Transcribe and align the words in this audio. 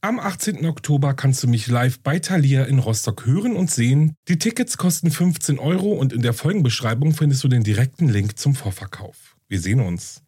Am 0.00 0.20
18. 0.20 0.64
Oktober 0.64 1.12
kannst 1.14 1.42
du 1.42 1.48
mich 1.48 1.66
live 1.66 1.98
bei 1.98 2.20
Thalia 2.20 2.62
in 2.66 2.78
Rostock 2.78 3.26
hören 3.26 3.56
und 3.56 3.68
sehen. 3.68 4.14
Die 4.28 4.38
Tickets 4.38 4.78
kosten 4.78 5.10
15 5.10 5.58
Euro 5.58 5.90
und 5.90 6.12
in 6.12 6.22
der 6.22 6.34
Folgenbeschreibung 6.34 7.14
findest 7.14 7.42
du 7.42 7.48
den 7.48 7.64
direkten 7.64 8.08
Link 8.08 8.38
zum 8.38 8.54
Vorverkauf. 8.54 9.36
Wir 9.48 9.58
sehen 9.58 9.80
uns. 9.80 10.22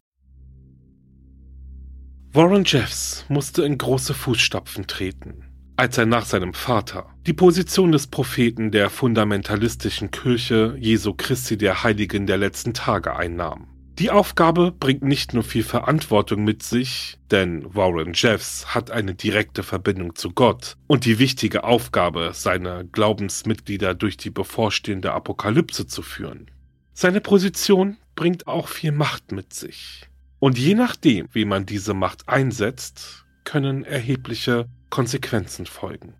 Warren 2.33 2.65
Jeffs 2.65 3.23
musste 3.29 3.63
in 3.63 3.77
große 3.77 4.13
Fußstapfen 4.13 4.87
treten, 4.87 5.45
als 5.77 5.97
er 5.97 6.05
nach 6.05 6.25
seinem 6.25 6.53
Vater 6.53 7.05
die 7.25 7.33
Position 7.33 7.93
des 7.93 8.07
Propheten 8.07 8.71
der 8.71 8.89
fundamentalistischen 8.89 10.11
Kirche 10.11 10.75
Jesu 10.81 11.13
Christi 11.13 11.57
der 11.57 11.81
Heiligen 11.81 12.27
der 12.27 12.37
letzten 12.37 12.73
Tage 12.73 13.15
einnahm. 13.15 13.67
Die 14.01 14.09
Aufgabe 14.09 14.71
bringt 14.71 15.03
nicht 15.03 15.35
nur 15.35 15.43
viel 15.43 15.61
Verantwortung 15.61 16.43
mit 16.43 16.63
sich, 16.63 17.19
denn 17.29 17.75
Warren 17.75 18.13
Jeffs 18.15 18.73
hat 18.73 18.89
eine 18.89 19.13
direkte 19.13 19.61
Verbindung 19.61 20.15
zu 20.15 20.31
Gott 20.31 20.75
und 20.87 21.05
die 21.05 21.19
wichtige 21.19 21.63
Aufgabe, 21.63 22.31
seine 22.33 22.87
Glaubensmitglieder 22.91 23.93
durch 23.93 24.17
die 24.17 24.31
bevorstehende 24.31 25.13
Apokalypse 25.13 25.85
zu 25.85 26.01
führen. 26.01 26.49
Seine 26.93 27.21
Position 27.21 27.97
bringt 28.15 28.47
auch 28.47 28.69
viel 28.69 28.91
Macht 28.91 29.31
mit 29.31 29.53
sich. 29.53 30.09
Und 30.39 30.57
je 30.57 30.73
nachdem, 30.73 31.27
wie 31.31 31.45
man 31.45 31.67
diese 31.67 31.93
Macht 31.93 32.27
einsetzt, 32.27 33.23
können 33.43 33.83
erhebliche 33.85 34.67
Konsequenzen 34.89 35.67
folgen. 35.67 36.15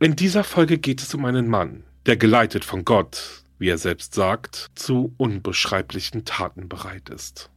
In 0.00 0.16
dieser 0.16 0.42
Folge 0.42 0.78
geht 0.78 1.02
es 1.02 1.14
um 1.14 1.24
einen 1.24 1.46
Mann, 1.46 1.84
der 2.06 2.16
geleitet 2.16 2.64
von 2.64 2.84
Gott 2.84 3.39
wie 3.60 3.68
er 3.68 3.78
selbst 3.78 4.14
sagt, 4.14 4.70
zu 4.74 5.14
unbeschreiblichen 5.18 6.24
Taten 6.24 6.68
bereit 6.68 7.10
ist. 7.10 7.50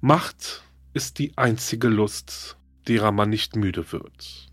Macht 0.00 0.62
ist 0.92 1.20
die 1.20 1.38
einzige 1.38 1.86
Lust, 1.86 2.56
derer 2.88 3.12
man 3.12 3.30
nicht 3.30 3.54
müde 3.54 3.92
wird. 3.92 4.50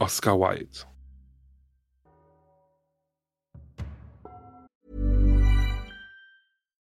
Oscar 0.00 0.38
Wilde 0.40 0.86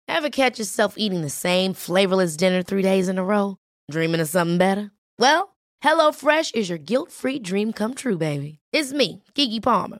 Ever 0.07 0.29
catch 0.29 0.59
yourself 0.59 0.93
eating 0.95 1.21
the 1.21 1.29
same 1.29 1.73
flavorless 1.73 2.37
dinner 2.37 2.61
three 2.63 2.83
days 2.83 3.09
in 3.09 3.17
a 3.17 3.23
row? 3.23 3.57
Dreaming 3.89 4.21
of 4.21 4.29
something 4.29 4.59
better? 4.59 4.91
Well, 5.17 5.55
HelloFresh 5.83 6.53
is 6.53 6.69
your 6.69 6.77
guilt-free 6.77 7.39
dream 7.39 7.73
come 7.73 7.95
true, 7.95 8.17
baby. 8.17 8.59
It's 8.71 8.93
me, 8.93 9.23
Kiki 9.33 9.59
Palmer. 9.59 9.99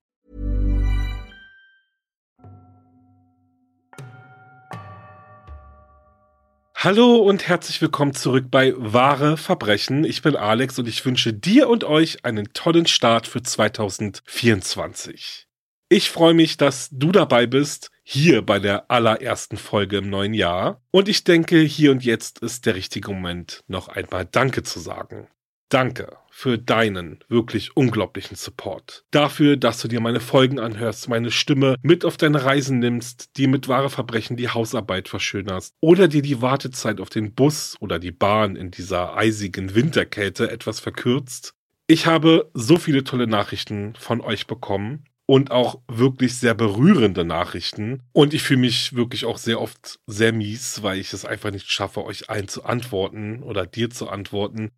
Hallo 6.83 7.17
und 7.17 7.47
herzlich 7.47 7.79
willkommen 7.79 8.15
zurück 8.15 8.45
bei 8.49 8.73
Wahre 8.75 9.37
Verbrechen. 9.37 10.03
Ich 10.03 10.23
bin 10.23 10.35
Alex 10.35 10.79
und 10.79 10.87
ich 10.87 11.05
wünsche 11.05 11.31
dir 11.31 11.69
und 11.69 11.83
euch 11.83 12.25
einen 12.25 12.53
tollen 12.53 12.87
Start 12.87 13.27
für 13.27 13.43
2024. 13.43 15.47
Ich 15.89 16.09
freue 16.09 16.33
mich, 16.33 16.57
dass 16.57 16.89
du 16.91 17.11
dabei 17.11 17.45
bist, 17.45 17.91
hier 18.01 18.41
bei 18.41 18.57
der 18.57 18.89
allerersten 18.89 19.57
Folge 19.57 19.97
im 19.97 20.09
neuen 20.09 20.33
Jahr. 20.33 20.81
Und 20.89 21.07
ich 21.07 21.23
denke, 21.23 21.59
hier 21.59 21.91
und 21.91 22.03
jetzt 22.03 22.39
ist 22.39 22.65
der 22.65 22.73
richtige 22.73 23.11
Moment, 23.11 23.63
noch 23.67 23.87
einmal 23.87 24.25
Danke 24.25 24.63
zu 24.63 24.79
sagen. 24.79 25.27
Danke 25.71 26.17
für 26.29 26.57
deinen 26.57 27.23
wirklich 27.29 27.77
unglaublichen 27.77 28.35
Support. 28.35 29.05
Dafür, 29.11 29.55
dass 29.55 29.79
du 29.79 29.87
dir 29.87 30.01
meine 30.01 30.19
Folgen 30.19 30.59
anhörst, 30.59 31.07
meine 31.07 31.31
Stimme 31.31 31.75
mit 31.81 32.03
auf 32.03 32.17
deine 32.17 32.43
Reisen 32.43 32.79
nimmst, 32.79 33.37
die 33.37 33.47
mit 33.47 33.69
wahre 33.69 33.89
Verbrechen 33.89 34.35
die 34.35 34.49
Hausarbeit 34.49 35.07
verschönerst 35.07 35.73
oder 35.79 36.09
dir 36.09 36.21
die 36.21 36.41
Wartezeit 36.41 36.99
auf 36.99 37.09
den 37.09 37.33
Bus 37.35 37.77
oder 37.79 37.99
die 37.99 38.11
Bahn 38.11 38.57
in 38.57 38.69
dieser 38.69 39.15
eisigen 39.15 39.73
Winterkälte 39.73 40.51
etwas 40.51 40.81
verkürzt. 40.81 41.53
Ich 41.87 42.05
habe 42.05 42.51
so 42.53 42.75
viele 42.75 43.05
tolle 43.05 43.27
Nachrichten 43.27 43.93
von 43.97 44.19
euch 44.19 44.47
bekommen 44.47 45.05
und 45.25 45.51
auch 45.51 45.79
wirklich 45.87 46.37
sehr 46.37 46.53
berührende 46.53 47.23
Nachrichten. 47.23 48.03
Und 48.11 48.33
ich 48.33 48.43
fühle 48.43 48.59
mich 48.59 48.97
wirklich 48.97 49.23
auch 49.23 49.37
sehr 49.37 49.61
oft 49.61 49.99
sehr 50.05 50.33
mies, 50.33 50.83
weil 50.83 50.99
ich 50.99 51.13
es 51.13 51.23
einfach 51.23 51.51
nicht 51.51 51.71
schaffe, 51.71 52.03
euch 52.03 52.29
allen 52.29 52.49
zu 52.49 52.65
antworten 52.65 53.41
oder 53.41 53.65
dir 53.65 53.89
zu 53.89 54.09
antworten. 54.09 54.71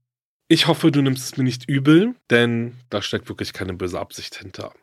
Ich 0.49 0.67
hoffe, 0.67 0.91
du 0.91 1.01
nimmst 1.01 1.23
es 1.23 1.37
mir 1.37 1.45
nicht 1.45 1.69
übel, 1.69 2.15
denn 2.29 2.75
da 2.89 3.01
steckt 3.01 3.29
wirklich 3.29 3.53
keine 3.53 3.73
böse 3.73 3.99
Absicht 3.99 4.35
hinter. 4.35 4.73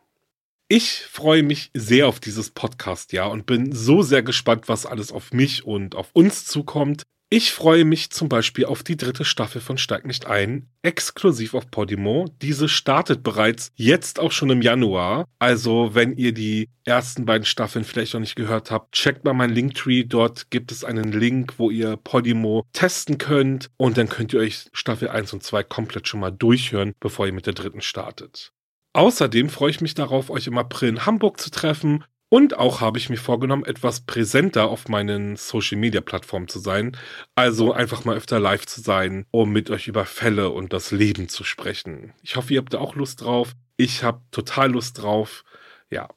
Ich 0.67 1.01
freue 1.01 1.43
mich 1.43 1.69
sehr 1.73 2.07
auf 2.07 2.19
dieses 2.19 2.49
Podcast-Jahr 2.49 3.29
und 3.29 3.45
bin 3.45 3.71
so 3.71 4.01
sehr 4.01 4.23
gespannt, 4.23 4.69
was 4.69 4.85
alles 4.85 5.11
auf 5.11 5.33
mich 5.33 5.65
und 5.65 5.95
auf 5.95 6.09
uns 6.13 6.45
zukommt. 6.45 7.03
Ich 7.33 7.53
freue 7.53 7.85
mich 7.85 8.09
zum 8.09 8.27
Beispiel 8.27 8.65
auf 8.65 8.83
die 8.83 8.97
dritte 8.97 9.23
Staffel 9.23 9.61
von 9.61 9.77
Steig 9.77 10.05
nicht 10.05 10.25
ein, 10.25 10.67
exklusiv 10.81 11.53
auf 11.53 11.71
Podimo. 11.71 12.25
Diese 12.41 12.67
startet 12.67 13.23
bereits 13.23 13.71
jetzt 13.75 14.19
auch 14.19 14.33
schon 14.33 14.49
im 14.49 14.61
Januar. 14.61 15.23
Also, 15.39 15.91
wenn 15.95 16.17
ihr 16.17 16.33
die 16.33 16.67
ersten 16.83 17.25
beiden 17.25 17.45
Staffeln 17.45 17.85
vielleicht 17.85 18.15
noch 18.15 18.19
nicht 18.19 18.35
gehört 18.35 18.69
habt, 18.69 18.91
checkt 18.91 19.23
mal 19.23 19.31
mein 19.31 19.49
Linktree. 19.49 20.03
Dort 20.03 20.51
gibt 20.51 20.73
es 20.73 20.83
einen 20.83 21.13
Link, 21.13 21.53
wo 21.55 21.69
ihr 21.69 21.95
Podimo 21.95 22.65
testen 22.73 23.17
könnt. 23.17 23.69
Und 23.77 23.97
dann 23.97 24.09
könnt 24.09 24.33
ihr 24.33 24.41
euch 24.41 24.65
Staffel 24.73 25.07
1 25.07 25.31
und 25.31 25.41
2 25.41 25.63
komplett 25.63 26.09
schon 26.09 26.19
mal 26.19 26.31
durchhören, 26.31 26.91
bevor 26.99 27.27
ihr 27.27 27.33
mit 27.33 27.45
der 27.45 27.53
dritten 27.53 27.79
startet. 27.79 28.51
Außerdem 28.91 29.47
freue 29.47 29.71
ich 29.71 29.79
mich 29.79 29.93
darauf, 29.93 30.29
euch 30.29 30.47
im 30.47 30.57
April 30.57 30.89
in 30.89 31.05
Hamburg 31.05 31.39
zu 31.39 31.49
treffen 31.49 32.03
und 32.33 32.57
auch 32.57 32.79
habe 32.79 32.97
ich 32.97 33.09
mir 33.09 33.17
vorgenommen, 33.17 33.65
etwas 33.65 33.99
präsenter 33.99 34.69
auf 34.69 34.87
meinen 34.87 35.35
Social-Media-Plattformen 35.35 36.47
zu 36.47 36.59
sein. 36.59 36.95
Also 37.35 37.73
einfach 37.73 38.05
mal 38.05 38.15
öfter 38.15 38.39
live 38.39 38.65
zu 38.65 38.79
sein, 38.79 39.25
um 39.31 39.51
mit 39.51 39.69
euch 39.69 39.89
über 39.89 40.05
Fälle 40.05 40.49
und 40.49 40.71
das 40.71 40.91
Leben 40.91 41.27
zu 41.27 41.43
sprechen. 41.43 42.13
Ich 42.21 42.37
hoffe, 42.37 42.53
ihr 42.53 42.61
habt 42.61 42.73
da 42.73 42.79
auch 42.79 42.95
Lust 42.95 43.19
drauf. 43.19 43.51
Ich 43.75 44.05
habe 44.05 44.21
total 44.31 44.71
Lust 44.71 45.01
drauf. 45.01 45.43
Ja. 45.89 46.07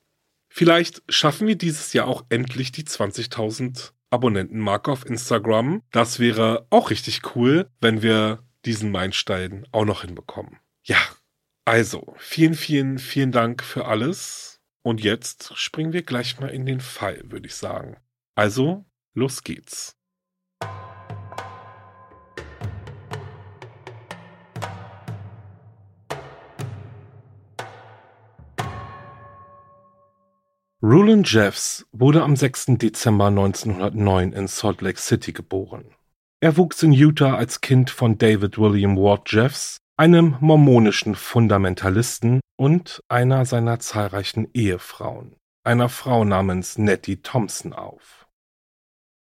Vielleicht 0.49 1.03
schaffen 1.09 1.49
wir 1.49 1.57
dieses 1.57 1.93
Jahr 1.93 2.07
auch 2.07 2.25
endlich 2.29 2.71
die 2.71 2.85
20.000 2.85 3.91
Abonnentenmarke 4.11 4.93
auf 4.93 5.05
Instagram. 5.07 5.83
Das 5.91 6.21
wäre 6.21 6.69
auch 6.71 6.91
richtig 6.91 7.35
cool, 7.35 7.69
wenn 7.81 8.03
wir 8.03 8.45
diesen 8.65 8.93
Meilenstein 8.93 9.67
auch 9.73 9.85
noch 9.85 10.03
hinbekommen. 10.03 10.61
Ja. 10.85 10.99
Also, 11.65 12.15
vielen, 12.19 12.55
vielen, 12.55 12.99
vielen 12.99 13.33
Dank 13.33 13.65
für 13.65 13.87
alles. 13.87 14.54
Und 14.87 15.03
jetzt 15.03 15.57
springen 15.57 15.95
wir 15.95 16.03
gleich 16.03 16.39
mal 16.41 16.51
in 16.51 16.67
den 16.67 16.81
Fall, 16.81 17.23
würde 17.25 17.47
ich 17.47 17.55
sagen. 17.55 17.97
Also, 18.35 18.85
los 19.15 19.43
geht's. 19.43 19.97
Roland 30.83 31.33
Jeffs 31.33 31.87
wurde 31.93 32.23
am 32.23 32.37
6. 32.37 32.77
Dezember 32.77 33.29
1909 33.29 34.35
in 34.35 34.47
Salt 34.49 34.83
Lake 34.83 35.01
City 35.01 35.33
geboren. 35.33 35.87
Er 36.41 36.59
wuchs 36.59 36.83
in 36.83 36.93
Utah 36.93 37.37
als 37.37 37.63
Kind 37.63 37.89
von 37.89 38.19
David 38.19 38.59
William 38.59 38.99
Ward 38.99 39.33
Jeffs 39.33 39.81
einem 39.97 40.37
mormonischen 40.41 41.15
Fundamentalisten 41.15 42.41
und 42.57 43.01
einer 43.09 43.47
seiner 43.47 43.79
zahlreichen 43.79 44.49
Ehefrauen, 44.53 45.37
einer 45.65 45.89
Frau 45.89 46.25
namens 46.25 46.79
Nettie 46.79 47.23
Thompson 47.23 47.73
auf. 47.73 48.27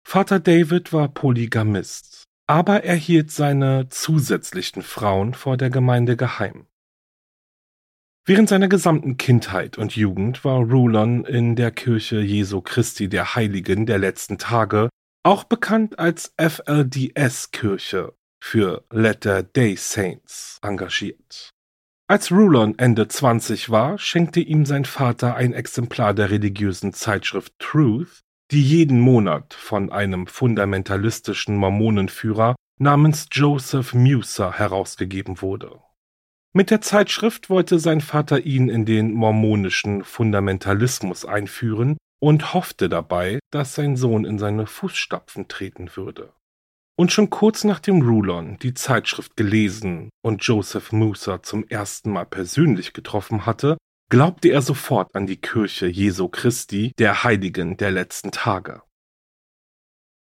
Vater 0.04 0.40
David 0.40 0.92
war 0.92 1.08
Polygamist, 1.08 2.24
aber 2.48 2.84
er 2.84 2.96
hielt 2.96 3.30
seine 3.30 3.88
zusätzlichen 3.88 4.82
Frauen 4.82 5.34
vor 5.34 5.56
der 5.56 5.70
Gemeinde 5.70 6.16
geheim. 6.16 6.66
Während 8.24 8.48
seiner 8.48 8.68
gesamten 8.68 9.16
Kindheit 9.16 9.78
und 9.78 9.94
Jugend 9.94 10.44
war 10.44 10.58
Rulon 10.58 11.24
in 11.24 11.54
der 11.54 11.70
Kirche 11.70 12.20
Jesu 12.20 12.60
Christi 12.60 13.08
der 13.08 13.36
Heiligen 13.36 13.86
der 13.86 13.98
letzten 13.98 14.36
Tage 14.36 14.88
auch 15.22 15.44
bekannt 15.44 16.00
als 16.00 16.34
FLDS-Kirche 16.36 18.14
für 18.40 18.84
Latter 18.90 19.42
Day 19.42 19.76
Saints, 19.76 20.58
engagiert. 20.62 21.50
Als 22.08 22.30
Rulon 22.30 22.78
Ende 22.78 23.08
20 23.08 23.70
war, 23.70 23.98
schenkte 23.98 24.40
ihm 24.40 24.64
sein 24.64 24.84
Vater 24.84 25.34
ein 25.34 25.52
Exemplar 25.52 26.14
der 26.14 26.30
religiösen 26.30 26.92
Zeitschrift 26.92 27.52
Truth, 27.58 28.20
die 28.52 28.62
jeden 28.62 29.00
Monat 29.00 29.54
von 29.54 29.90
einem 29.90 30.28
fundamentalistischen 30.28 31.56
Mormonenführer 31.56 32.54
namens 32.78 33.26
Joseph 33.32 33.94
Muser 33.94 34.52
herausgegeben 34.52 35.42
wurde. 35.42 35.80
Mit 36.52 36.70
der 36.70 36.80
Zeitschrift 36.80 37.50
wollte 37.50 37.78
sein 37.78 38.00
Vater 38.00 38.40
ihn 38.40 38.68
in 38.68 38.84
den 38.84 39.12
mormonischen 39.12 40.04
Fundamentalismus 40.04 41.24
einführen 41.24 41.98
und 42.20 42.54
hoffte 42.54 42.88
dabei, 42.88 43.40
dass 43.50 43.74
sein 43.74 43.96
Sohn 43.96 44.24
in 44.24 44.38
seine 44.38 44.66
Fußstapfen 44.66 45.48
treten 45.48 45.90
würde. 45.96 46.32
Und 46.98 47.12
schon 47.12 47.28
kurz 47.28 47.64
nachdem 47.64 48.00
Rulon 48.00 48.58
die 48.62 48.72
Zeitschrift 48.72 49.36
gelesen 49.36 50.08
und 50.22 50.42
Joseph 50.42 50.92
Muser 50.92 51.42
zum 51.42 51.66
ersten 51.68 52.10
Mal 52.10 52.24
persönlich 52.24 52.94
getroffen 52.94 53.44
hatte, 53.44 53.76
glaubte 54.10 54.48
er 54.48 54.62
sofort 54.62 55.14
an 55.14 55.26
die 55.26 55.36
Kirche 55.36 55.86
Jesu 55.86 56.28
Christi, 56.28 56.92
der 56.98 57.22
Heiligen 57.22 57.76
der 57.76 57.90
letzten 57.90 58.30
Tage. 58.30 58.82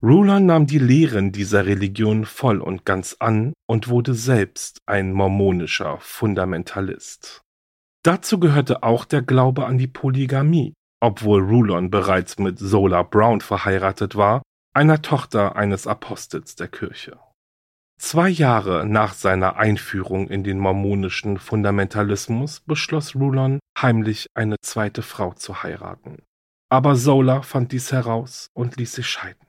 Rulon 0.01 0.45
nahm 0.45 0.67
die 0.67 0.79
Lehren 0.79 1.31
dieser 1.31 1.65
Religion 1.65 2.25
voll 2.25 2.59
und 2.59 2.85
ganz 2.85 3.15
an 3.19 3.53
und 3.67 3.87
wurde 3.87 4.13
selbst 4.13 4.79
ein 4.85 5.13
mormonischer 5.13 5.97
Fundamentalist. 5.99 7.41
Dazu 8.03 8.37
gehörte 8.37 8.83
auch 8.83 9.05
der 9.05 9.21
Glaube 9.21 9.65
an 9.65 9.77
die 9.77 9.87
Polygamie, 9.87 10.73
obwohl 11.01 11.41
Rulon 11.41 11.89
bereits 11.89 12.37
mit 12.37 12.59
Zola 12.59 13.03
Brown 13.03 13.39
verheiratet 13.39 14.15
war, 14.15 14.41
einer 14.73 15.01
Tochter 15.01 15.55
eines 15.55 15.87
Apostels 15.87 16.55
der 16.55 16.67
Kirche. 16.67 17.19
Zwei 17.99 18.27
Jahre 18.27 18.85
nach 18.85 19.13
seiner 19.13 19.55
Einführung 19.55 20.27
in 20.27 20.43
den 20.43 20.59
mormonischen 20.59 21.37
Fundamentalismus 21.37 22.61
beschloss 22.61 23.15
Rulon, 23.15 23.59
heimlich 23.79 24.27
eine 24.33 24.55
zweite 24.61 25.03
Frau 25.03 25.33
zu 25.33 25.63
heiraten. 25.63 26.23
Aber 26.69 26.95
Zola 26.95 27.43
fand 27.43 27.71
dies 27.71 27.91
heraus 27.91 28.47
und 28.53 28.77
ließ 28.77 28.93
sich 28.93 29.07
scheiden. 29.07 29.47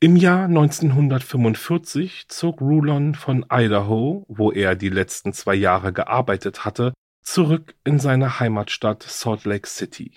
Im 0.00 0.14
Jahr 0.14 0.44
1945 0.44 2.28
zog 2.28 2.60
Rulon 2.60 3.16
von 3.16 3.44
Idaho, 3.50 4.24
wo 4.28 4.52
er 4.52 4.76
die 4.76 4.90
letzten 4.90 5.32
zwei 5.32 5.56
Jahre 5.56 5.92
gearbeitet 5.92 6.64
hatte, 6.64 6.94
zurück 7.24 7.74
in 7.82 7.98
seine 7.98 8.38
Heimatstadt 8.38 9.02
Salt 9.02 9.44
Lake 9.44 9.68
City. 9.68 10.14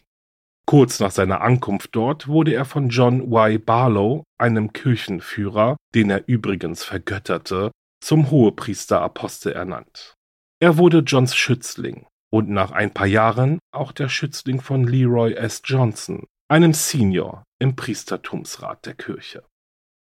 Kurz 0.72 1.02
nach 1.02 1.12
seiner 1.12 1.42
Ankunft 1.42 1.98
dort 1.98 2.30
wurde 2.30 2.54
er 2.54 2.64
von 2.64 2.88
John 2.88 3.30
Y. 3.30 3.62
Barlow, 3.62 4.24
einem 4.38 4.72
Kirchenführer, 4.72 5.76
den 5.94 6.10
er 6.10 6.30
übrigens 6.30 6.86
vergötterte, 6.86 7.72
zum 8.02 8.32
Hohepriesterapostel 8.32 9.52
ernannt. 9.52 10.14
Er 10.62 10.78
wurde 10.78 11.00
Johns 11.00 11.36
Schützling 11.36 12.08
und 12.32 12.48
nach 12.48 12.72
ein 12.72 12.94
paar 12.94 13.08
Jahren 13.08 13.60
auch 13.74 13.92
der 13.92 14.08
Schützling 14.08 14.62
von 14.62 14.86
Leroy 14.86 15.34
S. 15.34 15.62
Johnson, 15.66 16.26
einem 16.50 16.74
Senior 16.74 17.44
im 17.60 17.76
Priestertumsrat 17.76 18.86
der 18.86 18.94
Kirche. 18.94 19.44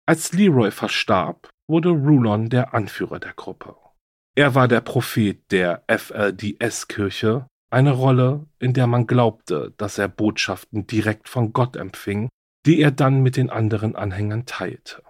Als 0.05 0.31
Leroy 0.31 0.71
verstarb, 0.71 1.49
wurde 1.69 1.89
Rulon 1.89 2.47
der 2.47 2.73
Anführer 2.73 3.19
der 3.19 3.33
Gruppe. 3.33 3.75
Er 4.37 4.55
war 4.55 4.69
der 4.69 4.79
Prophet 4.79 5.43
der 5.51 5.83
FLDS-Kirche, 5.89 7.47
eine 7.73 7.91
Rolle, 7.91 8.45
in 8.59 8.73
der 8.73 8.87
man 8.87 9.07
glaubte, 9.07 9.73
dass 9.77 9.97
er 9.97 10.07
Botschaften 10.07 10.87
direkt 10.87 11.27
von 11.27 11.53
Gott 11.53 11.75
empfing, 11.75 12.29
die 12.65 12.79
er 12.79 12.91
dann 12.91 13.21
mit 13.21 13.35
den 13.35 13.49
anderen 13.49 13.95
Anhängern 13.95 14.45
teilte. 14.45 15.03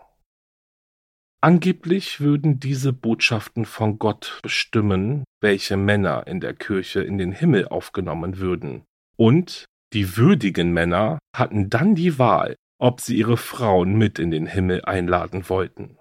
Angeblich 1.42 2.22
würden 2.22 2.60
diese 2.60 2.94
Botschaften 2.94 3.66
von 3.66 4.00
Gott 4.00 4.40
bestimmen, 4.42 5.26
welche 5.42 5.76
Männer 5.76 6.26
in 6.26 6.40
der 6.40 6.54
Kirche 6.54 7.02
in 7.02 7.18
den 7.18 7.34
Himmel 7.34 7.68
aufgenommen 7.68 8.38
würden, 8.38 8.86
und 9.18 9.66
die 9.92 10.16
würdigen 10.16 10.72
Männer 10.72 11.20
hatten 11.36 11.70
dann 11.70 11.96
die 11.96 12.18
Wahl, 12.18 12.56
ob 12.80 13.02
sie 13.02 13.18
ihre 13.18 13.38
Frauen 13.38 13.96
mit 13.98 14.20
in 14.20 14.32
den 14.32 14.48
Himmel 14.48 14.84
einladen 14.86 15.50
wollten. 15.50 15.98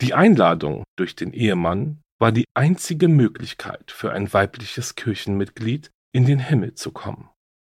Die 0.00 0.12
Einladung 0.12 0.84
durch 0.96 1.14
den 1.14 1.32
Ehemann 1.32 2.00
war 2.18 2.32
die 2.32 2.46
einzige 2.54 3.08
Möglichkeit 3.08 3.90
für 3.90 4.12
ein 4.12 4.32
weibliches 4.32 4.94
Kirchenmitglied, 4.94 5.90
in 6.12 6.26
den 6.26 6.38
Himmel 6.38 6.74
zu 6.74 6.92
kommen. 6.92 7.30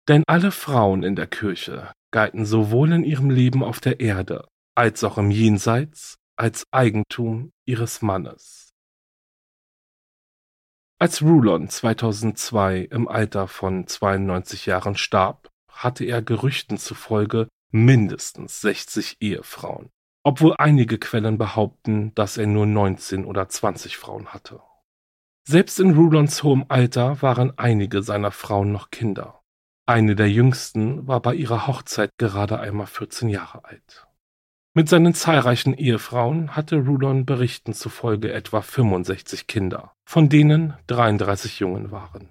Denn 0.09 0.25
alle 0.27 0.51
Frauen 0.51 1.03
in 1.03 1.17
der 1.17 1.27
Kirche 1.27 1.93
galten 2.11 2.45
sowohl 2.45 2.93
in 2.93 3.05
ihrem 3.05 3.31
Leben 3.31 3.63
auf 3.63 3.81
der 3.81 4.01
Erde 4.01 4.49
als 4.75 5.05
auch 5.05 5.19
im 5.19 5.31
Jenseits 5.31 6.17
als 6.37 6.65
Eigentum 6.73 7.53
ihres 7.67 8.03
Mannes. 8.03 8.71
Als 10.99 11.23
Rulon 11.23 11.69
2002 11.69 12.89
im 12.91 13.09
Alter 13.09 13.49
von 13.49 13.87
92 13.87 14.67
Jahren 14.67 14.97
starb, 14.97 15.51
hatte 15.71 16.05
er 16.05 16.23
Gerüchten 16.23 16.79
zufolge 16.79 17.49
mindestens 17.71 18.61
60 18.61 19.17
Ehefrauen 19.21 19.91
obwohl 20.25 20.55
einige 20.57 20.99
Quellen 20.99 21.37
behaupten, 21.37 22.15
dass 22.15 22.37
er 22.37 22.47
nur 22.47 22.67
19 22.67 23.25
oder 23.25 23.49
20 23.49 23.97
Frauen 23.97 24.29
hatte. 24.29 24.61
Selbst 25.45 25.81
in 25.81 25.95
Rulons 25.95 26.43
hohem 26.43 26.65
Alter 26.69 27.21
waren 27.21 27.59
einige 27.59 28.03
seiner 28.03 28.31
Frauen 28.31 28.71
noch 28.71 28.91
Kinder. 28.91 29.41
Eine 29.87 30.15
der 30.15 30.31
jüngsten 30.31 31.07
war 31.09 31.21
bei 31.21 31.35
ihrer 31.35 31.67
Hochzeit 31.67 32.11
gerade 32.17 32.61
einmal 32.61 32.87
14 32.87 33.29
Jahre 33.29 33.65
alt. 33.65 34.07
Mit 34.75 34.89
seinen 34.89 35.15
zahlreichen 35.15 35.75
Ehefrauen 35.75 36.57
hatte 36.57 36.77
Rulon 36.77 37.27
Berichten 37.27 37.75
zufolge 37.75 38.33
etwa 38.33 38.63
65 38.63 39.47
Kinder, 39.47 39.93
von 40.05 40.29
denen 40.29 40.75
33 40.87 41.59
Jungen 41.59 41.91
waren. 41.91 42.29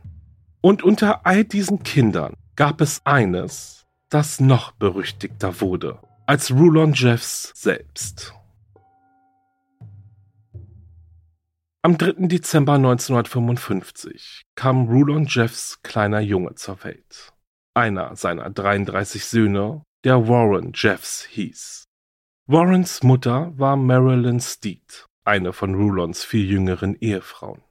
Und 0.62 0.81
unter 0.81 1.25
all 1.25 1.44
diesen 1.44 1.84
Kindern 1.84 2.36
gab 2.56 2.81
es 2.81 3.06
eines, 3.06 3.86
das 4.10 4.40
noch 4.40 4.72
berüchtigter 4.72 5.60
wurde 5.62 6.00
als 6.31 6.50
Rulon 6.50 6.94
Jeffs 6.94 7.52
selbst. 7.56 8.34
Am 11.83 11.98
3. 11.98 12.28
Dezember 12.28 12.74
1955 12.74 14.44
kam 14.54 14.88
Rulon 14.88 15.25
Jeffs 15.25 15.81
kleiner 15.81 16.19
Junge 16.19 16.54
zur 16.54 16.83
Welt. 16.83 17.33
Einer 17.74 18.16
seiner 18.16 18.51
33 18.51 19.25
Söhne, 19.25 19.81
der 20.04 20.28
Warren 20.28 20.74
Jeffs 20.75 21.25
hieß. 21.25 21.86
Warrens 22.45 23.01
Mutter 23.01 23.51
war 23.57 23.77
Marilyn 23.77 24.39
Steed, 24.39 25.08
eine 25.25 25.53
von 25.53 25.74
Rulons 25.74 26.24
vier 26.24 26.46
jüngeren 26.46 26.96
Ehefrauen. 27.00 27.63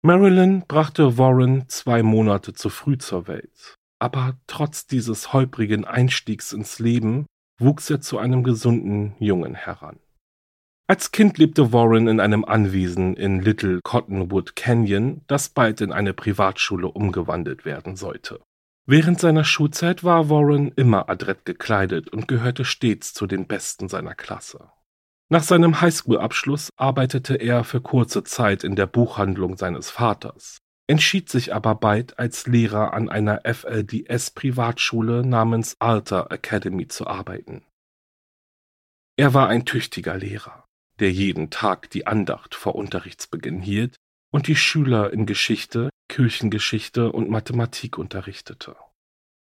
Marilyn 0.00 0.64
brachte 0.66 1.18
Warren 1.18 1.68
zwei 1.68 2.02
Monate 2.02 2.54
zu 2.54 2.70
früh 2.70 2.96
zur 2.96 3.28
Welt, 3.28 3.74
aber 3.98 4.38
trotz 4.46 4.86
dieses 4.86 5.34
holprigen 5.34 5.84
Einstiegs 5.84 6.54
ins 6.54 6.78
Leben 6.78 7.26
wuchs 7.58 7.90
er 7.90 8.00
zu 8.00 8.16
einem 8.16 8.42
gesunden 8.42 9.16
Jungen 9.18 9.54
heran. 9.54 9.98
Als 10.90 11.12
Kind 11.12 11.38
lebte 11.38 11.72
Warren 11.72 12.08
in 12.08 12.18
einem 12.18 12.44
Anwesen 12.44 13.14
in 13.14 13.38
Little 13.38 13.78
Cottonwood 13.84 14.56
Canyon, 14.56 15.20
das 15.28 15.48
bald 15.48 15.80
in 15.82 15.92
eine 15.92 16.12
Privatschule 16.12 16.88
umgewandelt 16.88 17.64
werden 17.64 17.94
sollte. 17.94 18.40
Während 18.86 19.20
seiner 19.20 19.44
Schulzeit 19.44 20.02
war 20.02 20.30
Warren 20.30 20.72
immer 20.74 21.08
adrett 21.08 21.44
gekleidet 21.44 22.08
und 22.08 22.26
gehörte 22.26 22.64
stets 22.64 23.14
zu 23.14 23.28
den 23.28 23.46
Besten 23.46 23.88
seiner 23.88 24.16
Klasse. 24.16 24.72
Nach 25.28 25.44
seinem 25.44 25.80
Highschool-Abschluss 25.80 26.70
arbeitete 26.76 27.36
er 27.36 27.62
für 27.62 27.80
kurze 27.80 28.24
Zeit 28.24 28.64
in 28.64 28.74
der 28.74 28.88
Buchhandlung 28.88 29.56
seines 29.56 29.90
Vaters, 29.90 30.58
entschied 30.88 31.28
sich 31.28 31.54
aber 31.54 31.76
bald 31.76 32.18
als 32.18 32.48
Lehrer 32.48 32.94
an 32.94 33.08
einer 33.08 33.42
FLDS-Privatschule 33.44 35.24
namens 35.24 35.76
Alter 35.78 36.32
Academy 36.32 36.88
zu 36.88 37.06
arbeiten. 37.06 37.62
Er 39.16 39.34
war 39.34 39.48
ein 39.48 39.64
tüchtiger 39.64 40.16
Lehrer, 40.16 40.64
der 41.00 41.10
jeden 41.12 41.50
Tag 41.50 41.90
die 41.90 42.06
Andacht 42.06 42.54
vor 42.54 42.74
Unterrichtsbeginn 42.74 43.60
hielt 43.60 43.96
und 44.30 44.46
die 44.46 44.56
Schüler 44.56 45.12
in 45.12 45.26
Geschichte, 45.26 45.90
Kirchengeschichte 46.08 47.10
und 47.12 47.30
Mathematik 47.30 47.98
unterrichtete. 47.98 48.76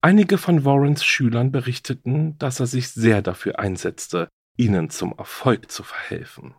Einige 0.03 0.39
von 0.39 0.65
Warrens 0.65 1.05
Schülern 1.05 1.51
berichteten, 1.51 2.39
dass 2.39 2.61
er 2.61 2.67
sich 2.67 2.89
sehr 2.91 3.23
dafür 3.23 3.59
einsetzte, 3.59 4.29
ihnen 4.57 4.91
zum 4.91 5.15
Erfolg 5.17 5.71
zu 5.71 5.83
verhelfen. 5.83 6.55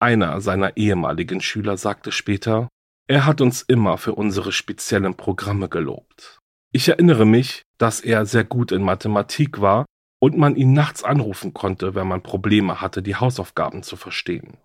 Einer 0.00 0.40
seiner 0.40 0.76
ehemaligen 0.76 1.40
Schüler 1.40 1.76
sagte 1.76 2.10
später, 2.10 2.68
er 3.06 3.26
hat 3.26 3.40
uns 3.40 3.62
immer 3.62 3.98
für 3.98 4.14
unsere 4.14 4.52
speziellen 4.52 5.14
Programme 5.16 5.68
gelobt. 5.68 6.38
Ich 6.72 6.88
erinnere 6.88 7.26
mich, 7.26 7.62
dass 7.78 8.00
er 8.00 8.24
sehr 8.24 8.44
gut 8.44 8.72
in 8.72 8.82
Mathematik 8.82 9.60
war 9.60 9.84
und 10.20 10.36
man 10.36 10.54
ihn 10.54 10.72
nachts 10.72 11.02
anrufen 11.02 11.54
konnte, 11.54 11.94
wenn 11.94 12.06
man 12.06 12.22
Probleme 12.22 12.80
hatte, 12.80 13.02
die 13.02 13.16
Hausaufgaben 13.16 13.82
zu 13.82 13.96
verstehen. 13.96 14.58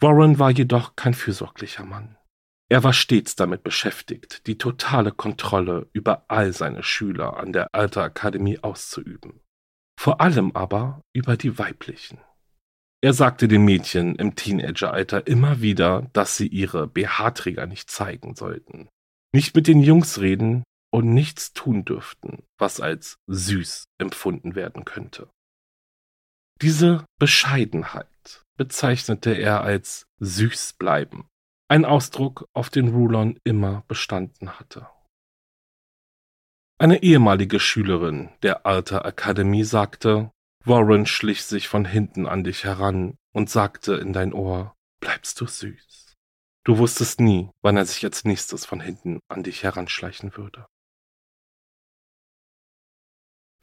Warren 0.00 0.38
war 0.38 0.50
jedoch 0.50 0.96
kein 0.96 1.14
fürsorglicher 1.14 1.84
Mann. 1.84 2.16
Er 2.70 2.82
war 2.82 2.92
stets 2.92 3.36
damit 3.36 3.62
beschäftigt, 3.62 4.46
die 4.46 4.56
totale 4.56 5.12
Kontrolle 5.12 5.88
über 5.92 6.24
all 6.28 6.52
seine 6.52 6.82
Schüler 6.82 7.36
an 7.36 7.52
der 7.52 7.74
Alter 7.74 8.02
Akademie 8.02 8.58
auszuüben. 8.60 9.40
vor 9.96 10.20
allem 10.20 10.50
aber 10.54 11.02
über 11.12 11.36
die 11.36 11.56
weiblichen. 11.58 12.18
Er 13.00 13.12
sagte 13.12 13.48
den 13.48 13.64
Mädchen 13.64 14.16
im 14.16 14.34
Teenageralter 14.34 15.26
immer 15.26 15.60
wieder, 15.60 16.10
dass 16.12 16.36
sie 16.36 16.48
ihre 16.48 16.88
BH-Träger 16.88 17.66
nicht 17.66 17.90
zeigen 17.90 18.34
sollten, 18.34 18.88
nicht 19.32 19.54
mit 19.54 19.66
den 19.66 19.80
Jungs 19.80 20.20
reden 20.20 20.64
und 20.94 21.12
nichts 21.12 21.52
tun 21.52 21.84
dürften, 21.84 22.44
was 22.56 22.80
als 22.80 23.18
süß 23.26 23.88
empfunden 23.98 24.54
werden 24.54 24.84
könnte. 24.84 25.28
Diese 26.62 27.04
Bescheidenheit 27.18 28.44
bezeichnete 28.56 29.32
er 29.32 29.62
als 29.62 30.06
süß 30.20 30.74
bleiben, 30.74 31.26
ein 31.66 31.84
Ausdruck, 31.84 32.46
auf 32.52 32.70
den 32.70 32.90
Rulon 32.90 33.40
immer 33.42 33.82
bestanden 33.88 34.60
hatte. 34.60 34.88
Eine 36.78 37.02
ehemalige 37.02 37.58
Schülerin 37.58 38.30
der 38.44 38.64
Alter 38.64 39.04
Academy 39.04 39.64
sagte, 39.64 40.30
Warren 40.64 41.06
schlich 41.06 41.42
sich 41.42 41.66
von 41.66 41.86
hinten 41.86 42.26
an 42.26 42.44
dich 42.44 42.62
heran 42.62 43.16
und 43.32 43.50
sagte 43.50 43.94
in 43.94 44.12
dein 44.12 44.32
Ohr, 44.32 44.76
bleibst 45.00 45.40
du 45.40 45.46
süß. 45.48 46.14
Du 46.62 46.78
wusstest 46.78 47.18
nie, 47.18 47.50
wann 47.62 47.76
er 47.76 47.84
sich 47.84 48.04
als 48.04 48.24
nächstes 48.24 48.64
von 48.64 48.78
hinten 48.78 49.18
an 49.28 49.42
dich 49.42 49.64
heranschleichen 49.64 50.36
würde. 50.36 50.66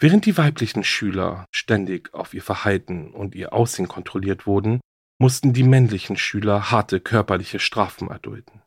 Während 0.02 0.26
die 0.26 0.36
weiblichen 0.36 0.84
Schüler 0.84 1.46
ständig 1.52 2.12
auf 2.16 2.34
ihr 2.34 2.42
Verhalten 2.42 3.12
und 3.12 3.36
ihr 3.36 3.54
Aussehen 3.54 3.88
kontrolliert 3.88 4.48
wurden, 4.48 4.82
mussten 5.20 5.54
die 5.54 5.62
männlichen 5.62 6.18
Schüler 6.18 6.72
harte 6.72 7.00
körperliche 7.00 7.60
Strafen 7.60 8.08
erdulden. 8.08 8.64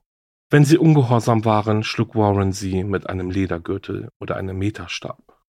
Wenn 0.49 0.64
sie 0.64 0.79
ungehorsam 0.79 1.45
waren, 1.45 1.83
schlug 1.83 2.14
Warren 2.14 2.53
sie 2.53 2.85
mit 2.85 3.09
einem 3.09 3.31
Ledergürtel 3.31 4.11
oder 4.21 4.37
einem 4.37 4.57
Meterstab. 4.59 5.43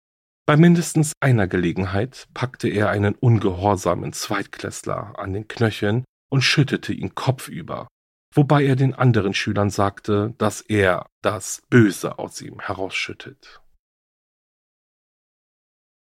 Bei 0.47 0.57
mindestens 0.57 1.13
einer 1.19 1.45
Gelegenheit 1.45 2.29
packte 2.33 2.67
er 2.67 2.89
einen 2.89 3.13
ungehorsamen 3.13 4.11
Zweitklässler 4.11 5.19
an 5.19 5.33
den 5.33 5.47
Knöcheln 5.47 6.03
und 6.31 6.41
schüttete 6.41 6.93
ihn 6.93 7.13
kopfüber, 7.13 7.87
wobei 8.33 8.65
er 8.65 8.75
den 8.75 8.95
anderen 8.95 9.35
Schülern 9.35 9.69
sagte, 9.69 10.33
dass 10.39 10.61
er 10.61 11.05
das 11.21 11.61
Böse 11.69 12.17
aus 12.17 12.41
ihm 12.41 12.59
herausschüttet. 12.59 13.61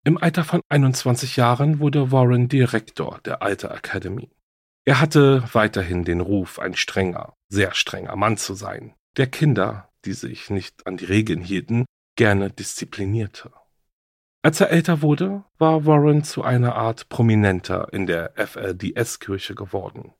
Im 0.03 0.17
Alter 0.17 0.43
von 0.43 0.61
21 0.67 1.35
Jahren 1.35 1.79
wurde 1.79 2.11
Warren 2.11 2.47
Direktor 2.47 3.19
der 3.23 3.43
Alter 3.43 3.71
Academy. 3.71 4.31
Er 4.83 4.99
hatte 4.99 5.43
weiterhin 5.53 6.05
den 6.05 6.21
Ruf, 6.21 6.57
ein 6.57 6.73
strenger, 6.73 7.35
sehr 7.49 7.75
strenger 7.75 8.15
Mann 8.15 8.37
zu 8.37 8.55
sein, 8.55 8.95
der 9.17 9.27
Kinder, 9.27 9.89
die 10.05 10.13
sich 10.13 10.49
nicht 10.49 10.87
an 10.87 10.97
die 10.97 11.05
Regeln 11.05 11.41
hielten, 11.41 11.85
gerne 12.15 12.49
disziplinierte. 12.49 13.51
Als 14.41 14.59
er 14.59 14.71
älter 14.71 15.03
wurde, 15.03 15.43
war 15.59 15.85
Warren 15.85 16.23
zu 16.23 16.43
einer 16.43 16.73
Art 16.73 17.07
Prominenter 17.09 17.93
in 17.93 18.07
der 18.07 18.33
FLDS-Kirche 18.37 19.53
geworden. 19.53 20.15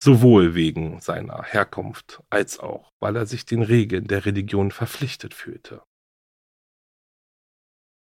Sowohl 0.00 0.54
wegen 0.54 1.00
seiner 1.00 1.42
Herkunft 1.42 2.22
als 2.30 2.60
auch, 2.60 2.92
weil 3.00 3.16
er 3.16 3.26
sich 3.26 3.46
den 3.46 3.62
Regeln 3.62 4.06
der 4.06 4.26
Religion 4.26 4.70
verpflichtet 4.70 5.34
fühlte. 5.34 5.82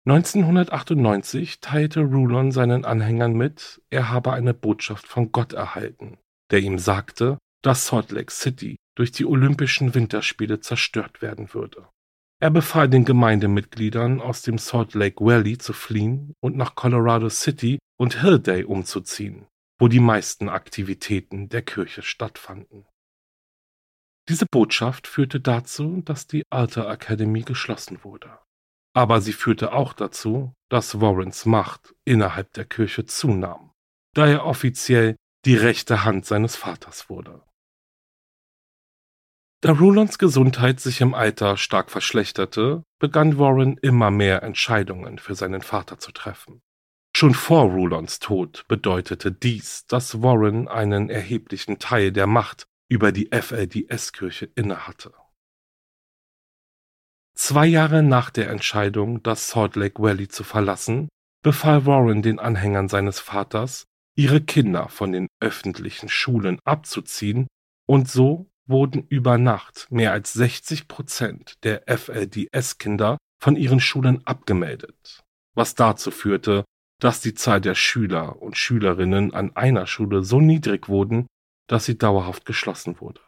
1998 0.06 1.60
teilte 1.60 2.00
Rulon 2.00 2.52
seinen 2.52 2.84
Anhängern 2.84 3.32
mit, 3.32 3.80
er 3.88 4.10
habe 4.10 4.34
eine 4.34 4.52
Botschaft 4.52 5.06
von 5.06 5.32
Gott 5.32 5.54
erhalten, 5.54 6.18
der 6.50 6.60
ihm 6.60 6.78
sagte, 6.78 7.38
dass 7.62 7.86
Salt 7.86 8.10
Lake 8.10 8.30
City 8.30 8.76
durch 8.96 9.12
die 9.12 9.24
Olympischen 9.24 9.94
Winterspiele 9.94 10.60
zerstört 10.60 11.22
werden 11.22 11.54
würde. 11.54 11.88
Er 12.38 12.50
befahl 12.50 12.90
den 12.90 13.06
Gemeindemitgliedern, 13.06 14.20
aus 14.20 14.42
dem 14.42 14.58
Salt 14.58 14.92
Lake 14.92 15.24
Valley 15.24 15.56
zu 15.56 15.72
fliehen 15.72 16.34
und 16.42 16.54
nach 16.54 16.74
Colorado 16.74 17.30
City 17.30 17.78
und 17.98 18.20
Hillday 18.20 18.64
umzuziehen, 18.64 19.46
wo 19.78 19.88
die 19.88 20.00
meisten 20.00 20.50
Aktivitäten 20.50 21.48
der 21.48 21.62
Kirche 21.62 22.02
stattfanden. 22.02 22.84
Diese 24.28 24.44
Botschaft 24.50 25.06
führte 25.06 25.40
dazu, 25.40 26.02
dass 26.04 26.26
die 26.26 26.42
Alter 26.50 26.90
Academy 26.90 27.40
geschlossen 27.40 28.04
wurde. 28.04 28.38
Aber 28.94 29.20
sie 29.20 29.32
führte 29.32 29.72
auch 29.72 29.92
dazu, 29.92 30.54
dass 30.70 31.00
Warrens 31.00 31.46
Macht 31.46 31.94
innerhalb 32.04 32.52
der 32.52 32.64
Kirche 32.64 33.04
zunahm, 33.04 33.72
da 34.14 34.26
er 34.26 34.46
offiziell 34.46 35.16
die 35.44 35.56
rechte 35.56 36.04
Hand 36.04 36.24
seines 36.24 36.56
Vaters 36.56 37.10
wurde. 37.10 37.42
Da 39.64 39.72
Rulons 39.72 40.18
Gesundheit 40.18 40.78
sich 40.78 41.00
im 41.00 41.14
Alter 41.14 41.56
stark 41.56 41.90
verschlechterte, 41.90 42.82
begann 43.00 43.38
Warren 43.38 43.78
immer 43.78 44.10
mehr 44.10 44.42
Entscheidungen 44.42 45.18
für 45.18 45.34
seinen 45.34 45.62
Vater 45.62 45.98
zu 45.98 46.12
treffen. 46.12 46.60
Schon 47.16 47.32
vor 47.32 47.70
Rulons 47.70 48.18
Tod 48.18 48.64
bedeutete 48.68 49.32
dies, 49.32 49.86
dass 49.86 50.20
Warren 50.22 50.68
einen 50.68 51.08
erheblichen 51.08 51.78
Teil 51.78 52.12
der 52.12 52.26
Macht 52.26 52.66
über 52.90 53.10
die 53.10 53.30
FLDS-Kirche 53.32 54.50
innehatte. 54.54 55.14
Zwei 57.36 57.66
Jahre 57.66 58.02
nach 58.02 58.30
der 58.30 58.48
Entscheidung, 58.48 59.22
das 59.22 59.50
Salt 59.50 59.76
Lake 59.76 60.00
Valley 60.00 60.28
zu 60.28 60.44
verlassen, 60.44 61.08
befahl 61.42 61.84
Warren 61.84 62.22
den 62.22 62.38
Anhängern 62.38 62.88
seines 62.88 63.18
Vaters, 63.18 63.84
ihre 64.16 64.40
Kinder 64.40 64.88
von 64.88 65.12
den 65.12 65.26
öffentlichen 65.40 66.08
Schulen 66.08 66.60
abzuziehen, 66.64 67.48
und 67.86 68.08
so 68.08 68.50
wurden 68.66 69.06
über 69.08 69.36
Nacht 69.36 69.88
mehr 69.90 70.12
als 70.12 70.32
60 70.32 70.88
Prozent 70.88 71.54
der 71.64 71.82
FLDS-Kinder 71.86 73.18
von 73.42 73.56
ihren 73.56 73.80
Schulen 73.80 74.26
abgemeldet, 74.26 75.22
was 75.54 75.74
dazu 75.74 76.10
führte, 76.10 76.64
dass 77.00 77.20
die 77.20 77.34
Zahl 77.34 77.60
der 77.60 77.74
Schüler 77.74 78.40
und 78.40 78.56
Schülerinnen 78.56 79.34
an 79.34 79.54
einer 79.56 79.86
Schule 79.86 80.22
so 80.22 80.40
niedrig 80.40 80.88
wurden, 80.88 81.26
dass 81.66 81.84
sie 81.84 81.98
dauerhaft 81.98 82.46
geschlossen 82.46 83.00
wurde. 83.00 83.20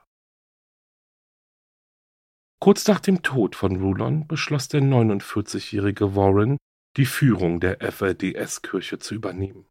Kurz 2.59 2.87
nach 2.89 3.01
dem 3.01 3.23
Tod 3.23 3.55
von 3.55 3.77
Rulon 3.77 4.27
beschloss 4.27 4.69
der 4.69 4.81
49-jährige 4.81 6.17
Warren, 6.17 6.57
die 6.97 7.07
Führung 7.07 7.61
der 7.61 7.81
FLDS-Kirche 7.81 8.99
zu 8.99 9.15
übernehmen. 9.15 9.67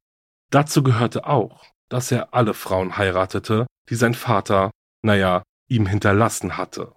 Dazu 0.51 0.83
gehörte 0.83 1.25
auch, 1.25 1.65
dass 1.89 2.11
er 2.11 2.33
alle 2.33 2.53
Frauen 2.53 2.97
heiratete, 2.97 3.65
die 3.89 3.95
sein 3.95 4.13
Vater, 4.13 4.71
naja, 5.03 5.43
ihm 5.67 5.87
hinterlassen 5.87 6.57
hatte. 6.57 6.93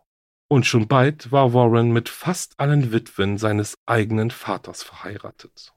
Und 0.50 0.66
schon 0.66 0.88
bald 0.88 1.32
war 1.32 1.52
Warren 1.52 1.92
mit 1.92 2.08
fast 2.08 2.58
allen 2.58 2.92
Witwen 2.92 3.38
seines 3.38 3.74
eigenen 3.86 4.30
Vaters 4.30 4.82
verheiratet. 4.82 5.74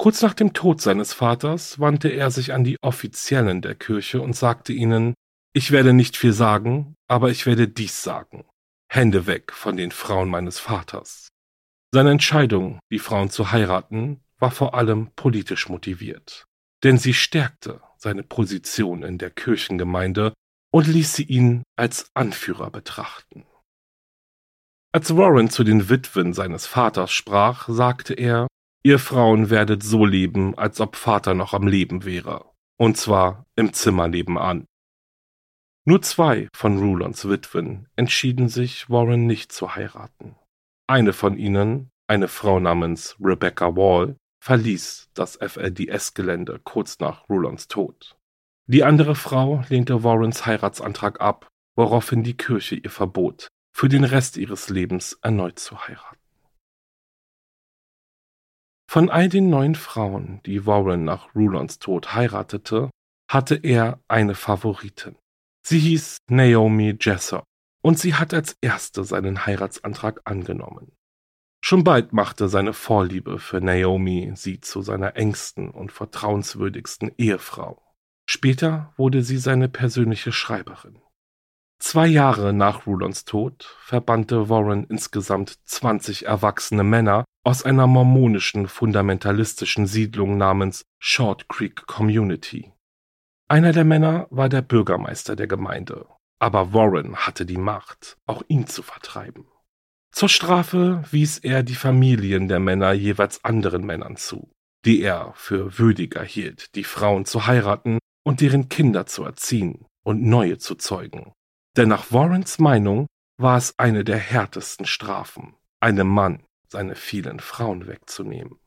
Kurz 0.00 0.22
nach 0.22 0.34
dem 0.34 0.52
Tod 0.52 0.80
seines 0.80 1.12
Vaters 1.12 1.80
wandte 1.80 2.08
er 2.08 2.30
sich 2.30 2.52
an 2.52 2.62
die 2.62 2.76
Offiziellen 2.82 3.62
der 3.62 3.74
Kirche 3.74 4.20
und 4.20 4.36
sagte 4.36 4.72
ihnen, 4.72 5.14
ich 5.52 5.70
werde 5.70 5.92
nicht 5.92 6.16
viel 6.16 6.32
sagen, 6.32 6.94
aber 7.08 7.30
ich 7.30 7.46
werde 7.46 7.68
dies 7.68 8.02
sagen. 8.02 8.44
Hände 8.90 9.26
weg 9.26 9.52
von 9.52 9.76
den 9.76 9.90
Frauen 9.90 10.28
meines 10.28 10.58
Vaters. 10.58 11.28
Seine 11.92 12.10
Entscheidung, 12.10 12.80
die 12.90 12.98
Frauen 12.98 13.30
zu 13.30 13.50
heiraten, 13.50 14.20
war 14.38 14.50
vor 14.50 14.74
allem 14.74 15.10
politisch 15.16 15.68
motiviert, 15.68 16.46
denn 16.84 16.98
sie 16.98 17.14
stärkte 17.14 17.80
seine 17.96 18.22
Position 18.22 19.02
in 19.02 19.18
der 19.18 19.30
Kirchengemeinde 19.30 20.32
und 20.70 20.86
ließ 20.86 21.14
sie 21.14 21.24
ihn 21.24 21.62
als 21.76 22.10
Anführer 22.14 22.70
betrachten. 22.70 23.44
Als 24.92 25.16
Warren 25.16 25.50
zu 25.50 25.64
den 25.64 25.88
Witwen 25.88 26.32
seines 26.32 26.66
Vaters 26.66 27.12
sprach, 27.12 27.68
sagte 27.68 28.14
er, 28.14 28.46
ihr 28.82 28.98
Frauen 28.98 29.50
werdet 29.50 29.82
so 29.82 30.06
leben, 30.06 30.56
als 30.56 30.80
ob 30.80 30.96
Vater 30.96 31.34
noch 31.34 31.52
am 31.52 31.66
Leben 31.66 32.04
wäre, 32.04 32.50
und 32.78 32.96
zwar 32.96 33.44
im 33.54 33.72
Zimmer 33.72 34.08
nebenan. 34.08 34.66
Nur 35.88 36.02
zwei 36.02 36.50
von 36.52 36.76
Rulons 36.76 37.30
Witwen 37.30 37.88
entschieden 37.96 38.50
sich, 38.50 38.90
Warren 38.90 39.24
nicht 39.24 39.52
zu 39.52 39.74
heiraten. 39.74 40.36
Eine 40.86 41.14
von 41.14 41.38
ihnen, 41.38 41.88
eine 42.06 42.28
Frau 42.28 42.60
namens 42.60 43.16
Rebecca 43.18 43.74
Wall, 43.74 44.18
verließ 44.44 45.08
das 45.14 45.38
FLDS-Gelände 45.38 46.60
kurz 46.62 46.98
nach 46.98 47.26
Rulons 47.30 47.68
Tod. 47.68 48.18
Die 48.66 48.84
andere 48.84 49.14
Frau 49.14 49.64
lehnte 49.70 50.04
Warrens 50.04 50.44
Heiratsantrag 50.44 51.22
ab, 51.22 51.48
woraufhin 51.74 52.22
die 52.22 52.36
Kirche 52.36 52.74
ihr 52.74 52.90
verbot, 52.90 53.48
für 53.74 53.88
den 53.88 54.04
Rest 54.04 54.36
ihres 54.36 54.68
Lebens 54.68 55.18
erneut 55.22 55.58
zu 55.58 55.88
heiraten. 55.88 56.20
Von 58.90 59.08
all 59.08 59.30
den 59.30 59.48
neun 59.48 59.74
Frauen, 59.74 60.42
die 60.44 60.66
Warren 60.66 61.06
nach 61.06 61.34
Rulons 61.34 61.78
Tod 61.78 62.12
heiratete, 62.12 62.90
hatte 63.30 63.54
er 63.54 64.02
eine 64.06 64.34
Favoritin. 64.34 65.16
Sie 65.70 65.80
hieß 65.80 66.22
Naomi 66.30 66.96
Jessup 66.98 67.44
und 67.82 67.98
sie 67.98 68.14
hat 68.14 68.32
als 68.32 68.56
erste 68.62 69.04
seinen 69.04 69.44
Heiratsantrag 69.44 70.22
angenommen. 70.24 70.92
Schon 71.62 71.84
bald 71.84 72.14
machte 72.14 72.48
seine 72.48 72.72
Vorliebe 72.72 73.38
für 73.38 73.60
Naomi 73.60 74.32
sie 74.34 74.62
zu 74.62 74.80
seiner 74.80 75.16
engsten 75.16 75.68
und 75.68 75.92
vertrauenswürdigsten 75.92 77.12
Ehefrau. 77.18 77.82
Später 78.26 78.94
wurde 78.96 79.22
sie 79.22 79.36
seine 79.36 79.68
persönliche 79.68 80.32
Schreiberin. 80.32 81.02
Zwei 81.78 82.06
Jahre 82.06 82.54
nach 82.54 82.86
Rulons 82.86 83.26
Tod 83.26 83.76
verbannte 83.82 84.48
Warren 84.48 84.84
insgesamt 84.84 85.58
20 85.66 86.24
erwachsene 86.24 86.82
Männer 86.82 87.26
aus 87.44 87.62
einer 87.62 87.86
mormonischen 87.86 88.68
fundamentalistischen 88.68 89.86
Siedlung 89.86 90.38
namens 90.38 90.86
Short 90.98 91.46
Creek 91.50 91.86
Community. 91.86 92.72
Einer 93.50 93.72
der 93.72 93.84
Männer 93.84 94.26
war 94.28 94.50
der 94.50 94.60
Bürgermeister 94.60 95.34
der 95.34 95.46
Gemeinde, 95.46 96.06
aber 96.38 96.74
Warren 96.74 97.16
hatte 97.16 97.46
die 97.46 97.56
Macht, 97.56 98.18
auch 98.26 98.42
ihn 98.48 98.66
zu 98.66 98.82
vertreiben. 98.82 99.46
Zur 100.12 100.28
Strafe 100.28 101.02
wies 101.10 101.38
er 101.38 101.62
die 101.62 101.74
Familien 101.74 102.48
der 102.48 102.60
Männer 102.60 102.92
jeweils 102.92 103.42
anderen 103.46 103.86
Männern 103.86 104.16
zu, 104.16 104.50
die 104.84 105.00
er 105.00 105.32
für 105.34 105.78
würdiger 105.78 106.22
hielt, 106.22 106.74
die 106.74 106.84
Frauen 106.84 107.24
zu 107.24 107.46
heiraten 107.46 107.98
und 108.22 108.42
deren 108.42 108.68
Kinder 108.68 109.06
zu 109.06 109.24
erziehen 109.24 109.86
und 110.04 110.22
neue 110.22 110.58
zu 110.58 110.74
zeugen. 110.74 111.32
Denn 111.74 111.88
nach 111.88 112.12
Warrens 112.12 112.58
Meinung 112.58 113.06
war 113.38 113.56
es 113.56 113.78
eine 113.78 114.04
der 114.04 114.18
härtesten 114.18 114.84
Strafen, 114.84 115.54
einem 115.80 116.08
Mann 116.08 116.42
seine 116.68 116.96
vielen 116.96 117.40
Frauen 117.40 117.86
wegzunehmen. 117.86 118.58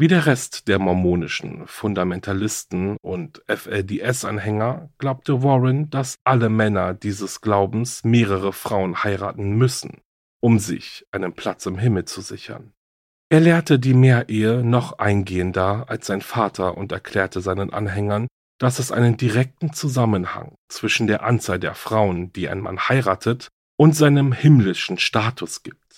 Wie 0.00 0.08
der 0.08 0.24
Rest 0.24 0.66
der 0.66 0.78
mormonischen 0.78 1.66
Fundamentalisten 1.66 2.96
und 3.02 3.42
FLDS-Anhänger 3.48 4.88
glaubte 4.96 5.42
Warren, 5.42 5.90
dass 5.90 6.16
alle 6.24 6.48
Männer 6.48 6.94
dieses 6.94 7.42
Glaubens 7.42 8.02
mehrere 8.02 8.54
Frauen 8.54 9.04
heiraten 9.04 9.58
müssen, 9.58 10.00
um 10.40 10.58
sich 10.58 11.04
einen 11.10 11.34
Platz 11.34 11.66
im 11.66 11.76
Himmel 11.76 12.06
zu 12.06 12.22
sichern. 12.22 12.72
Er 13.28 13.40
lehrte 13.40 13.78
die 13.78 13.92
Mehrehe 13.92 14.64
noch 14.64 14.98
eingehender 14.98 15.84
als 15.90 16.06
sein 16.06 16.22
Vater 16.22 16.78
und 16.78 16.92
erklärte 16.92 17.42
seinen 17.42 17.70
Anhängern, 17.70 18.26
dass 18.58 18.78
es 18.78 18.92
einen 18.92 19.18
direkten 19.18 19.74
Zusammenhang 19.74 20.54
zwischen 20.70 21.08
der 21.08 21.24
Anzahl 21.24 21.58
der 21.58 21.74
Frauen, 21.74 22.32
die 22.32 22.48
ein 22.48 22.60
Mann 22.60 22.88
heiratet, 22.88 23.48
und 23.76 23.94
seinem 23.94 24.32
himmlischen 24.32 24.96
Status 24.96 25.62
gibt. 25.62 25.89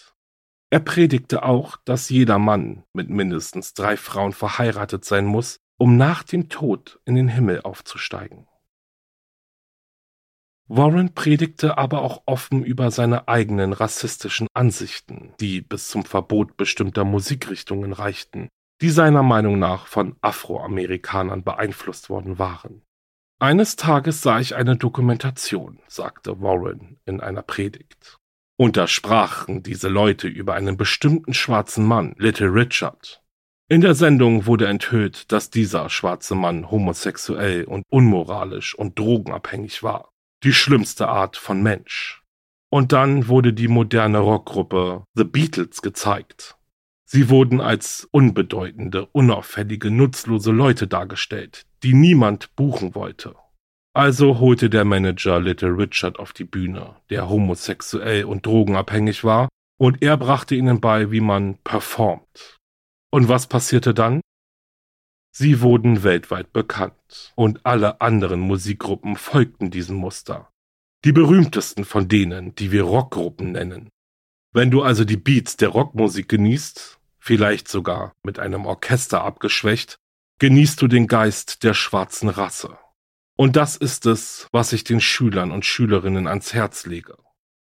Er 0.72 0.80
predigte 0.80 1.42
auch, 1.42 1.76
dass 1.84 2.08
jeder 2.08 2.38
Mann 2.38 2.82
mit 2.94 3.10
mindestens 3.10 3.74
drei 3.74 3.98
Frauen 3.98 4.32
verheiratet 4.32 5.04
sein 5.04 5.26
muss, 5.26 5.58
um 5.76 5.98
nach 5.98 6.22
dem 6.22 6.48
Tod 6.48 6.98
in 7.04 7.14
den 7.14 7.28
Himmel 7.28 7.60
aufzusteigen. 7.60 8.48
Warren 10.68 11.12
predigte 11.12 11.76
aber 11.76 12.00
auch 12.00 12.22
offen 12.24 12.64
über 12.64 12.90
seine 12.90 13.28
eigenen 13.28 13.74
rassistischen 13.74 14.48
Ansichten, 14.54 15.34
die 15.40 15.60
bis 15.60 15.88
zum 15.88 16.06
Verbot 16.06 16.56
bestimmter 16.56 17.04
Musikrichtungen 17.04 17.92
reichten, 17.92 18.48
die 18.80 18.88
seiner 18.88 19.22
Meinung 19.22 19.58
nach 19.58 19.86
von 19.86 20.16
Afroamerikanern 20.22 21.44
beeinflusst 21.44 22.08
worden 22.08 22.38
waren. 22.38 22.80
Eines 23.38 23.76
Tages 23.76 24.22
sah 24.22 24.40
ich 24.40 24.54
eine 24.54 24.78
Dokumentation, 24.78 25.80
sagte 25.86 26.40
Warren 26.40 26.98
in 27.04 27.20
einer 27.20 27.42
Predigt. 27.42 28.21
Und 28.56 28.76
da 28.76 28.86
sprachen 28.86 29.62
diese 29.62 29.88
Leute 29.88 30.28
über 30.28 30.54
einen 30.54 30.76
bestimmten 30.76 31.34
schwarzen 31.34 31.84
Mann, 31.84 32.14
Little 32.18 32.52
Richard. 32.52 33.22
In 33.68 33.80
der 33.80 33.94
Sendung 33.94 34.46
wurde 34.46 34.66
enthüllt, 34.66 35.32
dass 35.32 35.48
dieser 35.48 35.88
schwarze 35.88 36.34
Mann 36.34 36.70
homosexuell 36.70 37.64
und 37.64 37.84
unmoralisch 37.88 38.74
und 38.74 38.98
drogenabhängig 38.98 39.82
war. 39.82 40.10
Die 40.42 40.52
schlimmste 40.52 41.08
Art 41.08 41.36
von 41.36 41.62
Mensch. 41.62 42.22
Und 42.70 42.92
dann 42.92 43.28
wurde 43.28 43.52
die 43.52 43.68
moderne 43.68 44.18
Rockgruppe 44.18 45.04
The 45.14 45.24
Beatles 45.24 45.82
gezeigt. 45.82 46.56
Sie 47.04 47.28
wurden 47.28 47.60
als 47.60 48.08
unbedeutende, 48.10 49.06
unauffällige, 49.12 49.90
nutzlose 49.90 50.50
Leute 50.50 50.86
dargestellt, 50.86 51.66
die 51.82 51.92
niemand 51.92 52.56
buchen 52.56 52.94
wollte. 52.94 53.34
Also 53.94 54.38
holte 54.38 54.70
der 54.70 54.86
Manager 54.86 55.38
Little 55.38 55.76
Richard 55.76 56.18
auf 56.18 56.32
die 56.32 56.44
Bühne, 56.44 56.96
der 57.10 57.28
homosexuell 57.28 58.24
und 58.24 58.46
drogenabhängig 58.46 59.22
war, 59.22 59.48
und 59.78 60.02
er 60.02 60.16
brachte 60.16 60.54
ihnen 60.54 60.80
bei, 60.80 61.10
wie 61.10 61.20
man 61.20 61.58
performt. 61.58 62.58
Und 63.10 63.28
was 63.28 63.48
passierte 63.48 63.92
dann? 63.92 64.22
Sie 65.34 65.60
wurden 65.60 66.02
weltweit 66.04 66.52
bekannt, 66.52 67.32
und 67.34 67.66
alle 67.66 68.00
anderen 68.00 68.40
Musikgruppen 68.40 69.16
folgten 69.16 69.70
diesem 69.70 69.96
Muster. 69.96 70.50
Die 71.04 71.12
berühmtesten 71.12 71.84
von 71.84 72.08
denen, 72.08 72.54
die 72.54 72.72
wir 72.72 72.84
Rockgruppen 72.84 73.52
nennen. 73.52 73.90
Wenn 74.54 74.70
du 74.70 74.82
also 74.82 75.04
die 75.04 75.16
Beats 75.16 75.56
der 75.56 75.70
Rockmusik 75.70 76.28
genießt, 76.28 76.98
vielleicht 77.18 77.68
sogar 77.68 78.12
mit 78.22 78.38
einem 78.38 78.64
Orchester 78.66 79.22
abgeschwächt, 79.24 79.96
genießt 80.38 80.80
du 80.80 80.88
den 80.88 81.06
Geist 81.08 81.62
der 81.62 81.74
schwarzen 81.74 82.28
Rasse. 82.28 82.78
Und 83.42 83.56
das 83.56 83.74
ist 83.74 84.06
es, 84.06 84.46
was 84.52 84.72
ich 84.72 84.84
den 84.84 85.00
Schülern 85.00 85.50
und 85.50 85.64
Schülerinnen 85.64 86.28
ans 86.28 86.54
Herz 86.54 86.86
lege. 86.86 87.16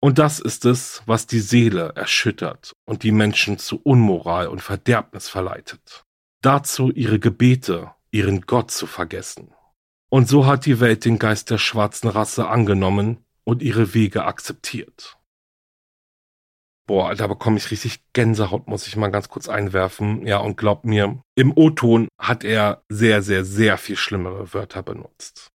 Und 0.01 0.19
das 0.19 0.41
ist 0.41 0.65
es, 0.65 1.01
was 1.05 1.25
die 1.25 1.39
Seele 1.39 1.93
erschüttert 1.95 2.73
und 2.83 3.03
die 3.03 3.13
Menschen 3.13 3.57
zu 3.57 3.79
Unmoral 3.81 4.49
und 4.49 4.61
Verderbnis 4.61 5.29
verleitet. 5.29 6.03
Dazu 6.41 6.91
ihre 6.91 7.17
Gebete, 7.17 7.91
ihren 8.11 8.41
Gott 8.41 8.71
zu 8.71 8.87
vergessen. 8.87 9.53
Und 10.09 10.27
so 10.27 10.45
hat 10.45 10.65
die 10.65 10.81
Welt 10.81 11.05
den 11.05 11.17
Geist 11.17 11.49
der 11.49 11.59
schwarzen 11.59 12.09
Rasse 12.09 12.49
angenommen 12.49 13.23
und 13.45 13.61
ihre 13.61 13.93
Wege 13.93 14.25
akzeptiert. 14.25 15.17
Boah, 16.85 17.15
da 17.15 17.27
bekomme 17.27 17.55
ich 17.55 17.71
richtig 17.71 18.03
Gänsehaut, 18.11 18.67
muss 18.67 18.85
ich 18.87 18.97
mal 18.97 19.11
ganz 19.11 19.29
kurz 19.29 19.47
einwerfen. 19.47 20.27
Ja, 20.27 20.39
und 20.39 20.57
glaub 20.57 20.83
mir, 20.83 21.23
im 21.35 21.53
O-Ton 21.55 22.09
hat 22.19 22.43
er 22.43 22.83
sehr, 22.89 23.21
sehr, 23.21 23.45
sehr 23.45 23.77
viel 23.77 23.95
schlimmere 23.95 24.53
Wörter 24.53 24.83
benutzt. 24.83 25.52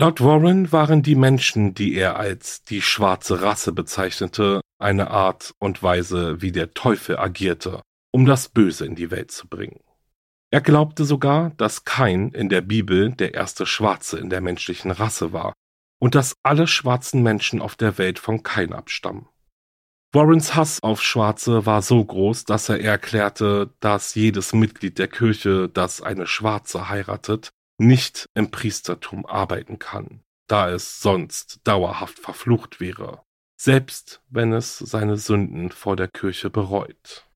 Laut 0.00 0.20
Warren 0.20 0.70
waren 0.70 1.02
die 1.02 1.16
Menschen, 1.16 1.74
die 1.74 1.96
er 1.96 2.14
als 2.14 2.62
die 2.62 2.82
schwarze 2.82 3.42
Rasse 3.42 3.72
bezeichnete, 3.72 4.60
eine 4.78 5.10
Art 5.10 5.56
und 5.58 5.82
Weise, 5.82 6.40
wie 6.40 6.52
der 6.52 6.70
Teufel 6.70 7.18
agierte, 7.18 7.82
um 8.12 8.24
das 8.24 8.48
Böse 8.48 8.86
in 8.86 8.94
die 8.94 9.10
Welt 9.10 9.32
zu 9.32 9.48
bringen. 9.48 9.80
Er 10.52 10.60
glaubte 10.60 11.04
sogar, 11.04 11.50
dass 11.56 11.84
Kain 11.84 12.28
in 12.28 12.48
der 12.48 12.60
Bibel 12.60 13.10
der 13.10 13.34
erste 13.34 13.66
Schwarze 13.66 14.20
in 14.20 14.30
der 14.30 14.40
menschlichen 14.40 14.92
Rasse 14.92 15.32
war 15.32 15.52
und 15.98 16.14
dass 16.14 16.36
alle 16.44 16.68
schwarzen 16.68 17.24
Menschen 17.24 17.60
auf 17.60 17.74
der 17.74 17.98
Welt 17.98 18.20
von 18.20 18.44
Kain 18.44 18.72
abstammen. 18.72 19.26
Warrens 20.12 20.54
Hass 20.54 20.80
auf 20.80 21.02
Schwarze 21.02 21.66
war 21.66 21.82
so 21.82 22.04
groß, 22.04 22.44
dass 22.44 22.68
er 22.68 22.80
erklärte, 22.80 23.74
dass 23.80 24.14
jedes 24.14 24.52
Mitglied 24.52 24.96
der 25.00 25.08
Kirche, 25.08 25.68
das 25.68 26.00
eine 26.00 26.28
Schwarze 26.28 26.88
heiratet, 26.88 27.50
nicht 27.78 28.28
im 28.34 28.50
Priestertum 28.50 29.24
arbeiten 29.24 29.78
kann, 29.78 30.22
da 30.48 30.70
es 30.70 31.00
sonst 31.00 31.60
dauerhaft 31.64 32.18
verflucht 32.18 32.80
wäre, 32.80 33.22
selbst 33.58 34.22
wenn 34.28 34.52
es 34.52 34.78
seine 34.78 35.16
Sünden 35.16 35.70
vor 35.70 35.96
der 35.96 36.08
Kirche 36.08 36.50
bereut. 36.50 37.28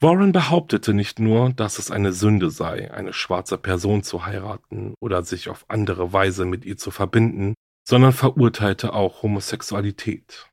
Warren 0.00 0.30
behauptete 0.30 0.94
nicht 0.94 1.18
nur, 1.18 1.50
dass 1.50 1.78
es 1.78 1.90
eine 1.90 2.12
Sünde 2.12 2.50
sei, 2.50 2.92
eine 2.92 3.12
schwarze 3.12 3.58
Person 3.58 4.04
zu 4.04 4.26
heiraten 4.26 4.94
oder 5.00 5.22
sich 5.22 5.48
auf 5.48 5.64
andere 5.68 6.12
Weise 6.12 6.44
mit 6.44 6.64
ihr 6.64 6.76
zu 6.76 6.92
verbinden, 6.92 7.54
sondern 7.88 8.12
verurteilte 8.12 8.92
auch 8.92 9.22
Homosexualität. 9.22 10.48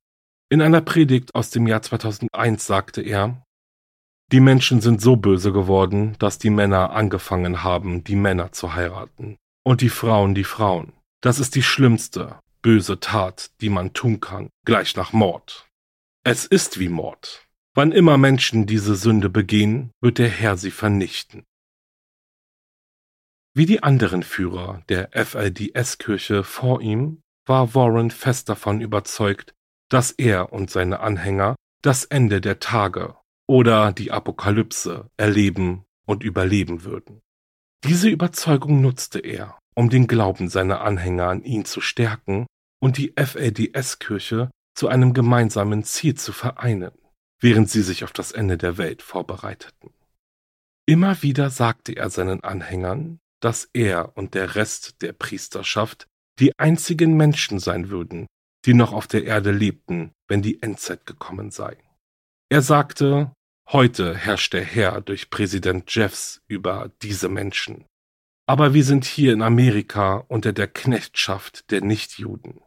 In 0.49 0.61
einer 0.61 0.81
Predigt 0.81 1.35
aus 1.35 1.51
dem 1.51 1.67
Jahr 1.67 1.81
2001 1.81 2.65
sagte 2.65 3.01
er, 3.01 3.44
die 4.31 4.39
Menschen 4.39 4.81
sind 4.81 5.01
so 5.01 5.15
böse 5.15 5.51
geworden, 5.51 6.15
dass 6.19 6.39
die 6.39 6.49
Männer 6.49 6.91
angefangen 6.91 7.63
haben, 7.63 8.03
die 8.03 8.15
Männer 8.15 8.51
zu 8.51 8.73
heiraten 8.73 9.38
und 9.63 9.81
die 9.81 9.89
Frauen 9.89 10.33
die 10.33 10.43
Frauen. 10.43 10.93
Das 11.21 11.39
ist 11.39 11.55
die 11.55 11.63
schlimmste, 11.63 12.39
böse 12.61 12.99
Tat, 12.99 13.51
die 13.61 13.69
man 13.69 13.93
tun 13.93 14.19
kann, 14.19 14.49
gleich 14.65 14.95
nach 14.95 15.13
Mord. 15.13 15.67
Es 16.23 16.45
ist 16.45 16.79
wie 16.79 16.89
Mord. 16.89 17.45
Wann 17.75 17.91
immer 17.91 18.17
Menschen 18.17 18.65
diese 18.65 18.95
Sünde 18.95 19.29
begehen, 19.29 19.91
wird 20.01 20.17
der 20.17 20.29
Herr 20.29 20.57
sie 20.57 20.71
vernichten. 20.71 21.43
Wie 23.53 23.65
die 23.65 23.83
anderen 23.83 24.23
Führer 24.23 24.83
der 24.89 25.09
FLDS-Kirche 25.13 26.43
vor 26.43 26.81
ihm 26.81 27.21
war 27.45 27.75
Warren 27.75 28.11
fest 28.11 28.49
davon 28.49 28.81
überzeugt, 28.81 29.53
dass 29.89 30.11
er 30.11 30.51
und 30.51 30.71
seine 30.71 30.99
Anhänger 30.99 31.55
das 31.81 32.05
Ende 32.05 32.41
der 32.41 32.59
Tage 32.59 33.15
oder 33.47 33.91
die 33.93 34.12
Apokalypse 34.12 35.10
erleben 35.17 35.86
und 36.05 36.23
überleben 36.23 36.84
würden. 36.84 37.21
Diese 37.84 38.10
Überzeugung 38.10 38.81
nutzte 38.81 39.19
er, 39.19 39.60
um 39.75 39.89
den 39.89 40.08
Glauben 40.08 40.49
seiner 40.49 40.81
Anhänger 40.81 41.27
an 41.27 41.43
ihn 41.43 41.65
zu 41.65 41.81
stärken 41.81 42.47
und 42.79 42.97
die 42.97 43.13
FLDS-Kirche 43.15 44.49
zu 44.75 44.88
einem 44.88 45.13
gemeinsamen 45.13 45.84
Ziel 45.84 46.15
zu 46.15 46.34
vereinen, 46.34 46.91
während 47.39 47.69
sie 47.69 47.81
sich 47.81 48.03
auf 48.03 48.12
das 48.12 48.31
Ende 48.31 48.58
der 48.58 48.77
Welt 48.77 49.01
vorbereiteten. 49.01 49.91
Immer 50.88 51.21
wieder 51.23 51.49
sagte 51.49 51.93
er 51.93 52.10
seinen 52.10 52.43
Anhängern, 52.43 53.19
dass 53.39 53.69
er 53.73 54.17
und 54.17 54.34
der 54.34 54.55
Rest 54.55 55.01
der 55.01 55.13
Priesterschaft 55.13 56.08
die 56.39 56.58
einzigen 56.58 57.15
Menschen 57.15 57.60
sein 57.60 57.89
würden, 57.89 58.27
die 58.65 58.73
noch 58.73 58.93
auf 58.93 59.08
der 59.08 59.23
Erde 59.23 59.51
lebten, 59.51 60.12
wenn 60.27 60.41
die 60.41 60.62
Endzeit 60.62 61.05
gekommen 61.05 61.51
sei. 61.51 61.77
Er 62.49 62.62
sagte, 62.62 63.34
heute 63.71 64.15
herrscht 64.15 64.53
der 64.53 64.63
Herr 64.63 65.01
durch 65.01 65.31
Präsident 65.31 65.93
Jeffs 65.93 66.43
über 66.47 66.91
diese 67.01 67.27
Menschen. 67.27 67.86
Aber 68.47 68.75
wir 68.75 68.84
sind 68.84 69.05
hier 69.05 69.34
in 69.34 69.41
Amerika 69.41 70.17
unter 70.27 70.53
der 70.53 70.67
Knechtschaft 70.67 71.71
der 71.71 71.81
Nichtjuden. 71.81 72.62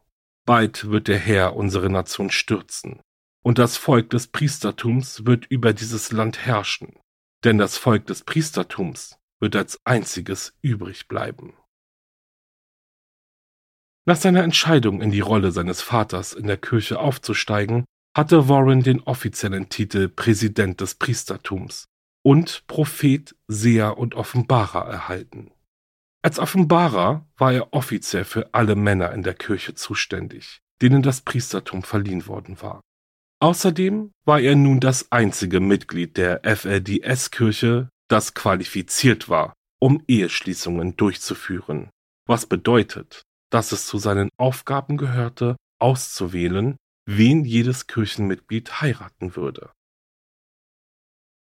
Bald 0.45 0.91
wird 0.91 1.07
der 1.07 1.19
Herr 1.19 1.55
unsere 1.55 1.91
Nation 1.91 2.31
stürzen, 2.31 3.01
und 3.45 3.59
das 3.59 3.77
Volk 3.77 4.11
des 4.11 4.27
Priestertums 4.27 5.25
wird 5.27 5.47
über 5.47 5.73
dieses 5.73 6.11
Land 6.11 6.45
herrschen, 6.45 6.99
denn 7.45 7.59
das 7.59 7.79
Volk 7.79 8.07
des 8.07 8.25
Priestertums 8.25 9.17
wird 9.39 9.55
als 9.55 9.79
einziges 9.85 10.59
übrig 10.61 11.07
bleiben. 11.07 11.57
Nach 14.07 14.17
seiner 14.17 14.43
Entscheidung, 14.43 15.03
in 15.03 15.13
die 15.13 15.21
Rolle 15.21 15.53
seines 15.53 15.83
Vaters 15.83 16.33
in 16.33 16.49
der 16.49 16.57
Kirche 16.57 16.99
aufzusteigen, 16.99 17.85
hatte 18.17 18.49
Warren 18.49 18.83
den 18.83 19.01
offiziellen 19.01 19.69
Titel 19.69 20.09
Präsident 20.09 20.81
des 20.81 20.95
Priestertums 20.95 21.87
und 22.25 22.67
Prophet, 22.67 23.35
Seher 23.47 23.99
und 23.99 24.15
Offenbarer 24.15 24.87
erhalten. 24.87 25.51
Als 26.23 26.39
Offenbarer 26.39 27.27
war 27.37 27.53
er 27.53 27.73
offiziell 27.73 28.25
für 28.25 28.53
alle 28.53 28.75
Männer 28.75 29.13
in 29.13 29.23
der 29.23 29.35
Kirche 29.35 29.75
zuständig, 29.75 30.61
denen 30.83 31.03
das 31.03 31.21
Priestertum 31.21 31.83
verliehen 31.83 32.27
worden 32.27 32.61
war. 32.61 32.81
Außerdem 33.41 34.11
war 34.27 34.41
er 34.41 34.57
nun 34.57 34.81
das 34.81 35.13
einzige 35.13 35.61
Mitglied 35.61 36.17
der 36.17 36.41
FLDS-Kirche, 36.45 37.89
das 38.09 38.35
qualifiziert 38.35 39.29
war, 39.29 39.55
um 39.81 40.03
Eheschließungen 40.09 40.97
durchzuführen, 40.97 41.91
was 42.27 42.47
bedeutet, 42.47 43.23
dass 43.51 43.71
es 43.71 43.87
zu 43.87 43.99
seinen 43.99 44.29
Aufgaben 44.39 44.97
gehörte, 44.97 45.57
auszuwählen, 45.81 46.77
wen 47.11 47.47
jedes 47.47 47.87
Kirchenmitglied 47.87 48.83
heiraten 48.83 49.35
würde. 49.35 49.71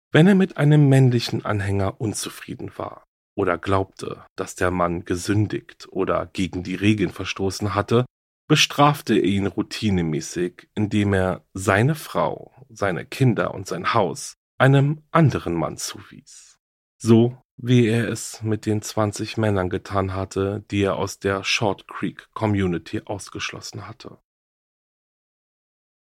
Wenn 0.09 0.25
er 0.25 0.35
mit 0.35 0.55
einem 0.55 0.87
männlichen 0.87 1.43
Anhänger 1.43 1.99
unzufrieden 1.99 2.71
war 2.77 3.03
oder 3.35 3.57
glaubte, 3.57 4.25
dass 4.37 4.55
der 4.55 4.71
Mann 4.71 5.03
gesündigt 5.03 5.89
oder 5.91 6.27
gegen 6.27 6.63
die 6.63 6.75
Regeln 6.75 7.11
verstoßen 7.11 7.75
hatte, 7.75 8.05
bestrafte 8.47 9.15
er 9.15 9.25
ihn 9.25 9.47
routinemäßig, 9.47 10.69
indem 10.75 11.13
er 11.13 11.45
seine 11.53 11.95
Frau, 11.95 12.53
seine 12.69 13.05
Kinder 13.05 13.53
und 13.53 13.67
sein 13.67 13.93
Haus 13.93 14.35
einem 14.57 15.03
anderen 15.11 15.55
Mann 15.55 15.75
zuwies. 15.75 16.57
So 16.97 17.37
wie 17.57 17.85
er 17.85 18.07
es 18.07 18.41
mit 18.41 18.65
den 18.65 18.81
20 18.81 19.35
Männern 19.35 19.69
getan 19.69 20.13
hatte, 20.13 20.63
die 20.71 20.83
er 20.83 20.95
aus 20.95 21.19
der 21.19 21.43
Short 21.43 21.85
Creek 21.89 22.29
Community 22.31 23.01
ausgeschlossen 23.03 23.89
hatte. 23.89 24.19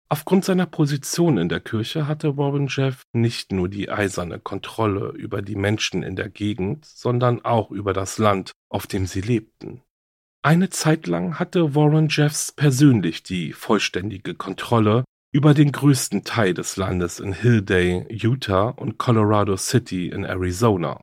Aufgrund 0.10 0.46
seiner 0.46 0.66
Position 0.66 1.38
in 1.38 1.50
der 1.50 1.60
Kirche 1.60 2.08
hatte 2.08 2.38
Warren 2.38 2.68
Jeff 2.68 3.04
nicht 3.12 3.52
nur 3.52 3.68
die 3.68 3.90
eiserne 3.90 4.40
Kontrolle 4.40 5.10
über 5.10 5.42
die 5.42 5.58
Menschen 5.58 6.02
in 6.02 6.16
der 6.16 6.30
Gegend, 6.30 6.86
sondern 6.86 7.44
auch 7.44 7.72
über 7.72 7.92
das 7.92 8.18
Land, 8.18 8.54
auf 8.70 8.88
dem 8.88 9.06
sie 9.06 9.20
lebten. 9.20 9.82
Eine 10.44 10.70
Zeit 10.70 11.08
lang 11.08 11.40
hatte 11.40 11.76
Warren 11.76 12.08
Jeffs 12.10 12.54
persönlich 12.54 13.24
die 13.24 13.52
vollständige 13.52 14.34
Kontrolle 14.34 15.04
über 15.34 15.54
den 15.54 15.74
größten 15.74 16.24
Teil 16.24 16.54
des 16.54 16.78
Landes 16.78 17.20
in 17.20 17.34
Hillday, 17.34 18.06
Utah 18.10 18.70
und 18.70 18.98
Colorado 18.98 19.58
City 19.58 20.08
in 20.08 20.24
Arizona. 20.24 21.02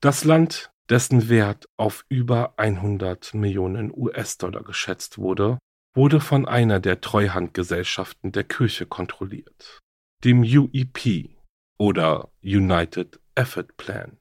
Das 0.00 0.22
Land, 0.22 0.70
dessen 0.88 1.28
Wert 1.28 1.68
auf 1.76 2.04
über 2.08 2.54
100 2.56 3.34
Millionen 3.34 3.92
US-Dollar 3.92 4.62
geschätzt 4.62 5.18
wurde, 5.18 5.58
wurde 5.98 6.20
von 6.20 6.46
einer 6.46 6.78
der 6.78 7.00
Treuhandgesellschaften 7.00 8.30
der 8.30 8.44
Kirche 8.44 8.86
kontrolliert, 8.86 9.80
dem 10.22 10.42
UEP 10.42 11.28
oder 11.76 12.30
United 12.40 13.20
Effort 13.34 13.76
Plan. 13.76 14.16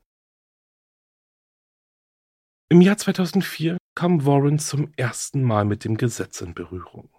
Im 2.69 2.81
Jahr 2.81 2.97
2004 2.97 3.77
kam 3.95 4.25
Warren 4.25 4.59
zum 4.59 4.91
ersten 4.97 5.43
Mal 5.43 5.65
mit 5.65 5.85
dem 5.85 5.95
Gesetz 5.97 6.41
in 6.41 6.55
Berührung. 6.55 7.09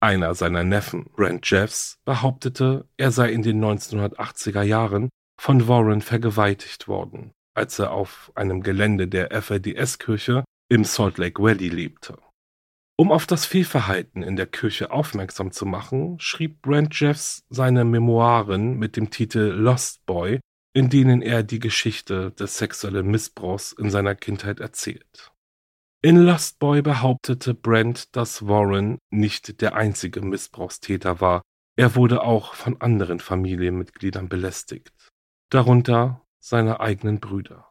Einer 0.00 0.34
seiner 0.34 0.64
Neffen, 0.64 1.04
Brent 1.16 1.48
Jeffs, 1.48 1.96
behauptete, 2.04 2.88
er 2.96 3.12
sei 3.12 3.32
in 3.32 3.42
den 3.42 3.64
1980er 3.64 4.62
Jahren 4.62 5.08
von 5.40 5.68
Warren 5.68 6.02
vergewaltigt 6.02 6.88
worden 6.88 7.32
als 7.54 7.78
er 7.78 7.92
auf 7.92 8.32
einem 8.34 8.62
Gelände 8.62 9.08
der 9.08 9.30
FLDS-Kirche 9.42 10.44
im 10.70 10.84
Salt 10.84 11.18
Lake 11.18 11.42
Valley 11.42 11.68
lebte. 11.68 12.18
Um 12.96 13.10
auf 13.10 13.26
das 13.26 13.46
Fehlverhalten 13.46 14.22
in 14.22 14.36
der 14.36 14.46
Kirche 14.46 14.90
aufmerksam 14.90 15.50
zu 15.50 15.64
machen, 15.64 16.18
schrieb 16.20 16.60
Brent 16.62 16.98
Jeffs 16.98 17.44
seine 17.48 17.84
Memoiren 17.84 18.78
mit 18.78 18.96
dem 18.96 19.10
Titel 19.10 19.40
Lost 19.40 20.04
Boy, 20.04 20.40
in 20.74 20.90
denen 20.90 21.22
er 21.22 21.42
die 21.42 21.58
Geschichte 21.58 22.32
des 22.32 22.58
sexuellen 22.58 23.06
Missbrauchs 23.10 23.72
in 23.72 23.90
seiner 23.90 24.14
Kindheit 24.14 24.60
erzählt. 24.60 25.32
In 26.02 26.16
Lost 26.16 26.58
Boy 26.58 26.82
behauptete 26.82 27.54
Brent, 27.54 28.14
dass 28.16 28.46
Warren 28.46 28.98
nicht 29.10 29.60
der 29.60 29.74
einzige 29.74 30.20
Missbrauchstäter 30.20 31.20
war, 31.20 31.42
er 31.76 31.94
wurde 31.94 32.22
auch 32.22 32.54
von 32.54 32.80
anderen 32.80 33.20
Familienmitgliedern 33.20 34.28
belästigt, 34.28 34.92
darunter 35.50 36.26
seiner 36.40 36.80
eigenen 36.80 37.20
Brüder. 37.20 37.70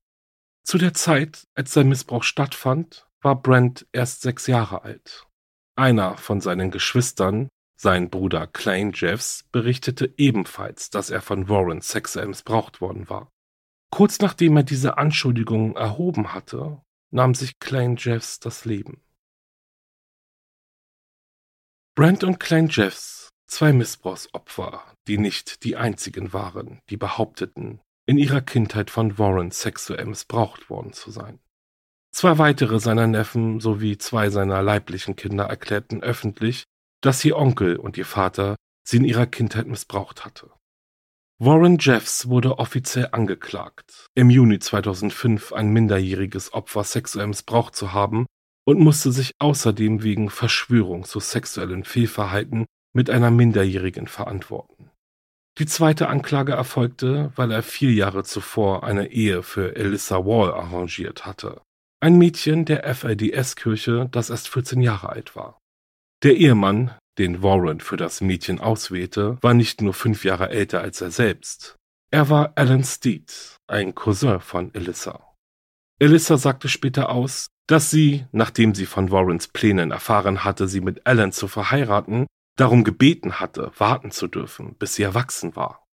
Zu 0.64 0.78
der 0.78 0.94
Zeit, 0.94 1.48
als 1.56 1.74
sein 1.74 1.90
Missbrauch 1.90 2.24
stattfand, 2.24 3.08
war 3.22 3.42
Brent 3.42 3.88
erst 3.92 4.22
sechs 4.22 4.48
Jahre 4.48 4.84
alt. 4.84 5.28
Einer 5.76 6.18
von 6.18 6.42
seinen 6.42 6.72
Geschwistern, 6.72 7.50
sein 7.76 8.10
Bruder 8.10 8.48
Klein 8.48 8.92
Jeffs, 8.94 9.46
berichtete 9.52 10.14
ebenfalls, 10.18 10.90
dass 10.90 11.10
er 11.10 11.22
von 11.22 11.50
Warren 11.50 11.82
sexuell 11.82 12.28
missbraucht 12.28 12.82
worden 12.82 13.10
war. 13.10 13.32
Kurz 13.92 14.20
nachdem 14.20 14.58
er 14.58 14.64
diese 14.64 14.98
Anschuldigungen 14.98 15.76
erhoben 15.76 16.34
hatte, 16.34 16.82
nahm 17.12 17.36
sich 17.36 17.60
Klein 17.60 17.96
Jeffs 17.98 18.40
das 18.40 18.66
Leben. 18.66 19.02
Brent 21.96 22.24
und 22.24 22.40
Klein 22.40 22.70
Jeffs, 22.70 23.30
zwei 23.48 23.74
Missbrauchsopfer, 23.74 24.84
die 25.08 25.18
nicht 25.18 25.64
die 25.64 25.76
einzigen 25.76 26.32
waren, 26.32 26.80
die 26.90 26.98
behaupteten, 26.98 27.82
in 28.06 28.18
ihrer 28.18 28.42
Kindheit 28.42 28.90
von 28.90 29.18
Warren 29.18 29.52
sexuell 29.52 30.06
missbraucht 30.06 30.70
worden 30.70 30.94
zu 30.94 31.12
sein. 31.12 31.40
Zwei 32.12 32.38
weitere 32.38 32.80
seiner 32.80 33.08
Neffen 33.08 33.60
sowie 33.60 33.98
zwei 33.98 34.30
seiner 34.30 34.62
leiblichen 34.62 35.16
Kinder 35.16 35.46
erklärten 35.46 36.04
öffentlich, 36.04 36.66
dass 37.02 37.24
ihr 37.24 37.38
Onkel 37.38 37.78
und 37.78 37.98
ihr 37.98 38.06
Vater 38.06 38.56
sie 38.84 38.98
in 38.98 39.06
ihrer 39.06 39.26
Kindheit 39.26 39.68
missbraucht 39.68 40.26
hatte. 40.26 40.52
Warren 41.40 41.78
Jeffs 41.80 42.28
wurde 42.28 42.60
offiziell 42.60 43.10
angeklagt, 43.14 44.06
im 44.14 44.30
Juni 44.30 44.60
2005 44.60 45.54
ein 45.54 45.70
minderjähriges 45.70 46.54
Opfer 46.54 46.84
sexuell 46.84 47.28
missbraucht 47.28 47.76
zu 47.76 47.94
haben 47.94 48.28
und 48.66 48.80
musste 48.80 49.12
sich 49.12 49.32
außerdem 49.40 50.04
wegen 50.04 50.30
Verschwörung 50.30 51.04
zu 51.04 51.20
sexuellen 51.20 51.84
Fehlverhalten 51.84 52.66
mit 52.94 53.10
einer 53.10 53.32
Minderjährigen 53.32 54.08
verantworten. 54.08 54.92
Die 55.58 55.66
zweite 55.66 56.10
Anklage 56.10 56.54
erfolgte, 56.54 57.32
weil 57.36 57.52
er 57.52 57.64
vier 57.64 57.92
Jahre 57.92 58.24
zuvor 58.24 58.84
eine 58.84 59.12
Ehe 59.12 59.42
für 59.44 59.76
Elissa 59.76 60.26
Wall 60.26 60.54
arrangiert 60.54 61.26
hatte, 61.26 61.62
ein 62.02 62.18
Mädchen 62.18 62.66
der 62.66 62.84
FLDS-Kirche, 62.94 64.10
das 64.12 64.32
erst 64.32 64.50
14 64.50 64.82
Jahre 64.82 65.10
alt 65.10 65.36
war. 65.36 65.60
Der 66.24 66.36
Ehemann, 66.36 66.92
den 67.18 67.44
Warren 67.44 67.80
für 67.80 67.96
das 67.96 68.22
Mädchen 68.22 68.60
auswählte, 68.60 69.38
war 69.42 69.54
nicht 69.54 69.82
nur 69.82 69.94
fünf 69.94 70.26
Jahre 70.26 70.50
älter 70.50 70.82
als 70.82 71.00
er 71.02 71.12
selbst. 71.12 71.76
Er 72.12 72.30
war 72.30 72.54
Alan 72.56 72.84
Steed, 72.84 73.58
ein 73.68 73.94
Cousin 73.94 74.40
von 74.40 74.74
Elissa. 74.74 75.32
Elissa 76.00 76.38
sagte 76.38 76.68
später 76.68 77.10
aus, 77.10 77.48
dass 77.68 77.92
sie, 77.92 78.26
nachdem 78.32 78.74
sie 78.74 78.88
von 78.88 79.12
Warrens 79.12 79.48
Plänen 79.48 79.92
erfahren 79.92 80.44
hatte, 80.44 80.68
sie 80.68 80.82
mit 80.82 81.06
Alan 81.06 81.32
zu 81.32 81.48
verheiraten, 81.48 82.26
darum 82.58 82.84
gebeten 82.84 83.40
hatte, 83.40 83.72
warten 83.78 84.10
zu 84.10 84.28
dürfen, 84.28 84.76
bis 84.76 84.96
sie 84.96 85.04
erwachsen 85.04 85.56
war. 85.56 85.86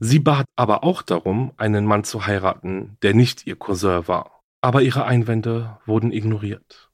Sie 0.00 0.18
bat 0.18 0.46
aber 0.56 0.82
auch 0.82 1.02
darum, 1.02 1.52
einen 1.56 1.86
Mann 1.86 2.02
zu 2.02 2.26
heiraten, 2.26 2.96
der 3.02 3.14
nicht 3.14 3.46
ihr 3.46 3.56
Cousin 3.56 4.08
war, 4.08 4.33
aber 4.64 4.80
ihre 4.80 5.04
Einwände 5.04 5.78
wurden 5.84 6.10
ignoriert. 6.10 6.90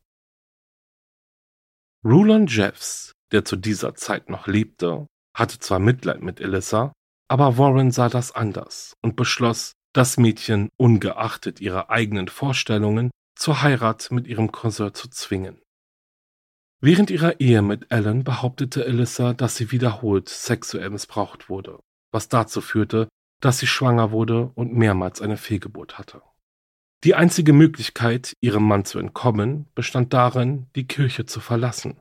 Rulon 2.05 2.49
Jeffs, 2.49 3.13
der 3.31 3.45
zu 3.45 3.55
dieser 3.55 3.95
Zeit 3.95 4.29
noch 4.29 4.49
lebte, 4.49 5.07
hatte 5.37 5.61
zwar 5.61 5.79
Mitleid 5.79 6.21
mit 6.21 6.41
Elissa, 6.41 6.93
aber 7.29 7.59
Warren 7.59 7.93
sah 7.93 8.09
das 8.09 8.33
anders 8.33 8.95
und 9.03 9.15
beschloss, 9.15 9.75
das 9.93 10.17
Mädchen 10.17 10.69
ungeachtet 10.79 11.61
ihrer 11.61 11.91
eigenen 11.91 12.27
Vorstellungen 12.27 13.13
zur 13.37 13.63
Heirat 13.63 14.11
mit 14.11 14.27
ihrem 14.27 14.51
Cousin 14.51 14.93
zu 14.93 15.09
zwingen. 15.09 15.63
Während 16.81 17.13
ihrer 17.13 17.39
Ehe 17.39 17.63
mit 17.63 17.93
Alan 17.93 18.25
behauptete 18.25 18.85
Alyssa, 18.85 19.33
dass 19.33 19.55
sie 19.55 19.71
wiederholt 19.71 20.29
sexuell 20.29 20.91
missbraucht 20.91 21.49
wurde, 21.49 21.79
was 22.11 22.29
dazu 22.29 22.63
führte, 22.63 23.09
dass 23.41 23.61
sie 23.61 23.69
schwanger 23.69 24.11
wurde 24.11 24.51
und 24.57 24.73
mehrmals 24.73 25.23
eine 25.23 25.37
Fehlgeburt 25.37 25.97
hatte. 25.97 26.21
Die 27.03 27.15
einzige 27.15 27.55
Möglichkeit, 27.55 28.37
ihrem 28.41 28.65
Mann 28.65 28.85
zu 28.85 28.99
entkommen, 28.99 29.67
bestand 29.75 30.13
darin, 30.13 30.67
die 30.77 30.87
Kirche 30.87 31.25
zu 31.25 31.41
verlassen. 31.41 31.99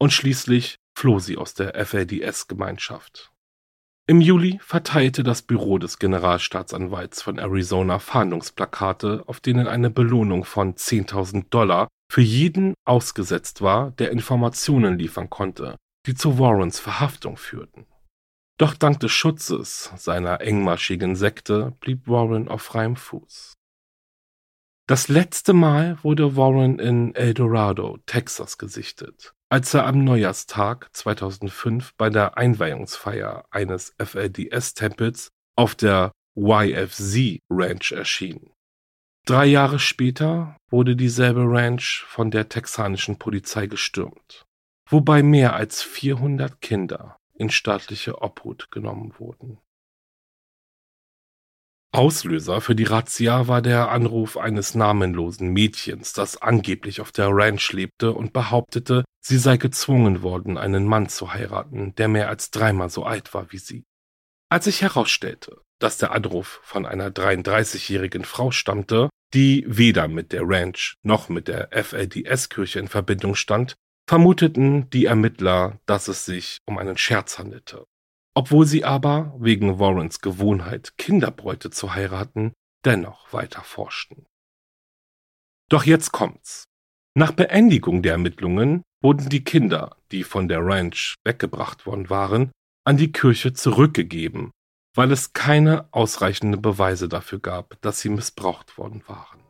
Und 0.00 0.12
schließlich 0.12 0.76
floh 0.96 1.18
sie 1.18 1.36
aus 1.36 1.52
der 1.52 1.74
FLDS-Gemeinschaft. 1.74 3.30
Im 4.06 4.22
Juli 4.22 4.58
verteilte 4.62 5.22
das 5.22 5.42
Büro 5.42 5.76
des 5.76 5.98
Generalstaatsanwalts 5.98 7.20
von 7.20 7.38
Arizona 7.38 7.98
Fahndungsplakate, 7.98 9.24
auf 9.26 9.40
denen 9.40 9.66
eine 9.66 9.90
Belohnung 9.90 10.46
von 10.46 10.76
10.000 10.76 11.50
Dollar 11.50 11.88
für 12.10 12.22
jeden 12.22 12.72
ausgesetzt 12.86 13.60
war, 13.60 13.90
der 13.90 14.10
Informationen 14.10 14.98
liefern 14.98 15.28
konnte, 15.28 15.76
die 16.06 16.14
zu 16.14 16.38
Warrens 16.38 16.80
Verhaftung 16.80 17.36
führten. 17.36 17.84
Doch 18.56 18.72
dank 18.72 18.98
des 19.00 19.12
Schutzes 19.12 19.92
seiner 19.96 20.40
engmaschigen 20.40 21.14
Sekte 21.14 21.76
blieb 21.80 22.08
Warren 22.08 22.48
auf 22.48 22.62
freiem 22.62 22.96
Fuß. 22.96 23.57
Das 24.88 25.08
letzte 25.08 25.52
Mal 25.52 25.98
wurde 26.02 26.34
Warren 26.34 26.78
in 26.78 27.14
El 27.14 27.34
Dorado, 27.34 27.98
Texas 28.06 28.56
gesichtet, 28.56 29.34
als 29.50 29.74
er 29.74 29.86
am 29.86 30.02
Neujahrstag 30.02 30.88
2005 30.94 31.92
bei 31.98 32.08
der 32.08 32.38
Einweihungsfeier 32.38 33.44
eines 33.50 33.94
FLDS-Tempels 33.98 35.28
auf 35.56 35.74
der 35.74 36.12
YFZ 36.36 37.40
Ranch 37.50 37.92
erschien. 37.92 38.50
Drei 39.26 39.44
Jahre 39.44 39.78
später 39.78 40.56
wurde 40.70 40.96
dieselbe 40.96 41.42
Ranch 41.44 42.06
von 42.08 42.30
der 42.30 42.48
texanischen 42.48 43.18
Polizei 43.18 43.66
gestürmt, 43.66 44.46
wobei 44.88 45.22
mehr 45.22 45.52
als 45.52 45.82
400 45.82 46.62
Kinder 46.62 47.18
in 47.34 47.50
staatliche 47.50 48.22
Obhut 48.22 48.70
genommen 48.70 49.12
wurden. 49.18 49.58
Auslöser 51.90 52.60
für 52.60 52.74
die 52.74 52.84
Razzia 52.84 53.48
war 53.48 53.62
der 53.62 53.90
Anruf 53.90 54.36
eines 54.36 54.74
namenlosen 54.74 55.48
Mädchens, 55.52 56.12
das 56.12 56.36
angeblich 56.36 57.00
auf 57.00 57.12
der 57.12 57.28
Ranch 57.30 57.72
lebte 57.72 58.12
und 58.12 58.34
behauptete, 58.34 59.04
sie 59.20 59.38
sei 59.38 59.56
gezwungen 59.56 60.22
worden, 60.22 60.58
einen 60.58 60.84
Mann 60.84 61.08
zu 61.08 61.32
heiraten, 61.32 61.94
der 61.94 62.08
mehr 62.08 62.28
als 62.28 62.50
dreimal 62.50 62.90
so 62.90 63.04
alt 63.04 63.32
war 63.32 63.52
wie 63.52 63.58
sie. 63.58 63.84
Als 64.50 64.66
sich 64.66 64.82
herausstellte, 64.82 65.62
dass 65.78 65.96
der 65.96 66.12
Anruf 66.12 66.60
von 66.62 66.84
einer 66.84 67.10
33-jährigen 67.10 68.24
Frau 68.24 68.50
stammte, 68.50 69.08
die 69.32 69.64
weder 69.66 70.08
mit 70.08 70.32
der 70.32 70.42
Ranch 70.44 70.94
noch 71.02 71.28
mit 71.28 71.48
der 71.48 71.70
FLDS-Kirche 71.72 72.80
in 72.80 72.88
Verbindung 72.88 73.34
stand, 73.34 73.76
vermuteten 74.08 74.88
die 74.90 75.06
Ermittler, 75.06 75.80
dass 75.86 76.08
es 76.08 76.24
sich 76.24 76.58
um 76.66 76.78
einen 76.78 76.96
Scherz 76.96 77.38
handelte. 77.38 77.84
Obwohl 78.38 78.66
sie 78.66 78.84
aber, 78.84 79.34
wegen 79.36 79.80
Warrens 79.80 80.20
Gewohnheit, 80.20 80.96
Kinderbräute 80.96 81.70
zu 81.70 81.94
heiraten, 81.96 82.52
dennoch 82.84 83.32
weiter 83.32 83.62
forschten. 83.62 84.26
Doch 85.68 85.82
jetzt 85.82 86.12
kommt's. 86.12 86.62
Nach 87.16 87.32
Beendigung 87.32 88.00
der 88.00 88.12
Ermittlungen 88.12 88.84
wurden 89.02 89.28
die 89.28 89.42
Kinder, 89.42 89.96
die 90.12 90.22
von 90.22 90.46
der 90.46 90.64
Ranch 90.64 91.16
weggebracht 91.24 91.84
worden 91.84 92.10
waren, 92.10 92.52
an 92.84 92.96
die 92.96 93.10
Kirche 93.10 93.54
zurückgegeben, 93.54 94.52
weil 94.94 95.10
es 95.10 95.32
keine 95.32 95.92
ausreichenden 95.92 96.62
Beweise 96.62 97.08
dafür 97.08 97.40
gab, 97.40 97.74
dass 97.80 97.98
sie 97.98 98.08
missbraucht 98.08 98.78
worden 98.78 99.02
waren. 99.08 99.47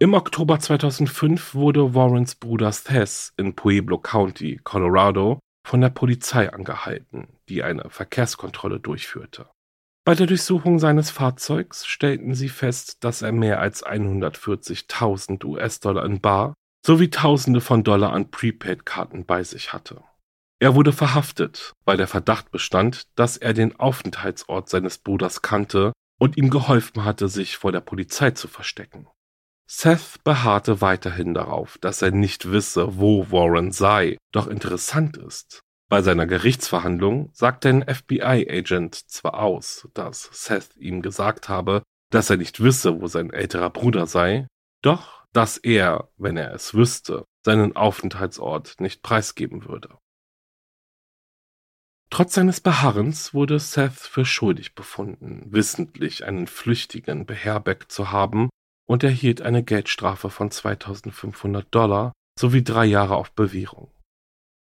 Im 0.00 0.14
Oktober 0.14 0.60
2005 0.60 1.56
wurde 1.56 1.92
Warrens 1.92 2.36
Bruder 2.36 2.70
Thess 2.70 3.32
in 3.36 3.56
Pueblo 3.56 3.98
County, 3.98 4.60
Colorado, 4.62 5.40
von 5.66 5.80
der 5.80 5.88
Polizei 5.88 6.52
angehalten, 6.52 7.26
die 7.48 7.64
eine 7.64 7.90
Verkehrskontrolle 7.90 8.78
durchführte. 8.78 9.50
Bei 10.04 10.14
der 10.14 10.28
Durchsuchung 10.28 10.78
seines 10.78 11.10
Fahrzeugs 11.10 11.84
stellten 11.84 12.34
sie 12.34 12.48
fest, 12.48 13.02
dass 13.02 13.22
er 13.22 13.32
mehr 13.32 13.58
als 13.60 13.84
140.000 13.84 15.44
US-Dollar 15.44 16.04
in 16.04 16.20
Bar 16.20 16.54
sowie 16.86 17.10
Tausende 17.10 17.60
von 17.60 17.82
Dollar 17.82 18.12
an 18.12 18.30
Prepaid-Karten 18.30 19.26
bei 19.26 19.42
sich 19.42 19.72
hatte. 19.72 20.04
Er 20.60 20.76
wurde 20.76 20.92
verhaftet, 20.92 21.72
weil 21.84 21.96
der 21.96 22.06
Verdacht 22.06 22.52
bestand, 22.52 23.08
dass 23.16 23.36
er 23.36 23.52
den 23.52 23.80
Aufenthaltsort 23.80 24.68
seines 24.68 24.98
Bruders 24.98 25.42
kannte 25.42 25.92
und 26.20 26.36
ihm 26.36 26.50
geholfen 26.50 27.04
hatte, 27.04 27.26
sich 27.26 27.56
vor 27.56 27.72
der 27.72 27.80
Polizei 27.80 28.30
zu 28.30 28.46
verstecken. 28.46 29.08
Seth 29.70 30.24
beharrte 30.24 30.80
weiterhin 30.80 31.34
darauf, 31.34 31.76
dass 31.76 32.00
er 32.00 32.10
nicht 32.10 32.50
wisse, 32.50 32.98
wo 32.98 33.30
Warren 33.30 33.70
sei, 33.70 34.16
doch 34.32 34.46
interessant 34.46 35.18
ist. 35.18 35.60
Bei 35.90 36.00
seiner 36.00 36.26
Gerichtsverhandlung 36.26 37.28
sagte 37.34 37.68
ein 37.68 37.82
FBI-Agent 37.86 38.94
zwar 38.94 39.34
aus, 39.34 39.86
dass 39.92 40.22
Seth 40.32 40.74
ihm 40.76 41.02
gesagt 41.02 41.50
habe, 41.50 41.82
dass 42.10 42.30
er 42.30 42.38
nicht 42.38 42.62
wisse, 42.62 43.02
wo 43.02 43.08
sein 43.08 43.30
älterer 43.30 43.68
Bruder 43.68 44.06
sei, 44.06 44.46
doch 44.80 45.26
dass 45.34 45.58
er, 45.58 46.08
wenn 46.16 46.38
er 46.38 46.54
es 46.54 46.72
wüsste, 46.72 47.26
seinen 47.44 47.76
Aufenthaltsort 47.76 48.80
nicht 48.80 49.02
preisgeben 49.02 49.66
würde. 49.66 49.98
Trotz 52.08 52.32
seines 52.32 52.62
Beharrens 52.62 53.34
wurde 53.34 53.58
Seth 53.58 53.92
für 53.92 54.24
schuldig 54.24 54.74
befunden, 54.74 55.42
wissentlich 55.52 56.24
einen 56.24 56.46
Flüchtigen 56.46 57.26
beherbergt 57.26 57.92
zu 57.92 58.10
haben 58.10 58.48
und 58.88 59.04
erhielt 59.04 59.42
eine 59.42 59.62
Geldstrafe 59.62 60.30
von 60.30 60.50
2500 60.50 61.66
Dollar 61.70 62.12
sowie 62.38 62.64
drei 62.64 62.86
Jahre 62.86 63.16
auf 63.16 63.32
Bewährung. 63.32 63.90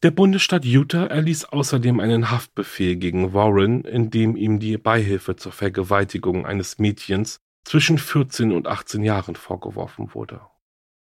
Der 0.02 0.10
Bundesstaat 0.10 0.64
Utah 0.64 1.06
erließ 1.06 1.46
außerdem 1.46 2.00
einen 2.00 2.30
Haftbefehl 2.30 2.96
gegen 2.96 3.34
Warren, 3.34 3.82
in 3.84 4.10
dem 4.10 4.36
ihm 4.36 4.58
die 4.58 4.76
Beihilfe 4.76 5.36
zur 5.36 5.52
Vergewaltigung 5.52 6.44
eines 6.44 6.78
Mädchens 6.78 7.38
zwischen 7.64 7.98
14 7.98 8.52
und 8.52 8.66
18 8.66 9.02
Jahren 9.02 9.36
vorgeworfen 9.36 10.14
wurde. 10.14 10.40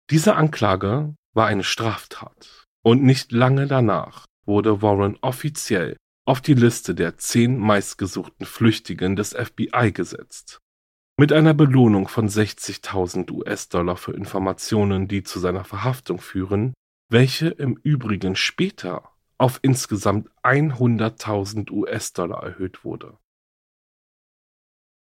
Diese 0.10 0.36
Anklage 0.36 1.16
war 1.34 1.48
eine 1.48 1.64
Straftat 1.64 2.66
und 2.84 3.04
nicht 3.04 3.32
lange 3.32 3.68
danach 3.68 4.26
wurde 4.46 4.82
Warren 4.82 5.18
offiziell 5.22 5.98
auf 6.26 6.42
die 6.42 6.54
Liste 6.54 6.96
der 6.96 7.18
zehn 7.18 7.58
meistgesuchten 7.58 8.46
Flüchtigen 8.46 9.16
des 9.16 9.34
FBI 9.34 9.92
gesetzt 9.92 10.60
mit 11.18 11.32
einer 11.32 11.54
Belohnung 11.54 12.08
von 12.08 12.28
60.000 12.28 13.32
US-Dollar 13.32 13.96
für 13.96 14.12
Informationen, 14.12 15.08
die 15.08 15.24
zu 15.24 15.40
seiner 15.40 15.64
Verhaftung 15.64 16.20
führen, 16.20 16.74
welche 17.10 17.48
im 17.48 17.78
Übrigen 17.78 18.36
später 18.36 19.12
auf 19.38 19.60
insgesamt 19.62 20.30
100.000 20.44 21.72
US-Dollar 21.72 22.44
erhöht 22.44 22.84
wurde. 22.84 23.18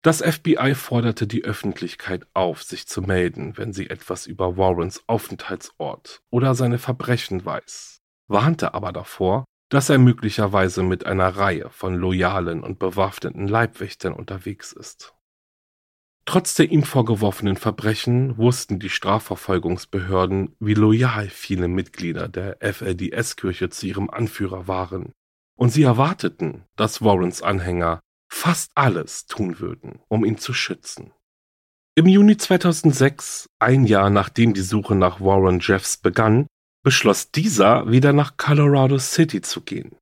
Das 0.01 0.21
FBI 0.21 0.75
forderte 0.75 1.27
die 1.27 1.43
Öffentlichkeit 1.43 2.25
auf, 2.33 2.63
sich 2.63 2.87
zu 2.87 3.01
melden, 3.01 3.57
wenn 3.57 3.73
sie 3.73 3.89
etwas 3.89 4.27
über 4.27 4.55
Warrens 4.55 5.03
Aufenthaltsort 5.07 6.23
oder 6.29 6.55
seine 6.55 6.77
Verbrechen 6.77 7.43
weiß, 7.43 7.99
warnte 8.27 8.73
aber 8.73 8.93
davor, 8.93 9.43
dass 9.67 9.89
er 9.89 9.97
möglicherweise 9.99 10.83
mit 10.83 11.05
einer 11.05 11.27
Reihe 11.35 11.69
von 11.69 11.95
loyalen 11.95 12.63
und 12.63 12.79
bewaffneten 12.79 13.47
Leibwächtern 13.47 14.13
unterwegs 14.13 14.71
ist. 14.71 15.13
Trotz 16.29 16.53
der 16.53 16.69
ihm 16.69 16.83
vorgeworfenen 16.83 17.57
Verbrechen 17.57 18.37
wussten 18.37 18.77
die 18.77 18.91
Strafverfolgungsbehörden, 18.91 20.55
wie 20.59 20.75
loyal 20.75 21.27
viele 21.27 21.67
Mitglieder 21.67 22.27
der 22.27 22.57
FLDS-Kirche 22.61 23.71
zu 23.71 23.87
ihrem 23.87 24.11
Anführer 24.11 24.67
waren, 24.67 25.13
und 25.57 25.71
sie 25.71 25.81
erwarteten, 25.81 26.65
dass 26.75 27.01
Warrens 27.01 27.41
Anhänger 27.41 27.99
fast 28.31 28.73
alles 28.75 29.25
tun 29.25 29.59
würden, 29.59 30.01
um 30.07 30.23
ihn 30.23 30.37
zu 30.37 30.53
schützen. 30.53 31.13
Im 31.95 32.05
Juni 32.05 32.37
2006, 32.37 33.47
ein 33.57 33.85
Jahr 33.85 34.11
nachdem 34.11 34.53
die 34.53 34.61
Suche 34.61 34.93
nach 34.93 35.19
Warren 35.19 35.57
Jeffs 35.59 35.97
begann, 35.97 36.45
beschloss 36.83 37.31
dieser, 37.31 37.89
wieder 37.89 38.13
nach 38.13 38.37
Colorado 38.37 38.99
City 38.99 39.41
zu 39.41 39.61
gehen. 39.61 39.95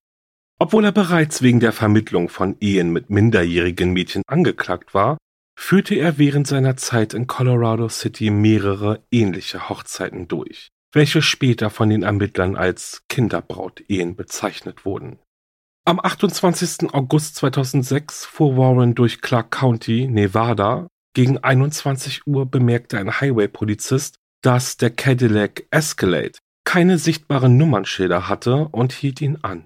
Obwohl 0.59 0.83
er 0.83 0.91
bereits 0.91 1.41
wegen 1.41 1.61
der 1.61 1.71
Vermittlung 1.71 2.27
von 2.27 2.57
Ehen 2.59 2.91
mit 2.91 3.09
minderjährigen 3.09 3.93
Mädchen 3.93 4.23
angeklagt 4.27 4.93
war, 4.93 5.17
führte 5.57 5.95
er 5.95 6.17
während 6.17 6.47
seiner 6.47 6.77
Zeit 6.77 7.13
in 7.13 7.27
Colorado 7.27 7.89
City 7.89 8.29
mehrere 8.29 9.03
ähnliche 9.11 9.69
Hochzeiten 9.69 10.27
durch, 10.27 10.69
welche 10.93 11.21
später 11.21 11.69
von 11.69 11.89
den 11.89 12.03
Ermittlern 12.03 12.55
als 12.55 13.03
Kinderbraut-Ehen 13.09 14.15
bezeichnet 14.15 14.85
wurden. 14.85 15.19
Am 15.83 15.99
28. 15.99 16.93
August 16.93 17.35
2006 17.37 18.25
fuhr 18.25 18.55
Warren 18.55 18.93
durch 18.93 19.21
Clark 19.21 19.51
County, 19.51 20.07
Nevada. 20.07 20.87
Gegen 21.13 21.39
21 21.39 22.27
Uhr 22.27 22.45
bemerkte 22.45 22.99
ein 22.99 23.19
Highway-Polizist, 23.19 24.15
dass 24.43 24.77
der 24.77 24.91
Cadillac 24.91 25.65
Escalade 25.71 26.37
keine 26.65 26.99
sichtbaren 26.99 27.57
Nummernschilder 27.57 28.29
hatte 28.29 28.67
und 28.67 28.91
hielt 28.91 29.21
ihn 29.21 29.37
an. 29.41 29.65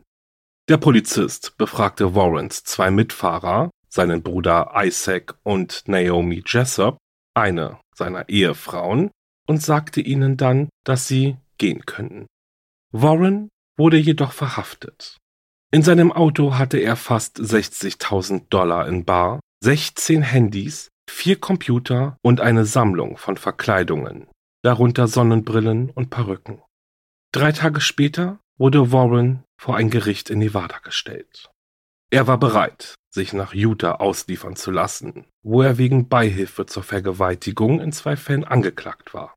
Der 0.70 0.78
Polizist 0.78 1.58
befragte 1.58 2.16
Warrens 2.16 2.64
zwei 2.64 2.92
Mitfahrer, 2.92 3.72
seinen 3.92 4.24
Bruder 4.24 4.72
Isaac 4.76 5.36
und 5.44 5.84
Naomi 5.88 6.44
Jessup, 6.46 6.98
eine 7.36 7.80
seiner 7.96 8.30
Ehefrauen, 8.30 9.12
und 9.48 9.62
sagte 9.62 10.02
ihnen 10.02 10.38
dann, 10.38 10.70
dass 10.86 11.08
sie 11.08 11.38
gehen 11.58 11.86
könnten. 11.86 12.28
Warren 12.92 13.50
wurde 13.78 13.98
jedoch 13.98 14.32
verhaftet. 14.32 15.18
In 15.74 15.84
seinem 15.84 16.12
Auto 16.12 16.56
hatte 16.58 16.78
er 16.78 16.96
fast 16.96 17.40
60.000 17.40 18.50
Dollar 18.50 18.88
in 18.88 19.06
Bar, 19.06 19.40
16 19.64 20.22
Handys, 20.22 20.90
vier 21.10 21.40
Computer 21.40 22.18
und 22.22 22.42
eine 22.42 22.66
Sammlung 22.66 23.18
von 23.18 23.38
Verkleidungen, 23.38 24.28
darunter 24.64 25.08
Sonnenbrillen 25.08 25.90
und 25.90 26.10
Perücken. 26.10 26.62
Drei 27.34 27.52
Tage 27.52 27.80
später 27.80 28.40
wurde 28.58 28.92
Warren 28.92 29.44
vor 29.58 29.78
ein 29.78 29.90
Gericht 29.90 30.30
in 30.30 30.40
Nevada 30.40 30.80
gestellt. 30.80 31.50
Er 32.14 32.28
war 32.28 32.38
bereit, 32.38 32.96
sich 33.10 33.32
nach 33.32 33.54
Utah 33.54 33.94
ausliefern 33.94 34.58
zu 34.58 34.70
lassen, 34.70 35.26
wo 35.44 35.62
er 35.62 35.78
wegen 35.78 36.10
Beihilfe 36.10 36.66
zur 36.66 36.84
Vergewaltigung 36.84 37.80
in 37.80 37.94
zwei 37.94 38.18
Fällen 38.18 38.44
angeklagt 38.44 39.14
war. 39.14 39.34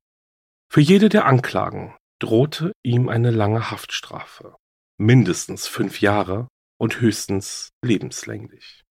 Für 0.69 0.81
jede 0.81 1.09
der 1.09 1.27
Anklagen 1.27 1.95
drohte 2.19 2.73
ihm 2.83 3.09
eine 3.09 3.31
lange 3.31 3.71
Haftstrafe, 3.71 4.57
mindestens 4.99 5.69
fünf 5.69 6.01
Jahre 6.01 6.49
und 6.77 7.01
höchstens 7.01 7.71
lebenslänglich. 7.85 8.83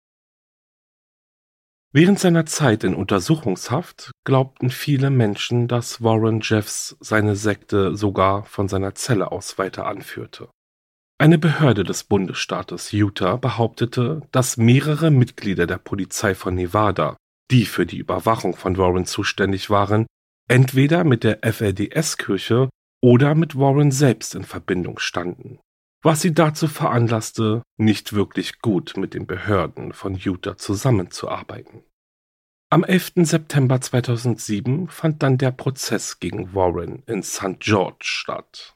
Während 1.91 2.19
seiner 2.19 2.46
Zeit 2.46 2.86
in 2.86 2.96
Untersuchungshaft 2.96 4.12
glaubten 4.26 4.69
viele 4.69 5.10
Menschen, 5.10 5.67
dass 5.67 6.02
Warren 6.02 6.39
Jeffs 6.41 6.96
seine 7.02 7.36
Sekte 7.36 7.98
sogar 7.98 8.46
von 8.46 8.69
seiner 8.69 8.96
Zelle 8.96 9.32
aus 9.32 9.58
weiter 9.58 9.86
anführte. 9.86 10.50
Eine 11.23 11.38
Behörde 11.38 11.86
des 11.86 12.03
Bundesstaates 12.03 12.91
Utah 12.91 13.38
behauptete, 13.38 14.27
dass 14.33 14.57
mehrere 14.57 15.09
Mitglieder 15.09 15.65
der 15.65 15.77
Polizei 15.77 16.36
von 16.36 16.53
Nevada, 16.53 17.15
die 17.49 17.63
für 17.63 17.86
die 17.86 17.95
Überwachung 17.95 18.57
von 18.57 18.77
Warren 18.77 19.05
zuständig 19.05 19.69
waren, 19.69 20.05
entweder 20.49 21.05
mit 21.05 21.23
der 21.23 21.39
FLDS-Kirche 21.41 22.67
oder 23.01 23.36
mit 23.36 23.57
Warren 23.57 23.91
selbst 23.91 24.36
in 24.36 24.43
Verbindung 24.43 24.99
standen, 24.99 25.59
was 26.01 26.19
sie 26.19 26.33
dazu 26.33 26.67
veranlasste, 26.67 27.63
nicht 27.77 28.12
wirklich 28.12 28.59
gut 28.59 28.97
mit 28.97 29.13
den 29.13 29.25
Behörden 29.25 29.93
von 29.93 30.15
Utah 30.15 30.57
zusammenzuarbeiten. 30.57 31.83
Am 32.69 32.83
11. 32.83 33.13
September 33.19 33.79
2007 33.79 34.89
fand 34.89 35.23
dann 35.23 35.38
der 35.38 35.51
Prozess 35.51 36.19
gegen 36.19 36.53
Warren 36.53 37.01
in 37.05 37.23
St. 37.23 37.62
George 37.62 37.99
statt. 38.01 38.72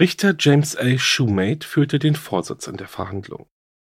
Richter 0.00 0.34
James 0.36 0.76
A. 0.76 0.98
Shoemate 0.98 1.66
führte 1.66 2.00
den 2.00 2.16
Vorsitz 2.16 2.66
in 2.66 2.76
der 2.76 2.88
Verhandlung. 2.88 3.46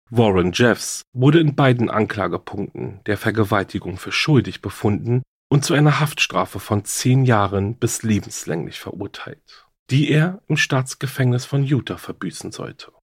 Warren 0.09 0.53
Jeffs 0.53 1.03
wurde 1.13 1.39
in 1.39 1.55
beiden 1.55 1.89
Anklagepunkten 1.89 3.01
der 3.05 3.17
Vergewaltigung 3.17 3.97
für 3.97 4.11
schuldig 4.11 4.61
befunden 4.61 5.23
und 5.49 5.65
zu 5.65 5.73
einer 5.73 5.99
Haftstrafe 5.99 6.59
von 6.59 6.85
zehn 6.85 7.25
Jahren 7.25 7.75
bis 7.75 8.03
lebenslänglich 8.03 8.79
verurteilt, 8.79 9.67
die 9.89 10.09
er 10.09 10.41
im 10.47 10.55
Staatsgefängnis 10.57 11.45
von 11.45 11.63
Utah 11.63 11.97
verbüßen 11.97 12.51
sollte. 12.51 12.93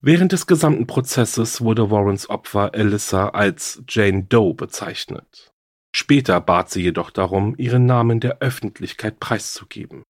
Während 0.00 0.32
des 0.32 0.46
gesamten 0.46 0.86
Prozesses 0.86 1.60
wurde 1.60 1.90
Warrens 1.90 2.30
Opfer 2.30 2.72
Alyssa 2.72 3.28
als 3.28 3.82
Jane 3.86 4.24
Doe 4.24 4.54
bezeichnet. 4.54 5.52
Später 5.94 6.40
bat 6.40 6.70
sie 6.70 6.82
jedoch 6.82 7.10
darum, 7.10 7.54
ihren 7.58 7.84
Namen 7.84 8.18
der 8.18 8.38
Öffentlichkeit 8.38 9.20
preiszugeben. 9.20 10.04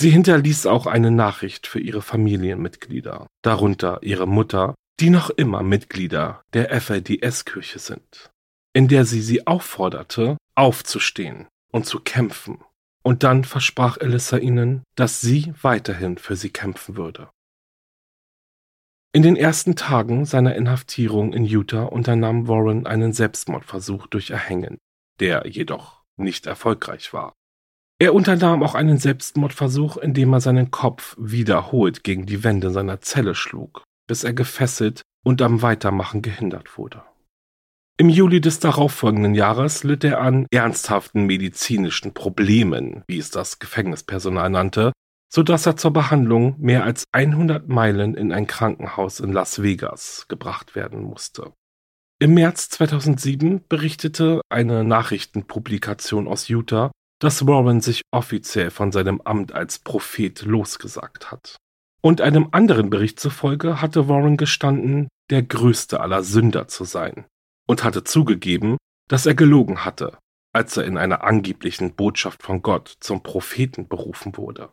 Sie 0.00 0.10
hinterließ 0.10 0.66
auch 0.66 0.86
eine 0.86 1.10
Nachricht 1.10 1.66
für 1.66 1.80
ihre 1.80 2.02
Familienmitglieder, 2.02 3.26
darunter 3.42 3.98
ihre 4.02 4.28
Mutter, 4.28 4.76
die 5.00 5.10
noch 5.10 5.28
immer 5.28 5.64
Mitglieder 5.64 6.44
der 6.52 6.70
FLDS-Kirche 6.80 7.80
sind, 7.80 8.30
in 8.72 8.86
der 8.86 9.04
sie 9.04 9.20
sie 9.20 9.48
aufforderte, 9.48 10.36
aufzustehen 10.54 11.48
und 11.72 11.84
zu 11.84 11.98
kämpfen. 11.98 12.60
Und 13.02 13.24
dann 13.24 13.42
versprach 13.42 13.98
Alyssa 13.98 14.36
ihnen, 14.36 14.84
dass 14.94 15.20
sie 15.20 15.52
weiterhin 15.62 16.16
für 16.16 16.36
sie 16.36 16.50
kämpfen 16.50 16.96
würde. 16.96 17.30
In 19.12 19.22
den 19.22 19.34
ersten 19.34 19.74
Tagen 19.74 20.26
seiner 20.26 20.54
Inhaftierung 20.54 21.32
in 21.32 21.44
Utah 21.44 21.86
unternahm 21.86 22.46
Warren 22.46 22.86
einen 22.86 23.12
Selbstmordversuch 23.12 24.06
durch 24.06 24.30
Erhängen, 24.30 24.78
der 25.18 25.44
jedoch 25.48 26.04
nicht 26.16 26.46
erfolgreich 26.46 27.12
war. 27.12 27.34
Er 28.00 28.14
unternahm 28.14 28.62
auch 28.62 28.74
einen 28.76 28.98
Selbstmordversuch, 28.98 29.96
indem 29.96 30.32
er 30.32 30.40
seinen 30.40 30.70
Kopf 30.70 31.16
wiederholt 31.18 32.04
gegen 32.04 32.26
die 32.26 32.44
Wände 32.44 32.70
seiner 32.70 33.00
Zelle 33.00 33.34
schlug, 33.34 33.82
bis 34.06 34.22
er 34.22 34.32
gefesselt 34.32 35.02
und 35.24 35.42
am 35.42 35.62
Weitermachen 35.62 36.22
gehindert 36.22 36.78
wurde. 36.78 37.02
Im 38.00 38.08
Juli 38.08 38.40
des 38.40 38.60
darauffolgenden 38.60 39.34
Jahres 39.34 39.82
litt 39.82 40.04
er 40.04 40.20
an 40.20 40.46
ernsthaften 40.52 41.26
medizinischen 41.26 42.14
Problemen, 42.14 43.02
wie 43.08 43.18
es 43.18 43.32
das 43.32 43.58
Gefängnispersonal 43.58 44.50
nannte, 44.50 44.92
so 45.28 45.42
dass 45.42 45.66
er 45.66 45.76
zur 45.76 45.92
Behandlung 45.92 46.54
mehr 46.60 46.84
als 46.84 47.02
100 47.10 47.68
Meilen 47.68 48.14
in 48.14 48.30
ein 48.30 48.46
Krankenhaus 48.46 49.18
in 49.18 49.32
Las 49.32 49.60
Vegas 49.60 50.26
gebracht 50.28 50.76
werden 50.76 51.02
musste. 51.02 51.52
Im 52.20 52.34
März 52.34 52.70
2007 52.70 53.64
berichtete 53.68 54.40
eine 54.48 54.84
Nachrichtenpublikation 54.84 56.28
aus 56.28 56.48
Utah, 56.48 56.92
dass 57.20 57.46
Warren 57.46 57.80
sich 57.80 58.02
offiziell 58.10 58.70
von 58.70 58.92
seinem 58.92 59.20
Amt 59.20 59.52
als 59.52 59.78
Prophet 59.78 60.42
losgesagt 60.42 61.30
hat. 61.30 61.56
Und 62.00 62.20
einem 62.20 62.48
anderen 62.52 62.90
Bericht 62.90 63.18
zufolge 63.18 63.80
hatte 63.80 64.08
Warren 64.08 64.36
gestanden, 64.36 65.08
der 65.30 65.42
größte 65.42 66.00
aller 66.00 66.22
Sünder 66.22 66.68
zu 66.68 66.84
sein 66.84 67.26
und 67.66 67.84
hatte 67.84 68.04
zugegeben, 68.04 68.76
dass 69.08 69.26
er 69.26 69.34
gelogen 69.34 69.84
hatte, 69.84 70.18
als 70.52 70.76
er 70.76 70.84
in 70.84 70.96
einer 70.96 71.24
angeblichen 71.24 71.94
Botschaft 71.94 72.42
von 72.42 72.62
Gott 72.62 72.96
zum 73.00 73.22
Propheten 73.22 73.88
berufen 73.88 74.36
wurde. 74.36 74.70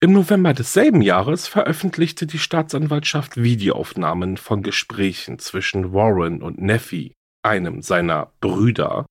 Im 0.00 0.12
November 0.12 0.54
desselben 0.54 1.02
Jahres 1.02 1.48
veröffentlichte 1.48 2.26
die 2.26 2.38
Staatsanwaltschaft 2.38 3.36
Videoaufnahmen 3.36 4.36
von 4.36 4.62
Gesprächen 4.62 5.38
zwischen 5.38 5.92
Warren 5.92 6.40
und 6.42 6.60
Neffy, 6.60 7.14
einem 7.42 7.82
seiner 7.82 8.32
Brüder, 8.40 9.06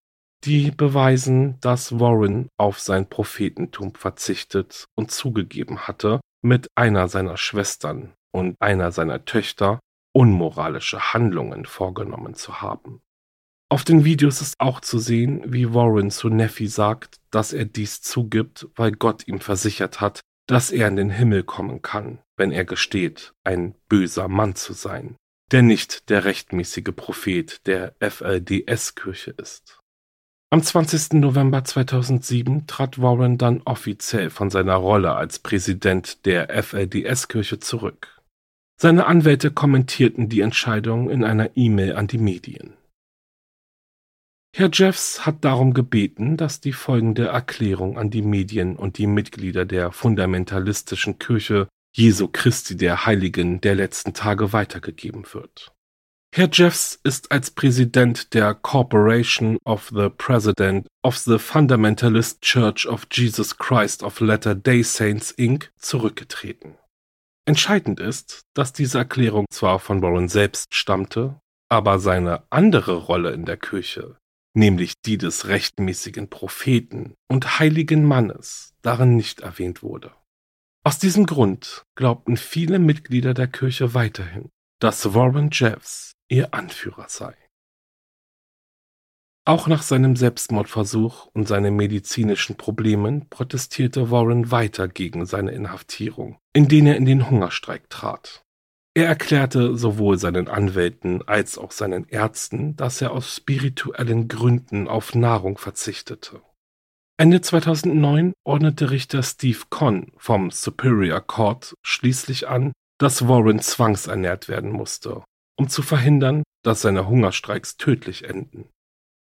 die 0.46 0.72
beweisen, 0.72 1.60
dass 1.62 2.00
Warren 2.00 2.48
auf 2.58 2.80
sein 2.80 3.10
Prophetentum 3.10 3.96
verzichtet 3.96 4.86
und 4.96 5.12
zugegeben 5.12 5.88
hatte, 5.88 6.22
mit 6.42 6.68
einer 6.76 7.08
seiner 7.08 7.38
Schwestern 7.38 8.14
und 8.32 8.56
einer 8.60 8.92
seiner 8.92 9.26
Töchter 9.26 9.80
unmoralische 10.14 11.14
Handlungen 11.14 11.66
vorgenommen 11.66 12.36
zu 12.36 12.62
haben. 12.62 13.02
Auf 13.70 13.84
den 13.84 14.06
Videos 14.06 14.42
ist 14.42 14.56
auch 14.60 14.80
zu 14.80 14.98
sehen, 14.98 15.42
wie 15.46 15.74
Warren 15.74 16.10
zu 16.10 16.30
Neffy 16.30 16.68
sagt, 16.68 17.18
dass 17.32 17.52
er 17.52 17.66
dies 17.66 18.02
zugibt, 18.02 18.68
weil 18.76 18.94
Gott 18.94 19.28
ihm 19.28 19.42
versichert 19.42 20.00
hat, 20.00 20.22
dass 20.48 20.72
er 20.72 20.88
in 20.88 20.96
den 20.96 21.10
Himmel 21.10 21.44
kommen 21.44 21.82
kann, 21.82 22.20
wenn 22.38 22.52
er 22.52 22.64
gesteht, 22.64 23.34
ein 23.44 23.76
böser 23.90 24.30
Mann 24.30 24.56
zu 24.56 24.72
sein, 24.72 25.18
der 25.52 25.64
nicht 25.64 26.10
der 26.10 26.24
rechtmäßige 26.24 26.96
Prophet 26.96 27.68
der 27.68 27.94
FLDS-Kirche 28.00 29.32
ist. 29.32 29.82
Am 30.50 30.64
20. 30.64 31.20
November 31.20 31.66
2007 31.66 32.68
trat 32.68 33.02
Warren 33.02 33.38
dann 33.38 33.62
offiziell 33.66 34.30
von 34.30 34.50
seiner 34.50 34.76
Rolle 34.76 35.14
als 35.14 35.40
Präsident 35.40 36.26
der 36.26 36.64
FLDS-Kirche 36.64 37.60
zurück. 37.60 38.22
Seine 38.80 39.08
Anwälte 39.08 39.52
kommentierten 39.52 40.30
die 40.30 40.40
Entscheidung 40.40 41.10
in 41.10 41.26
einer 41.26 41.58
E-Mail 41.58 41.98
an 41.98 42.08
die 42.08 42.18
Medien. 42.18 42.78
Herr 44.56 44.70
Jeffs 44.72 45.26
hat 45.26 45.44
darum 45.44 45.74
gebeten, 45.74 46.38
dass 46.38 46.62
die 46.62 46.72
folgende 46.72 47.28
Erklärung 47.28 47.98
an 47.98 48.10
die 48.10 48.22
Medien 48.22 48.78
und 48.78 48.98
die 48.98 49.08
Mitglieder 49.08 49.66
der 49.66 49.92
fundamentalistischen 49.92 51.20
Kirche 51.20 51.68
Jesu 51.94 52.30
Christi 52.32 52.78
der 52.78 53.06
Heiligen 53.06 53.60
der 53.60 53.76
letzten 53.76 54.14
Tage 54.14 54.54
weitergegeben 54.54 55.26
wird. 55.34 55.74
Herr 56.34 56.50
Jeffs 56.52 57.00
ist 57.04 57.32
als 57.32 57.50
Präsident 57.52 58.34
der 58.34 58.54
Corporation 58.54 59.58
of 59.66 59.90
the 59.94 60.10
President 60.10 60.88
of 61.04 61.18
the 61.18 61.40
Fundamentalist 61.40 62.42
Church 62.42 62.86
of 62.88 63.08
Jesus 63.12 63.58
Christ 63.58 64.04
of 64.04 64.20
Latter-day 64.20 64.84
Saints 64.84 65.32
Inc. 65.32 65.72
zurückgetreten. 65.78 66.76
Entscheidend 67.48 68.00
ist, 68.00 68.42
dass 68.54 68.74
diese 68.74 69.00
Erklärung 69.00 69.46
zwar 69.50 69.80
von 69.80 70.02
Warren 70.02 70.28
selbst 70.28 70.76
stammte, 70.76 71.40
aber 71.70 71.98
seine 72.00 72.44
andere 72.50 72.98
Rolle 72.98 73.32
in 73.32 73.46
der 73.46 73.58
Kirche, 73.58 74.18
nämlich 74.54 74.94
die 75.06 75.18
des 75.18 75.48
rechtmäßigen 75.48 76.30
Propheten 76.30 77.16
und 77.30 77.60
heiligen 77.60 78.04
Mannes, 78.04 78.74
darin 78.82 79.16
nicht 79.16 79.40
erwähnt 79.40 79.82
wurde. 79.82 80.12
Aus 80.84 81.00
diesem 81.00 81.26
Grund 81.26 81.84
glaubten 81.96 82.38
viele 82.38 82.80
Mitglieder 82.80 83.34
der 83.34 83.48
Kirche 83.48 83.94
weiterhin, 83.94 84.50
dass 84.80 85.14
Warren 85.14 85.50
Jeffs 85.52 86.14
ihr 86.30 86.54
Anführer 86.54 87.06
sei. 87.10 87.36
Auch 89.46 89.68
nach 89.68 89.82
seinem 89.82 90.18
Selbstmordversuch 90.18 91.28
und 91.28 91.48
seinen 91.48 91.78
medizinischen 91.78 92.58
Problemen 92.58 93.30
protestierte 93.30 94.12
Warren 94.12 94.52
weiter 94.52 94.90
gegen 94.90 95.26
seine 95.26 95.52
Inhaftierung, 95.52 96.38
indem 96.52 96.88
er 96.88 96.98
in 96.98 97.06
den 97.06 97.30
Hungerstreik 97.30 97.90
trat. 97.90 98.44
Er 98.94 99.08
erklärte 99.08 99.78
sowohl 99.78 100.18
seinen 100.18 100.50
Anwälten 100.50 101.26
als 101.28 101.58
auch 101.58 101.72
seinen 101.72 102.10
Ärzten, 102.10 102.76
dass 102.76 103.02
er 103.02 103.12
aus 103.12 103.36
spirituellen 103.36 104.28
Gründen 104.28 104.90
auf 104.90 105.16
Nahrung 105.16 105.58
verzichtete. 105.58 106.42
Ende 107.18 107.40
2009 107.40 108.34
ordnete 108.44 108.92
Richter 108.92 109.24
Steve 109.24 109.62
Conn 109.70 110.12
vom 110.18 110.52
Superior 110.52 111.22
Court 111.22 111.74
schließlich 111.84 112.50
an, 112.50 112.74
dass 113.00 113.30
Warren 113.30 113.60
zwangsernährt 113.60 114.50
werden 114.50 114.72
musste, 114.72 115.24
um 115.58 115.68
zu 115.68 115.82
verhindern, 115.82 116.44
dass 116.64 116.82
seine 116.82 117.08
Hungerstreiks 117.08 117.78
tödlich 117.78 118.24
enden. 118.24 118.70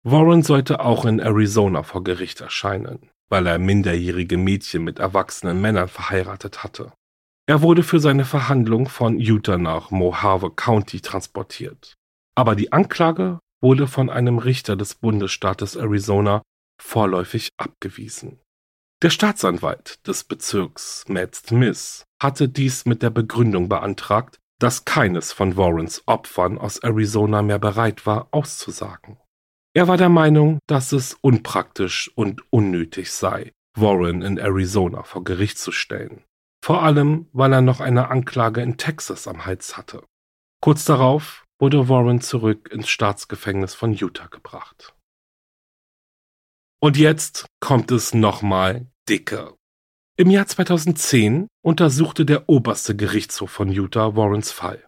Warren 0.05 0.43
sollte 0.43 0.81
auch 0.81 1.05
in 1.05 1.21
Arizona 1.21 1.83
vor 1.83 2.03
Gericht 2.03 2.41
erscheinen, 2.41 3.11
weil 3.29 3.47
er 3.47 3.59
minderjährige 3.59 4.37
Mädchen 4.37 4.83
mit 4.85 4.99
erwachsenen 4.99 5.61
Männern 5.61 5.89
verheiratet 5.89 6.65
hatte. 6.65 6.93
Er 7.47 7.63
wurde 7.63 7.83
für 7.83 8.01
seine 8.01 8.25
Verhandlung 8.25 8.89
von 8.89 9.19
Utah 9.19 9.59
nach 9.59 9.91
Mohave 9.91 10.51
County 10.51 11.01
transportiert. 11.01 11.95
Aber 12.35 12.57
die 12.57 12.73
Anklage 12.73 13.41
wurde 13.61 13.87
von 13.87 14.11
einem 14.11 14.39
Richter 14.39 14.77
des 14.77 14.95
Bundesstaates 14.95 15.77
Arizona 15.77 16.43
vorläufig 16.81 17.51
abgewiesen. 17.57 18.41
Der 19.03 19.11
Staatsanwalt 19.11 20.07
des 20.07 20.25
Bezirks 20.25 21.05
Matt 21.09 21.35
Smith 21.35 22.05
hatte 22.21 22.49
dies 22.49 22.87
mit 22.87 23.03
der 23.03 23.11
Begründung 23.11 23.69
beantragt, 23.69 24.39
dass 24.63 24.85
keines 24.85 25.33
von 25.33 25.57
Warrens 25.57 26.03
Opfern 26.07 26.57
aus 26.57 26.79
Arizona 26.79 27.43
mehr 27.43 27.59
bereit 27.59 28.07
war, 28.07 28.29
auszusagen. 28.31 29.19
Er 29.75 29.89
war 29.89 29.97
der 29.97 30.09
Meinung, 30.09 30.59
dass 30.69 30.93
es 30.93 31.15
unpraktisch 31.15 32.11
und 32.15 32.43
unnötig 32.51 33.11
sei, 33.11 33.53
Warren 33.77 34.23
in 34.23 34.39
Arizona 34.39 35.03
vor 35.03 35.25
Gericht 35.25 35.59
zu 35.59 35.73
stellen. 35.73 36.25
Vor 36.65 36.83
allem, 36.83 37.27
weil 37.33 37.53
er 37.53 37.63
noch 37.63 37.81
eine 37.81 38.09
Anklage 38.09 38.61
in 38.61 38.77
Texas 38.77 39.27
am 39.27 39.47
Hals 39.47 39.77
hatte. 39.77 40.05
Kurz 40.61 40.85
darauf 40.85 41.45
wurde 41.59 41.89
Warren 41.89 42.21
zurück 42.21 42.71
ins 42.71 42.89
Staatsgefängnis 42.89 43.75
von 43.75 43.95
Utah 43.95 44.29
gebracht. 44.29 44.95
Und 46.81 46.97
jetzt 46.97 47.47
kommt 47.61 47.91
es 47.91 48.15
nochmal 48.15 48.87
dicke. 49.09 49.57
Im 50.19 50.31
Jahr 50.31 50.47
2010 50.47 51.49
untersuchte 51.65 52.27
der 52.27 52.47
oberste 52.49 52.95
Gerichtshof 52.95 53.51
von 53.51 53.71
Utah 53.71 54.15
Warrens 54.15 54.53
Fall. 54.53 54.85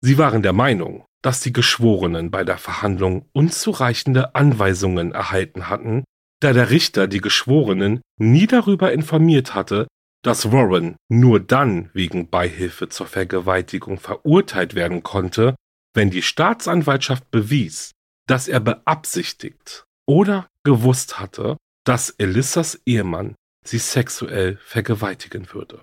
Sie 0.00 0.16
waren 0.16 0.42
der 0.42 0.52
Meinung, 0.52 1.04
dass 1.22 1.40
die 1.40 1.52
Geschworenen 1.52 2.30
bei 2.30 2.44
der 2.44 2.56
Verhandlung 2.56 3.28
unzureichende 3.32 4.36
Anweisungen 4.36 5.10
erhalten 5.10 5.68
hatten, 5.68 6.04
da 6.40 6.52
der 6.52 6.70
Richter 6.70 7.08
die 7.08 7.20
Geschworenen 7.20 8.00
nie 8.16 8.46
darüber 8.46 8.92
informiert 8.92 9.56
hatte, 9.56 9.88
dass 10.22 10.52
Warren 10.52 10.94
nur 11.08 11.40
dann 11.40 11.90
wegen 11.92 12.30
Beihilfe 12.30 12.88
zur 12.88 13.08
Vergewaltigung 13.08 13.98
verurteilt 13.98 14.76
werden 14.76 15.02
konnte, 15.02 15.56
wenn 15.94 16.10
die 16.10 16.22
Staatsanwaltschaft 16.22 17.28
bewies, 17.32 17.90
dass 18.28 18.46
er 18.46 18.60
beabsichtigt 18.60 19.84
oder 20.06 20.46
gewusst 20.62 21.18
hatte, 21.18 21.56
dass 21.84 22.10
Elissas 22.10 22.80
Ehemann 22.86 23.34
sie 23.64 23.78
sexuell 23.78 24.58
vergewaltigen 24.62 25.52
würde. 25.52 25.82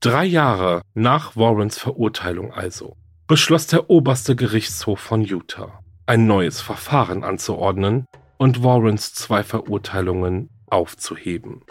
Drei 0.00 0.24
Jahre 0.24 0.82
nach 0.94 1.36
Warrens 1.36 1.78
Verurteilung 1.78 2.52
also 2.52 2.96
beschloss 3.26 3.66
der 3.66 3.90
oberste 3.90 4.36
Gerichtshof 4.36 5.00
von 5.00 5.22
Utah, 5.22 5.82
ein 6.06 6.26
neues 6.26 6.60
Verfahren 6.60 7.24
anzuordnen 7.24 8.06
und 8.38 8.62
Warrens 8.62 9.14
zwei 9.14 9.42
Verurteilungen 9.42 10.50
aufzuheben. 10.66 11.62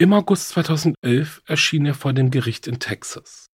Im 0.00 0.12
August 0.12 0.50
2011 0.50 1.42
erschien 1.46 1.84
er 1.84 1.94
vor 1.94 2.12
dem 2.12 2.30
Gericht 2.30 2.68
in 2.68 2.78
Texas. 2.78 3.47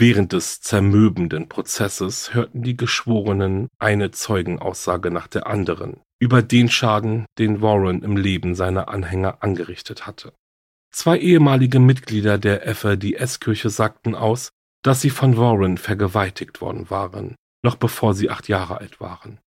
Während 0.00 0.32
des 0.32 0.60
zermürbenden 0.60 1.48
Prozesses 1.48 2.32
hörten 2.32 2.62
die 2.62 2.76
Geschworenen 2.76 3.66
eine 3.80 4.12
Zeugenaussage 4.12 5.10
nach 5.10 5.26
der 5.26 5.48
anderen 5.48 6.00
über 6.20 6.40
den 6.40 6.68
Schaden, 6.68 7.26
den 7.36 7.62
Warren 7.62 8.02
im 8.02 8.16
Leben 8.16 8.54
seiner 8.54 8.88
Anhänger 8.88 9.42
angerichtet 9.42 10.06
hatte. 10.06 10.32
Zwei 10.92 11.18
ehemalige 11.18 11.80
Mitglieder 11.80 12.38
der 12.38 12.72
FLDS-Kirche 12.74 13.70
sagten 13.70 14.14
aus, 14.14 14.50
dass 14.84 15.00
sie 15.00 15.10
von 15.10 15.36
Warren 15.36 15.78
vergewaltigt 15.78 16.60
worden 16.60 16.90
waren, 16.90 17.34
noch 17.64 17.74
bevor 17.74 18.14
sie 18.14 18.30
acht 18.30 18.46
Jahre 18.46 18.78
alt 18.78 19.00
waren. 19.00 19.40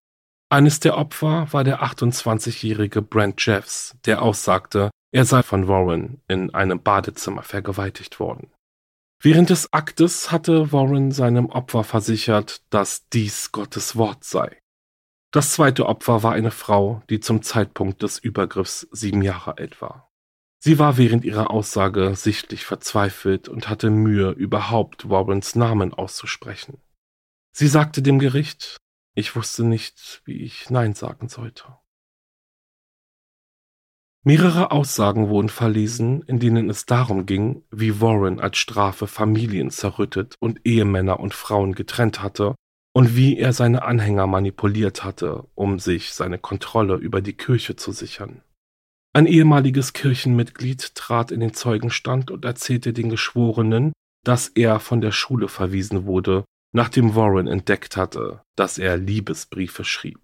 Eines 0.49 0.82
der 0.82 0.97
Opfer 0.97 1.47
war 1.52 1.64
der 1.64 1.82
28-jährige 1.82 3.02
Brent 3.02 3.45
Jeffs, 3.45 3.95
der 4.06 4.22
aussagte, 4.22 4.91
er 5.14 5.24
sei 5.24 5.43
von 5.43 5.70
Warren 5.70 6.22
in 6.28 6.54
einem 6.54 6.82
Badezimmer 6.82 7.43
vergewaltigt 7.43 8.20
worden. 8.20 8.52
Während 9.24 9.52
des 9.52 9.72
Aktes 9.72 10.32
hatte 10.32 10.72
Warren 10.72 11.12
seinem 11.12 11.46
Opfer 11.46 11.84
versichert, 11.84 12.64
dass 12.72 13.08
dies 13.10 13.52
Gottes 13.52 13.96
Wort 13.96 14.24
sei. 14.24 14.60
Das 15.30 15.54
zweite 15.54 15.86
Opfer 15.86 16.24
war 16.24 16.34
eine 16.34 16.50
Frau, 16.50 17.04
die 17.08 17.20
zum 17.20 17.44
Zeitpunkt 17.44 18.02
des 18.02 18.18
Übergriffs 18.18 18.88
sieben 18.92 19.22
Jahre 19.22 19.60
alt 19.60 19.80
war. 19.80 20.12
Sie 20.58 20.80
war 20.80 20.98
während 20.98 21.24
ihrer 21.24 21.52
Aussage 21.52 22.16
sichtlich 22.16 22.66
verzweifelt 22.66 23.48
und 23.48 23.70
hatte 23.70 23.92
Mühe, 23.92 24.32
überhaupt 24.32 25.08
Warrens 25.08 25.54
Namen 25.54 25.94
auszusprechen. 25.94 26.82
Sie 27.52 27.68
sagte 27.68 28.02
dem 28.02 28.18
Gericht, 28.18 28.78
ich 29.14 29.36
wusste 29.36 29.64
nicht, 29.64 30.24
wie 30.26 30.42
ich 30.42 30.72
Nein 30.72 30.96
sagen 30.96 31.30
sollte. 31.30 31.78
Mehrere 34.24 34.70
Aussagen 34.70 35.30
wurden 35.30 35.50
verlesen, 35.50 36.22
in 36.28 36.40
denen 36.40 36.70
es 36.70 36.86
darum 36.86 37.26
ging, 37.26 37.64
wie 37.72 38.02
Warren 38.02 38.40
als 38.40 38.60
Strafe 38.60 39.08
Familien 39.08 39.72
zerrüttet 39.72 40.36
und 40.40 40.62
Ehemänner 40.64 41.20
und 41.20 41.34
Frauen 41.34 41.74
getrennt 41.74 42.22
hatte 42.22 42.54
und 42.94 43.16
wie 43.16 43.38
er 43.38 43.52
seine 43.52 43.82
Anhänger 43.82 44.28
manipuliert 44.28 45.04
hatte, 45.04 45.46
um 45.56 45.80
sich 45.80 46.14
seine 46.14 46.38
Kontrolle 46.38 46.98
über 46.98 47.22
die 47.22 47.34
Kirche 47.34 47.76
zu 47.76 47.92
sichern. 47.92 48.44
Ein 49.14 49.26
ehemaliges 49.26 49.94
Kirchenmitglied 49.94 50.94
trat 50.94 51.32
in 51.32 51.40
den 51.40 51.56
Zeugenstand 51.56 52.30
und 52.30 52.46
erzählte 52.46 52.94
den 52.94 53.10
Geschworenen, 53.10 53.92
dass 54.24 54.50
er 54.50 54.80
von 54.80 55.02
der 55.02 55.12
Schule 55.12 55.48
verwiesen 55.48 56.06
wurde, 56.06 56.46
nachdem 56.74 57.16
Warren 57.16 57.48
entdeckt 57.48 57.98
hatte, 57.98 58.44
dass 58.56 58.78
er 58.78 58.98
Liebesbriefe 58.98 59.84
schrieb. 59.84 60.21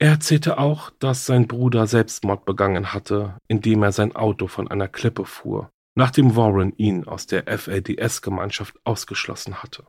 Er 0.00 0.10
erzählte 0.10 0.58
auch, 0.58 0.90
dass 0.90 1.26
sein 1.26 1.48
Bruder 1.48 1.88
Selbstmord 1.88 2.44
begangen 2.44 2.92
hatte, 2.92 3.36
indem 3.48 3.82
er 3.82 3.90
sein 3.90 4.14
Auto 4.14 4.46
von 4.46 4.68
einer 4.68 4.86
Klippe 4.86 5.24
fuhr, 5.24 5.70
nachdem 5.96 6.36
Warren 6.36 6.72
ihn 6.76 7.04
aus 7.04 7.26
der 7.26 7.48
FLDS-Gemeinschaft 7.48 8.78
ausgeschlossen 8.84 9.60
hatte. 9.60 9.84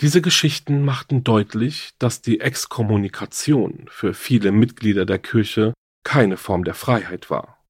Diese 0.00 0.22
Geschichten 0.22 0.84
machten 0.84 1.24
deutlich, 1.24 1.92
dass 1.98 2.22
die 2.22 2.40
Exkommunikation 2.40 3.86
für 3.88 4.14
viele 4.14 4.52
Mitglieder 4.52 5.04
der 5.04 5.18
Kirche 5.18 5.74
keine 6.04 6.36
Form 6.36 6.64
der 6.64 6.74
Freiheit 6.74 7.30
war. 7.30 7.64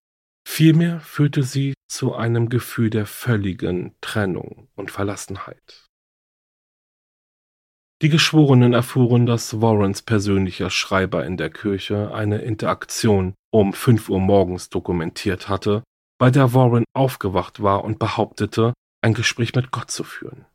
Vielmehr 0.47 1.01
führte 1.01 1.43
sie 1.43 1.75
zu 1.89 2.15
einem 2.15 2.49
Gefühl 2.49 2.91
der 2.91 3.07
völligen 3.07 3.95
Trennung 4.01 4.69
und 4.75 4.91
Verlassenheit. 4.91 5.82
Die 8.03 8.09
Geschworenen 8.09 8.73
erfuhren, 8.73 9.27
dass 9.27 9.61
Warrens 9.61 10.03
persönlicher 10.03 10.71
Schreiber 10.71 11.25
in 11.25 11.37
der 11.37 11.51
Kirche 11.51 12.13
eine 12.13 12.39
Interaktion 12.39 13.35
um 13.53 13.73
fünf 13.73 14.09
Uhr 14.09 14.19
morgens 14.19 14.71
dokumentiert 14.71 15.49
hatte, 15.49 15.85
bei 16.19 16.29
der 16.33 16.53
Warren 16.53 16.85
aufgewacht 16.95 17.63
war 17.63 17.85
und 17.85 18.01
behauptete, 18.01 18.75
ein 19.03 19.15
Gespräch 19.15 19.55
mit 19.55 19.71
Gott 19.71 19.93
zu 19.93 20.03
führen. 20.03 20.47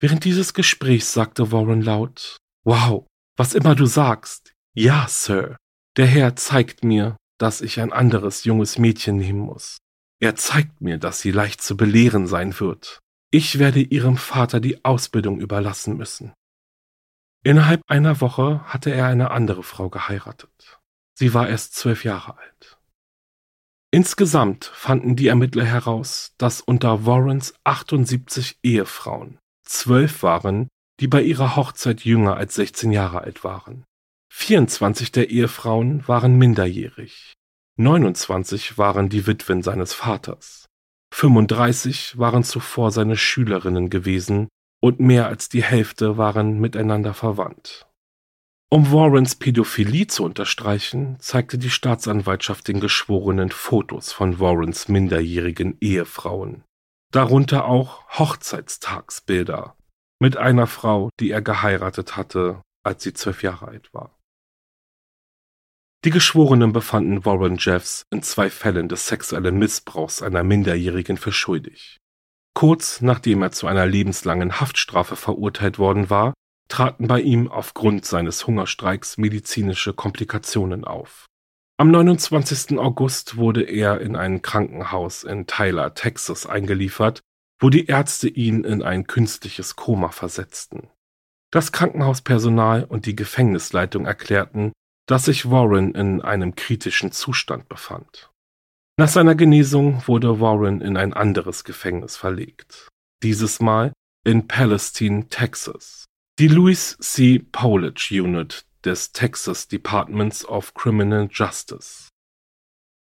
Während 0.00 0.24
dieses 0.24 0.52
Gesprächs 0.52 1.12
sagte 1.12 1.52
Warren 1.52 1.80
laut, 1.80 2.38
Wow, 2.64 3.06
was 3.36 3.54
immer 3.54 3.76
du 3.76 3.86
sagst. 3.86 4.52
Ja, 4.74 5.06
Sir. 5.08 5.56
Der 5.96 6.06
Herr 6.06 6.34
zeigt 6.34 6.82
mir, 6.82 7.16
dass 7.38 7.60
ich 7.60 7.80
ein 7.80 7.92
anderes 7.92 8.42
junges 8.42 8.78
Mädchen 8.78 9.16
nehmen 9.16 9.40
muss. 9.40 9.78
Er 10.20 10.34
zeigt 10.34 10.80
mir, 10.80 10.98
dass 10.98 11.20
sie 11.20 11.30
leicht 11.30 11.62
zu 11.62 11.76
belehren 11.76 12.26
sein 12.26 12.58
wird. 12.58 12.98
Ich 13.30 13.60
werde 13.60 13.80
ihrem 13.80 14.16
Vater 14.16 14.58
die 14.58 14.84
Ausbildung 14.84 15.40
überlassen 15.40 15.96
müssen. 15.96 16.32
Innerhalb 17.42 17.82
einer 17.86 18.20
Woche 18.20 18.60
hatte 18.64 18.90
er 18.90 19.06
eine 19.06 19.30
andere 19.30 19.62
Frau 19.62 19.88
geheiratet. 19.88 20.78
Sie 21.14 21.32
war 21.32 21.48
erst 21.48 21.74
zwölf 21.74 22.04
Jahre 22.04 22.36
alt. 22.36 22.78
Insgesamt 23.90 24.66
fanden 24.66 25.16
die 25.16 25.28
Ermittler 25.28 25.64
heraus, 25.64 26.34
dass 26.38 26.60
unter 26.60 27.06
Warrens 27.06 27.54
78 27.64 28.58
Ehefrauen 28.62 29.38
zwölf 29.64 30.22
waren, 30.22 30.68
die 31.00 31.08
bei 31.08 31.22
ihrer 31.22 31.56
Hochzeit 31.56 32.04
jünger 32.04 32.36
als 32.36 32.54
16 32.54 32.92
Jahre 32.92 33.22
alt 33.22 33.42
waren. 33.42 33.84
24 34.32 35.10
der 35.10 35.30
Ehefrauen 35.30 36.06
waren 36.06 36.36
minderjährig. 36.36 37.32
29 37.76 38.76
waren 38.78 39.08
die 39.08 39.26
Witwen 39.26 39.62
seines 39.62 39.94
Vaters. 39.94 40.66
35 41.12 42.18
waren 42.18 42.44
zuvor 42.44 42.92
seine 42.92 43.16
Schülerinnen 43.16 43.90
gewesen 43.90 44.48
und 44.80 45.00
mehr 45.00 45.26
als 45.26 45.48
die 45.48 45.62
Hälfte 45.62 46.16
waren 46.16 46.58
miteinander 46.58 47.14
verwandt. 47.14 47.86
Um 48.72 48.92
Warrens 48.92 49.34
Pädophilie 49.34 50.06
zu 50.06 50.24
unterstreichen, 50.24 51.18
zeigte 51.18 51.58
die 51.58 51.70
Staatsanwaltschaft 51.70 52.68
den 52.68 52.80
Geschworenen 52.80 53.50
Fotos 53.50 54.12
von 54.12 54.38
Warrens 54.38 54.88
minderjährigen 54.88 55.76
Ehefrauen, 55.80 56.62
darunter 57.10 57.64
auch 57.64 58.08
Hochzeitstagsbilder 58.18 59.76
mit 60.20 60.36
einer 60.36 60.68
Frau, 60.68 61.10
die 61.18 61.30
er 61.30 61.42
geheiratet 61.42 62.16
hatte, 62.16 62.62
als 62.84 63.02
sie 63.02 63.12
zwölf 63.12 63.42
Jahre 63.42 63.68
alt 63.68 63.92
war. 63.92 64.16
Die 66.04 66.10
Geschworenen 66.10 66.72
befanden 66.72 67.26
Warren 67.26 67.56
Jeffs 67.58 68.06
in 68.10 68.22
zwei 68.22 68.48
Fällen 68.48 68.88
des 68.88 69.06
sexuellen 69.06 69.58
Missbrauchs 69.58 70.22
einer 70.22 70.42
Minderjährigen 70.42 71.18
für 71.18 71.32
schuldig. 71.32 71.99
Kurz 72.60 73.00
nachdem 73.00 73.40
er 73.40 73.52
zu 73.52 73.68
einer 73.68 73.86
lebenslangen 73.86 74.60
Haftstrafe 74.60 75.16
verurteilt 75.16 75.78
worden 75.78 76.10
war, 76.10 76.34
traten 76.68 77.08
bei 77.08 77.22
ihm 77.22 77.48
aufgrund 77.48 78.04
seines 78.04 78.46
Hungerstreiks 78.46 79.16
medizinische 79.16 79.94
Komplikationen 79.94 80.84
auf. 80.84 81.24
Am 81.78 81.90
29. 81.90 82.78
August 82.78 83.38
wurde 83.38 83.62
er 83.62 84.02
in 84.02 84.14
ein 84.14 84.42
Krankenhaus 84.42 85.24
in 85.24 85.46
Tyler, 85.46 85.94
Texas 85.94 86.44
eingeliefert, 86.44 87.20
wo 87.58 87.70
die 87.70 87.86
Ärzte 87.86 88.28
ihn 88.28 88.64
in 88.64 88.82
ein 88.82 89.06
künstliches 89.06 89.74
Koma 89.76 90.10
versetzten. 90.10 90.90
Das 91.50 91.72
Krankenhauspersonal 91.72 92.84
und 92.84 93.06
die 93.06 93.16
Gefängnisleitung 93.16 94.04
erklärten, 94.04 94.72
dass 95.06 95.24
sich 95.24 95.50
Warren 95.50 95.94
in 95.94 96.20
einem 96.20 96.56
kritischen 96.56 97.10
Zustand 97.10 97.70
befand. 97.70 98.29
Nach 99.00 99.08
seiner 99.08 99.34
Genesung 99.34 100.06
wurde 100.06 100.40
Warren 100.40 100.82
in 100.82 100.98
ein 100.98 101.14
anderes 101.14 101.64
Gefängnis 101.64 102.18
verlegt. 102.18 102.90
Dieses 103.22 103.58
Mal 103.58 103.94
in 104.26 104.46
Palestine, 104.46 105.26
Texas. 105.30 106.04
Die 106.38 106.48
Louis 106.48 106.98
C. 107.00 107.38
Powledge 107.38 108.22
Unit 108.22 108.66
des 108.84 109.12
Texas 109.12 109.68
Departments 109.68 110.44
of 110.44 110.74
Criminal 110.74 111.30
Justice. 111.32 112.10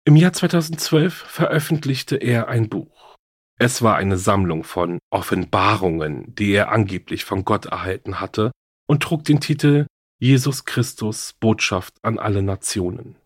Im 0.04 0.14
Jahr 0.14 0.32
2012 0.32 1.12
veröffentlichte 1.12 2.14
er 2.14 2.46
ein 2.46 2.68
Buch. 2.68 3.16
Es 3.58 3.82
war 3.82 3.96
eine 3.96 4.16
Sammlung 4.16 4.62
von 4.62 5.00
Offenbarungen, 5.10 6.36
die 6.36 6.52
er 6.52 6.70
angeblich 6.70 7.24
von 7.24 7.44
Gott 7.44 7.66
erhalten 7.66 8.20
hatte, 8.20 8.52
und 8.86 9.02
trug 9.02 9.24
den 9.24 9.40
Titel 9.40 9.88
Jesus 10.20 10.64
Christus 10.64 11.32
Botschaft 11.40 11.96
an 12.02 12.20
alle 12.20 12.44
Nationen. 12.44 13.19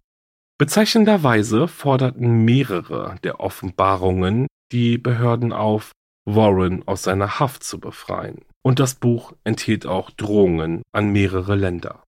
Bezeichnenderweise 0.64 1.68
forderten 1.68 2.46
mehrere 2.46 3.16
der 3.22 3.38
Offenbarungen 3.38 4.46
die 4.72 4.96
Behörden 4.96 5.52
auf, 5.52 5.92
Warren 6.24 6.88
aus 6.88 7.02
seiner 7.02 7.38
Haft 7.38 7.64
zu 7.64 7.78
befreien, 7.78 8.46
und 8.62 8.78
das 8.78 8.94
Buch 8.94 9.34
enthielt 9.44 9.84
auch 9.84 10.08
Drohungen 10.08 10.80
an 10.90 11.12
mehrere 11.12 11.54
Länder. 11.54 12.02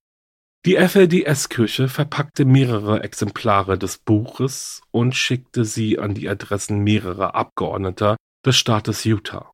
Die 0.65 0.77
FLDS-Kirche 0.77 1.89
verpackte 1.89 2.47
mehrere 2.47 3.03
Exemplare 3.03 3.77
des 3.77 3.99
Buches 3.99 4.81
und 4.91 5.15
schickte 5.15 5.67
sie 5.67 5.99
an 5.99 6.15
die 6.15 6.27
Adressen 6.27 6.79
mehrerer 6.79 7.35
Abgeordneter 7.35 8.17
des 8.47 8.57
Staates 8.57 9.05
Utah. 9.05 9.53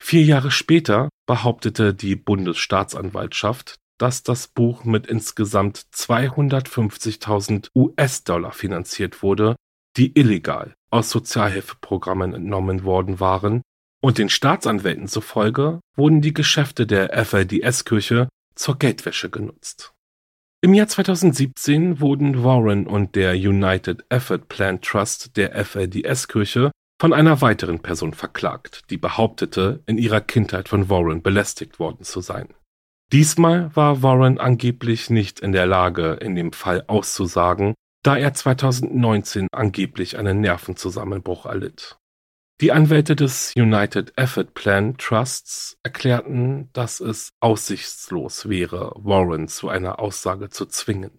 Vier 0.00 0.22
Jahre 0.22 0.52
später 0.52 1.08
behauptete 1.26 1.94
die 1.94 2.14
Bundesstaatsanwaltschaft, 2.14 3.74
dass 4.00 4.22
das 4.22 4.48
Buch 4.48 4.84
mit 4.84 5.06
insgesamt 5.06 5.84
250.000 5.94 7.68
US-Dollar 7.74 8.52
finanziert 8.52 9.22
wurde, 9.22 9.56
die 9.96 10.18
illegal 10.18 10.74
aus 10.90 11.10
Sozialhilfeprogrammen 11.10 12.32
entnommen 12.32 12.84
worden 12.84 13.20
waren, 13.20 13.62
und 14.02 14.16
den 14.16 14.30
Staatsanwälten 14.30 15.08
zufolge 15.08 15.80
wurden 15.94 16.22
die 16.22 16.32
Geschäfte 16.32 16.86
der 16.86 17.12
FLDS-Kirche 17.24 18.28
zur 18.54 18.78
Geldwäsche 18.78 19.28
genutzt. 19.28 19.92
Im 20.62 20.72
Jahr 20.72 20.88
2017 20.88 22.00
wurden 22.00 22.42
Warren 22.42 22.86
und 22.86 23.14
der 23.14 23.32
United 23.32 24.04
Effort 24.08 24.48
Plan 24.48 24.80
Trust 24.80 25.36
der 25.36 25.64
FLDS-Kirche 25.64 26.70
von 26.98 27.12
einer 27.12 27.42
weiteren 27.42 27.80
Person 27.80 28.14
verklagt, 28.14 28.84
die 28.90 28.96
behauptete, 28.96 29.82
in 29.86 29.98
ihrer 29.98 30.22
Kindheit 30.22 30.68
von 30.70 30.88
Warren 30.88 31.22
belästigt 31.22 31.78
worden 31.78 32.04
zu 32.04 32.20
sein. 32.22 32.48
Diesmal 33.12 33.74
war 33.74 34.02
Warren 34.02 34.38
angeblich 34.38 35.10
nicht 35.10 35.40
in 35.40 35.50
der 35.50 35.66
Lage, 35.66 36.12
in 36.20 36.36
dem 36.36 36.52
Fall 36.52 36.84
auszusagen, 36.86 37.74
da 38.04 38.16
er 38.16 38.34
2019 38.34 39.48
angeblich 39.50 40.16
einen 40.16 40.40
Nervenzusammenbruch 40.40 41.44
erlitt. 41.44 41.98
Die 42.60 42.72
Anwälte 42.72 43.16
des 43.16 43.52
United 43.56 44.12
Effort 44.16 44.54
Plan 44.54 44.96
Trusts 44.96 45.76
erklärten, 45.82 46.68
dass 46.72 47.00
es 47.00 47.30
aussichtslos 47.40 48.48
wäre, 48.48 48.92
Warren 48.96 49.48
zu 49.48 49.68
einer 49.68 49.98
Aussage 49.98 50.50
zu 50.50 50.66
zwingen. 50.66 51.18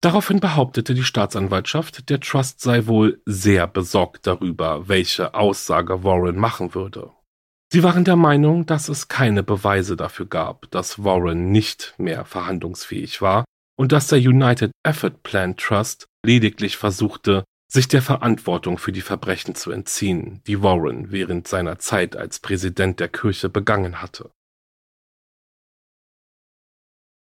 Daraufhin 0.00 0.40
behauptete 0.40 0.94
die 0.94 1.04
Staatsanwaltschaft, 1.04 2.08
der 2.08 2.20
Trust 2.20 2.60
sei 2.60 2.86
wohl 2.86 3.20
sehr 3.26 3.66
besorgt 3.66 4.26
darüber, 4.26 4.88
welche 4.88 5.34
Aussage 5.34 6.02
Warren 6.02 6.36
machen 6.36 6.74
würde. 6.74 7.10
Sie 7.72 7.82
waren 7.82 8.04
der 8.04 8.16
Meinung, 8.16 8.66
dass 8.66 8.90
es 8.90 9.08
keine 9.08 9.42
Beweise 9.42 9.96
dafür 9.96 10.26
gab, 10.26 10.70
dass 10.70 11.04
Warren 11.04 11.52
nicht 11.52 11.94
mehr 11.96 12.26
verhandlungsfähig 12.26 13.22
war 13.22 13.46
und 13.78 13.92
dass 13.92 14.08
der 14.08 14.18
United 14.18 14.72
Effort 14.82 15.22
Plan 15.22 15.56
Trust 15.56 16.04
lediglich 16.22 16.76
versuchte, 16.76 17.44
sich 17.72 17.88
der 17.88 18.02
Verantwortung 18.02 18.76
für 18.76 18.92
die 18.92 19.00
Verbrechen 19.00 19.54
zu 19.54 19.70
entziehen, 19.70 20.42
die 20.46 20.62
Warren 20.62 21.12
während 21.12 21.48
seiner 21.48 21.78
Zeit 21.78 22.14
als 22.14 22.40
Präsident 22.40 23.00
der 23.00 23.08
Kirche 23.08 23.48
begangen 23.48 24.02
hatte. 24.02 24.30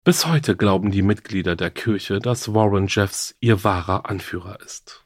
Bis 0.05 0.27
heute 0.27 0.55
glauben 0.55 0.91
die 0.91 1.01
Mitglieder 1.01 1.57
der 1.57 1.71
Kirche, 1.71 2.19
dass 2.19 2.53
Warren 2.53 2.89
Jeffs 2.89 3.35
ihr 3.41 3.65
wahrer 3.65 4.05
Anführer 4.05 4.61
ist. 4.61 5.06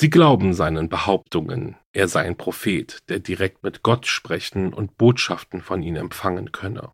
Sie 0.00 0.10
glauben 0.10 0.54
seinen 0.54 0.88
Behauptungen, 0.88 1.74
er 1.92 2.06
sei 2.06 2.20
ein 2.20 2.36
Prophet, 2.36 2.98
der 3.08 3.18
direkt 3.18 3.64
mit 3.64 3.82
Gott 3.82 4.06
sprechen 4.06 4.72
und 4.72 4.96
Botschaften 4.96 5.60
von 5.60 5.82
ihm 5.82 5.96
empfangen 5.96 6.52
könne. 6.52 6.92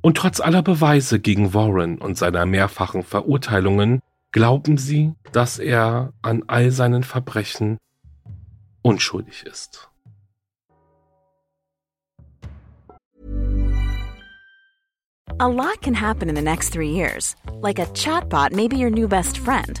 Und 0.00 0.16
trotz 0.16 0.40
aller 0.40 0.62
Beweise 0.62 1.20
gegen 1.20 1.52
Warren 1.52 1.98
und 1.98 2.16
seiner 2.16 2.46
mehrfachen 2.46 3.02
Verurteilungen 3.02 4.00
Glauben 4.30 4.78
Sie, 4.78 5.12
dass 5.32 5.58
er 5.58 6.12
an 6.22 6.42
all 6.46 6.70
seinen 6.70 7.02
Verbrechen 7.02 7.76
unschuldig 8.82 9.44
ist? 9.44 9.90
A 15.38 15.46
lot 15.46 15.80
can 15.82 15.94
happen 15.94 16.30
in 16.30 16.34
the 16.34 16.42
next 16.42 16.72
three 16.72 16.90
years. 16.90 17.36
Like 17.62 17.78
a 17.78 17.86
chatbot 17.94 18.52
may 18.52 18.68
be 18.68 18.76
your 18.76 18.90
new 18.90 19.06
best 19.06 19.38
friend. 19.38 19.80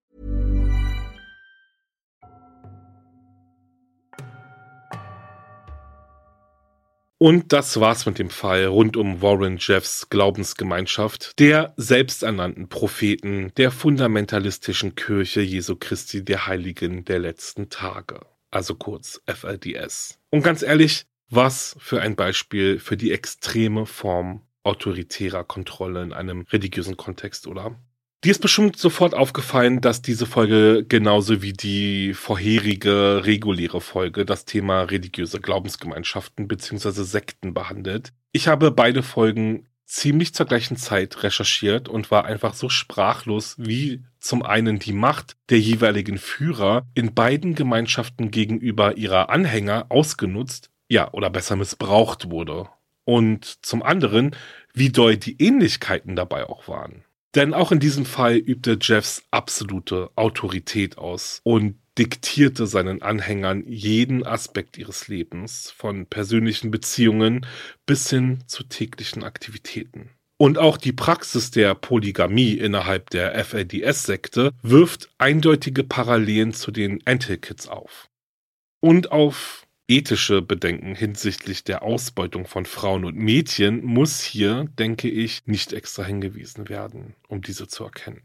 Und 7.21 7.53
das 7.53 7.79
war's 7.79 8.07
mit 8.07 8.17
dem 8.17 8.31
Fall 8.31 8.65
rund 8.65 8.97
um 8.97 9.21
Warren 9.21 9.57
Jeffs 9.59 10.09
Glaubensgemeinschaft, 10.09 11.37
der 11.37 11.71
selbsternannten 11.77 12.67
Propheten 12.67 13.51
der 13.57 13.69
fundamentalistischen 13.69 14.95
Kirche 14.95 15.41
Jesu 15.41 15.75
Christi 15.75 16.25
der 16.25 16.47
Heiligen 16.47 17.05
der 17.05 17.19
letzten 17.19 17.69
Tage, 17.69 18.21
also 18.49 18.73
kurz 18.73 19.21
FLDS. 19.27 20.17
Und 20.31 20.41
ganz 20.41 20.63
ehrlich, 20.63 21.03
was 21.29 21.75
für 21.77 22.01
ein 22.01 22.15
Beispiel 22.15 22.79
für 22.79 22.97
die 22.97 23.11
extreme 23.11 23.85
Form 23.85 24.41
autoritärer 24.63 25.43
Kontrolle 25.43 26.01
in 26.01 26.13
einem 26.13 26.47
religiösen 26.49 26.97
Kontext, 26.97 27.45
oder? 27.45 27.75
Dir 28.23 28.29
ist 28.29 28.41
bestimmt 28.41 28.77
sofort 28.77 29.15
aufgefallen, 29.15 29.81
dass 29.81 30.03
diese 30.03 30.27
Folge 30.27 30.85
genauso 30.87 31.41
wie 31.41 31.53
die 31.53 32.13
vorherige 32.13 33.25
reguläre 33.25 33.81
Folge 33.81 34.25
das 34.25 34.45
Thema 34.45 34.83
religiöse 34.83 35.41
Glaubensgemeinschaften 35.41 36.47
bzw. 36.47 37.01
Sekten 37.01 37.55
behandelt. 37.55 38.13
Ich 38.31 38.47
habe 38.47 38.69
beide 38.69 39.01
Folgen 39.01 39.65
ziemlich 39.85 40.35
zur 40.35 40.45
gleichen 40.45 40.77
Zeit 40.77 41.23
recherchiert 41.23 41.89
und 41.89 42.11
war 42.11 42.25
einfach 42.25 42.53
so 42.53 42.69
sprachlos, 42.69 43.55
wie 43.57 44.03
zum 44.19 44.43
einen 44.43 44.77
die 44.77 44.93
Macht 44.93 45.35
der 45.49 45.59
jeweiligen 45.59 46.19
Führer 46.19 46.85
in 46.93 47.15
beiden 47.15 47.55
Gemeinschaften 47.55 48.29
gegenüber 48.29 48.97
ihrer 48.97 49.31
Anhänger 49.31 49.87
ausgenutzt, 49.89 50.69
ja, 50.87 51.11
oder 51.11 51.31
besser 51.31 51.55
missbraucht 51.55 52.29
wurde. 52.29 52.69
Und 53.03 53.65
zum 53.65 53.81
anderen, 53.81 54.35
wie 54.75 54.89
doll 54.89 55.17
die 55.17 55.41
Ähnlichkeiten 55.41 56.15
dabei 56.15 56.47
auch 56.47 56.67
waren. 56.67 57.03
Denn 57.35 57.53
auch 57.53 57.71
in 57.71 57.79
diesem 57.79 58.05
Fall 58.05 58.35
übte 58.35 58.77
Jeffs 58.81 59.23
absolute 59.31 60.09
Autorität 60.15 60.97
aus 60.97 61.39
und 61.43 61.79
diktierte 61.97 62.67
seinen 62.67 63.01
Anhängern 63.01 63.63
jeden 63.67 64.25
Aspekt 64.25 64.77
ihres 64.77 65.07
Lebens, 65.07 65.71
von 65.71 66.05
persönlichen 66.05 66.71
Beziehungen 66.71 67.45
bis 67.85 68.09
hin 68.09 68.43
zu 68.47 68.63
täglichen 68.63 69.23
Aktivitäten. 69.23 70.09
Und 70.37 70.57
auch 70.57 70.77
die 70.77 70.93
Praxis 70.93 71.51
der 71.51 71.75
Polygamie 71.75 72.53
innerhalb 72.53 73.11
der 73.11 73.35
FLDS-Sekte 73.45 74.51
wirft 74.63 75.09
eindeutige 75.19 75.83
Parallelen 75.83 76.53
zu 76.53 76.71
den 76.71 77.05
Antil-Kids 77.05 77.67
auf. 77.67 78.09
Und 78.79 79.11
auf 79.11 79.67
ethische 79.91 80.41
Bedenken 80.41 80.95
hinsichtlich 80.95 81.65
der 81.65 81.83
Ausbeutung 81.83 82.47
von 82.47 82.65
Frauen 82.65 83.03
und 83.03 83.17
Mädchen 83.17 83.83
muss 83.83 84.21
hier, 84.21 84.65
denke 84.79 85.09
ich, 85.09 85.41
nicht 85.45 85.73
extra 85.73 86.05
hingewiesen 86.05 86.69
werden, 86.69 87.15
um 87.27 87.41
diese 87.41 87.67
zu 87.67 87.83
erkennen. 87.83 88.21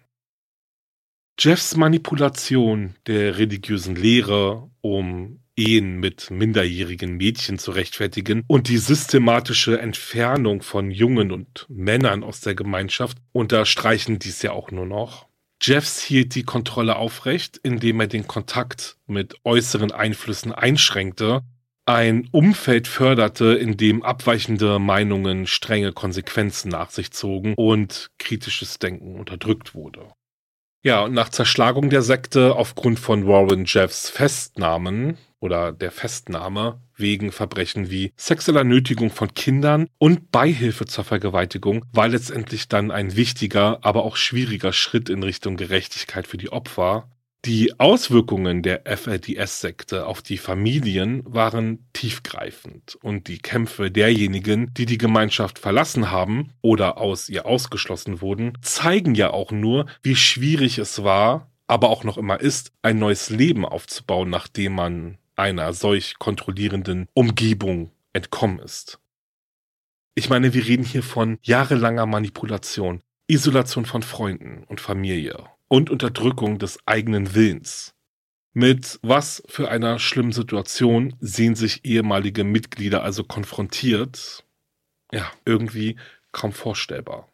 Jeffs 1.39 1.77
Manipulation 1.77 2.95
der 3.09 3.37
religiösen 3.37 3.97
Lehre, 3.97 4.71
um 4.81 5.41
Ehen 5.57 5.99
mit 5.99 6.31
minderjährigen 6.31 7.17
Mädchen 7.17 7.59
zu 7.59 7.73
rechtfertigen 7.73 8.45
und 8.47 8.69
die 8.69 8.79
systematische 8.79 9.81
Entfernung 9.81 10.63
von 10.63 10.91
Jungen 10.91 11.33
und 11.33 11.67
Männern 11.69 12.23
aus 12.23 12.43
der 12.43 12.55
Gemeinschaft 12.55 13.19
unterstreichen 13.33 14.19
dies 14.19 14.43
ja 14.43 14.53
auch 14.53 14.71
nur 14.71 14.87
noch. 14.87 15.27
Jeffs 15.61 16.01
hielt 16.01 16.35
die 16.35 16.45
Kontrolle 16.45 16.97
aufrecht, 16.97 17.59
indem 17.63 18.01
er 18.01 18.07
den 18.07 18.27
Kontakt 18.29 18.99
mit 19.07 19.35
äußeren 19.45 19.91
Einflüssen 19.91 20.53
einschränkte, 20.53 21.43
ein 21.87 22.29
Umfeld 22.33 22.89
förderte, 22.89 23.55
in 23.55 23.77
dem 23.77 24.03
abweichende 24.03 24.79
Meinungen 24.79 25.47
strenge 25.47 25.93
Konsequenzen 25.93 26.69
nach 26.69 26.91
sich 26.91 27.13
zogen 27.13 27.55
und 27.55 28.11
kritisches 28.19 28.79
Denken 28.79 29.15
unterdrückt 29.15 29.75
wurde. 29.75 30.09
Ja, 30.83 31.03
und 31.05 31.15
nach 31.15 31.31
Zerschlagung 31.31 31.91
der 31.91 32.03
Sekte 32.03 32.55
aufgrund 32.55 32.99
von 33.01 33.27
Warren 33.27 33.65
Jeffs 33.67 34.11
Festnahmen 34.11 35.17
oder 35.41 35.73
der 35.73 35.91
Festnahme 35.91 36.81
wegen 36.97 37.33
Verbrechen 37.33 37.91
wie 37.91 38.13
sexueller 38.17 38.65
Nötigung 38.65 39.11
von 39.11 39.35
Kindern 39.35 39.89
und 39.99 40.31
Beihilfe 40.31 40.87
zur 40.87 41.05
Vergewaltigung 41.05 41.85
war 41.93 42.09
letztendlich 42.09 42.69
dann 42.69 42.91
ein 42.91 43.17
wichtiger, 43.17 43.79
aber 43.83 44.05
auch 44.05 44.17
schwieriger 44.17 44.73
Schritt 44.73 45.09
in 45.09 45.23
Richtung 45.23 45.57
Gerechtigkeit 45.57 46.27
für 46.27 46.37
die 46.37 46.53
Opfer. 46.53 47.09
Die 47.47 47.79
Auswirkungen 47.79 48.65
der 48.65 48.83
FLDS-Sekte 48.87 50.07
auf 50.07 50.21
die 50.21 50.37
Familien 50.37 51.23
waren 51.25 51.87
tiefgreifend 51.93 52.99
und 53.01 53.29
die 53.29 53.39
Kämpfe 53.39 53.93
derjenigen, 53.93 54.75
die 54.75 54.85
die 54.85 54.99
Gemeinschaft 54.99 55.61
verlassen 55.61 56.11
haben 56.11 56.51
oder 56.61 56.99
aus 56.99 57.29
ihr 57.29 57.47
ausgeschlossen 57.47 58.21
wurden, 58.21 58.59
zeigen 58.63 59.15
ja 59.15 59.31
auch 59.31 59.53
nur, 59.53 59.87
wie 60.03 60.17
schwierig 60.17 60.79
es 60.79 61.05
war, 61.05 61.53
aber 61.69 61.89
auch 61.91 62.03
noch 62.03 62.19
immer 62.19 62.41
ist, 62.41 62.73
ein 62.83 62.99
neues 62.99 63.31
Leben 63.31 63.65
aufzubauen, 63.65 64.29
nachdem 64.29 64.75
man 64.75 65.19
einer 65.37 65.73
solch 65.73 66.19
kontrollierenden 66.19 67.07
Umgebung 67.15 67.93
entkommen 68.13 68.59
ist. 68.59 68.99
Ich 70.17 70.29
meine, 70.29 70.53
wir 70.53 70.67
reden 70.67 70.85
hier 70.85 71.05
von 71.05 71.39
jahrelanger 71.43 72.07
Manipulation, 72.07 73.03
Isolation 73.29 73.85
von 73.85 74.03
Freunden 74.03 74.65
und 74.65 74.81
Familie 74.81 75.45
und 75.69 75.91
Unterdrückung 75.91 76.59
des 76.59 76.79
eigenen 76.87 77.35
Willens. 77.35 77.95
Mit 78.53 78.99
was 79.03 79.43
für 79.49 79.69
einer 79.69 79.99
schlimmen 79.99 80.33
Situation 80.33 81.15
sehen 81.21 81.55
sich 81.55 81.85
ehemalige 81.85 82.43
Mitglieder 82.43 83.03
also 83.03 83.23
konfrontiert? 83.23 84.45
Ja, 85.13 85.31
irgendwie 85.45 85.97
kaum 86.33 86.53
vorstellbar, 86.53 87.29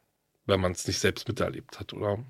wenn 0.46 0.60
man 0.60 0.72
es 0.72 0.86
nicht 0.86 0.98
selbst 0.98 1.28
miterlebt 1.28 1.78
hat, 1.78 1.92
oder? 1.92 2.24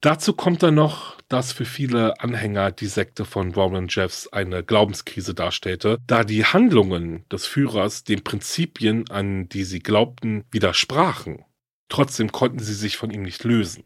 Dazu 0.00 0.34
kommt 0.34 0.62
dann 0.62 0.74
noch, 0.74 1.18
dass 1.28 1.52
für 1.52 1.64
viele 1.64 2.20
Anhänger 2.20 2.72
die 2.72 2.88
Sekte 2.88 3.24
von 3.24 3.56
Warren 3.56 3.88
Jeffs 3.88 4.26
eine 4.28 4.62
Glaubenskrise 4.62 5.32
darstellte, 5.32 5.98
da 6.06 6.24
die 6.24 6.44
Handlungen 6.44 7.26
des 7.30 7.46
Führers 7.46 8.04
den 8.04 8.22
Prinzipien, 8.22 9.08
an 9.10 9.48
die 9.48 9.64
sie 9.64 9.78
glaubten, 9.78 10.44
widersprachen. 10.50 11.44
Trotzdem 11.88 12.32
konnten 12.32 12.58
sie 12.58 12.74
sich 12.74 12.98
von 12.98 13.10
ihm 13.10 13.22
nicht 13.22 13.44
lösen. 13.44 13.84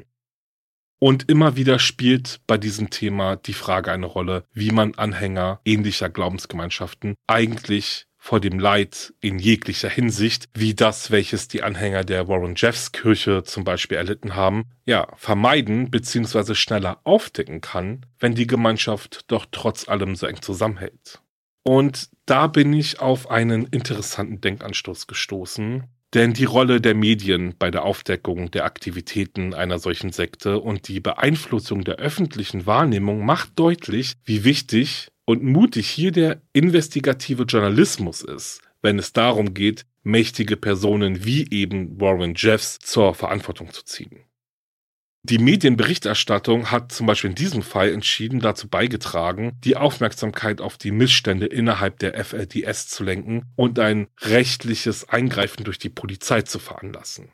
Und 1.01 1.31
immer 1.31 1.57
wieder 1.57 1.79
spielt 1.79 2.41
bei 2.47 2.59
diesem 2.59 2.91
Thema 2.91 3.37
die 3.37 3.53
Frage 3.53 3.93
eine 3.93 4.07
Rolle, 4.07 4.45
wie 4.53 4.73
man 4.73 4.95
Anhänger 4.95 5.61
ähnlicher 5.65 6.09
Glaubensgemeinschaften 6.09 7.15
eigentlich 7.27 8.07
vor 8.21 8.41
dem 8.41 8.59
Leid 8.59 9.15
in 9.21 9.39
jeglicher 9.39 9.89
Hinsicht, 9.89 10.49
wie 10.53 10.75
das, 10.75 11.13
welches 11.13 11.47
die 11.47 11.63
Anhänger 11.63 12.03
der 12.03 12.27
Warren 12.27 12.55
Jeffs 12.57 12.91
Kirche 12.91 13.45
zum 13.45 13.63
Beispiel 13.63 13.97
erlitten 13.97 14.35
haben, 14.35 14.65
ja, 14.85 15.07
vermeiden 15.17 15.91
bzw. 15.91 16.55
schneller 16.55 17.01
aufdecken 17.05 17.61
kann, 17.61 18.05
wenn 18.19 18.35
die 18.35 18.49
Gemeinschaft 18.49 19.25
doch 19.29 19.47
trotz 19.51 19.89
allem 19.89 20.17
so 20.17 20.27
eng 20.27 20.43
zusammenhält. 20.43 21.23
Und 21.63 22.09
da 22.27 22.49
bin 22.49 22.73
ich 22.73 23.01
auf 23.01 23.31
einen 23.31 23.67
interessanten 23.67 24.41
Denkanstoß 24.41 25.07
gestoßen, 25.07 25.85
denn 26.15 26.33
die 26.33 26.45
Rolle 26.45 26.81
der 26.81 26.95
Medien 26.95 27.55
bei 27.59 27.71
der 27.71 27.85
Aufdeckung 27.85 28.51
der 28.51 28.65
Aktivitäten 28.65 29.55
einer 29.55 29.79
solchen 29.79 30.13
Sekte 30.13 30.59
und 30.61 30.89
die 30.89 31.01
Beeinflussung 31.01 31.85
der 31.85 31.97
öffentlichen 31.97 32.67
Wahrnehmung 32.67 33.25
macht 33.25 33.59
deutlich, 33.59 34.15
wie 34.25 34.45
wichtig 34.45 35.09
und 35.25 35.43
mutig 35.43 35.89
hier 35.89 36.13
der 36.13 36.41
investigative 36.53 37.43
Journalismus 37.43 38.23
ist, 38.23 38.63
wenn 38.81 38.99
es 38.99 39.13
darum 39.13 39.53
geht, 39.53 39.85
mächtige 40.03 40.57
Personen 40.57 41.25
wie 41.25 41.47
eben 41.51 42.01
Warren 42.01 42.35
Jeffs 42.37 42.79
zur 42.79 43.15
Verantwortung 43.15 43.73
zu 43.73 43.85
ziehen. 43.85 44.28
Die 45.29 45.39
Medienberichterstattung 45.39 46.71
hat 46.71 46.91
zum 46.91 47.07
Beispiel 47.07 47.29
in 47.29 47.37
diesem 47.37 47.63
Fall 47.63 47.93
entschieden 47.93 48.41
dazu 48.41 48.67
beigetragen, 48.67 49.59
die 49.63 49.77
Aufmerksamkeit 49.77 50.63
auf 50.63 50.79
die 50.79 50.91
Missstände 50.91 51.45
innerhalb 51.45 51.99
der 51.99 52.25
FLDS 52.25 52.89
zu 52.89 53.05
lenken 53.05 53.45
und 53.55 53.79
ein 53.79 54.07
rechtliches 54.21 55.07
Eingreifen 55.11 55.65
durch 55.65 55.79
die 55.79 55.91
Polizei 55.91 56.43
zu 56.43 56.59
veranlassen. 56.59 57.31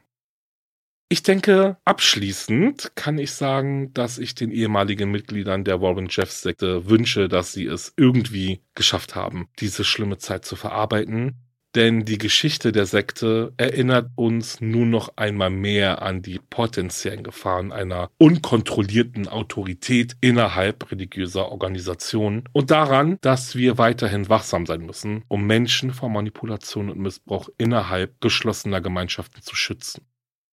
Ich 1.08 1.22
denke, 1.22 1.76
abschließend 1.84 2.92
kann 2.96 3.18
ich 3.18 3.30
sagen, 3.30 3.94
dass 3.94 4.18
ich 4.18 4.34
den 4.34 4.50
ehemaligen 4.50 5.12
Mitgliedern 5.12 5.62
der 5.62 5.80
Warren 5.80 6.08
Jeffs 6.10 6.42
Sekte 6.42 6.88
wünsche, 6.88 7.28
dass 7.28 7.52
sie 7.52 7.66
es 7.66 7.92
irgendwie 7.96 8.62
geschafft 8.74 9.14
haben, 9.14 9.48
diese 9.60 9.84
schlimme 9.84 10.18
Zeit 10.18 10.44
zu 10.44 10.56
verarbeiten. 10.56 11.43
Denn 11.74 12.04
die 12.04 12.18
Geschichte 12.18 12.70
der 12.70 12.86
Sekte 12.86 13.52
erinnert 13.56 14.10
uns 14.14 14.60
nun 14.60 14.90
noch 14.90 15.16
einmal 15.16 15.50
mehr 15.50 16.02
an 16.02 16.22
die 16.22 16.38
potenziellen 16.38 17.24
Gefahren 17.24 17.72
einer 17.72 18.10
unkontrollierten 18.18 19.26
Autorität 19.26 20.16
innerhalb 20.20 20.92
religiöser 20.92 21.50
Organisationen 21.50 22.44
und 22.52 22.70
daran, 22.70 23.18
dass 23.22 23.56
wir 23.56 23.76
weiterhin 23.76 24.28
wachsam 24.28 24.66
sein 24.66 24.86
müssen, 24.86 25.24
um 25.26 25.46
Menschen 25.46 25.92
vor 25.92 26.10
Manipulation 26.10 26.90
und 26.90 26.98
Missbrauch 26.98 27.48
innerhalb 27.58 28.20
geschlossener 28.20 28.80
Gemeinschaften 28.80 29.42
zu 29.42 29.56
schützen. 29.56 30.06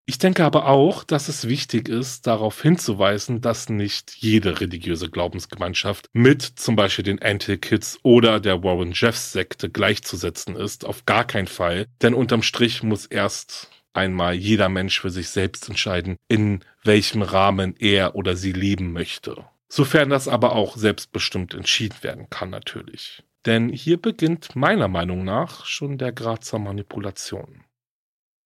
Ich 0.05 0.17
denke 0.17 0.43
aber 0.43 0.67
auch, 0.67 1.03
dass 1.03 1.29
es 1.29 1.47
wichtig 1.47 1.87
ist, 1.87 2.27
darauf 2.27 2.61
hinzuweisen, 2.61 3.39
dass 3.39 3.69
nicht 3.69 4.15
jede 4.17 4.59
religiöse 4.59 5.09
Glaubensgemeinschaft 5.09 6.07
mit 6.11 6.41
zum 6.41 6.75
Beispiel 6.75 7.03
den 7.03 7.21
Anti-Kids 7.21 7.99
oder 8.03 8.39
der 8.39 8.63
Warren 8.63 8.91
Jeffs 8.93 9.31
Sekte 9.31 9.69
gleichzusetzen 9.69 10.55
ist. 10.55 10.85
Auf 10.85 11.05
gar 11.05 11.23
keinen 11.25 11.47
Fall. 11.47 11.85
Denn 12.01 12.13
unterm 12.13 12.41
Strich 12.41 12.83
muss 12.83 13.05
erst 13.05 13.69
einmal 13.93 14.33
jeder 14.33 14.69
Mensch 14.69 14.99
für 14.99 15.11
sich 15.11 15.29
selbst 15.29 15.69
entscheiden, 15.69 16.17
in 16.27 16.63
welchem 16.83 17.21
Rahmen 17.21 17.75
er 17.77 18.15
oder 18.15 18.35
sie 18.35 18.53
leben 18.53 18.93
möchte. 18.93 19.45
Sofern 19.69 20.09
das 20.09 20.27
aber 20.27 20.55
auch 20.55 20.75
selbstbestimmt 20.75 21.53
entschieden 21.53 21.97
werden 22.01 22.29
kann 22.29 22.49
natürlich. 22.49 23.23
Denn 23.45 23.69
hier 23.69 24.01
beginnt 24.01 24.55
meiner 24.55 24.87
Meinung 24.87 25.23
nach 25.23 25.65
schon 25.65 25.97
der 25.97 26.11
Grad 26.11 26.43
zur 26.43 26.59
Manipulation. 26.59 27.63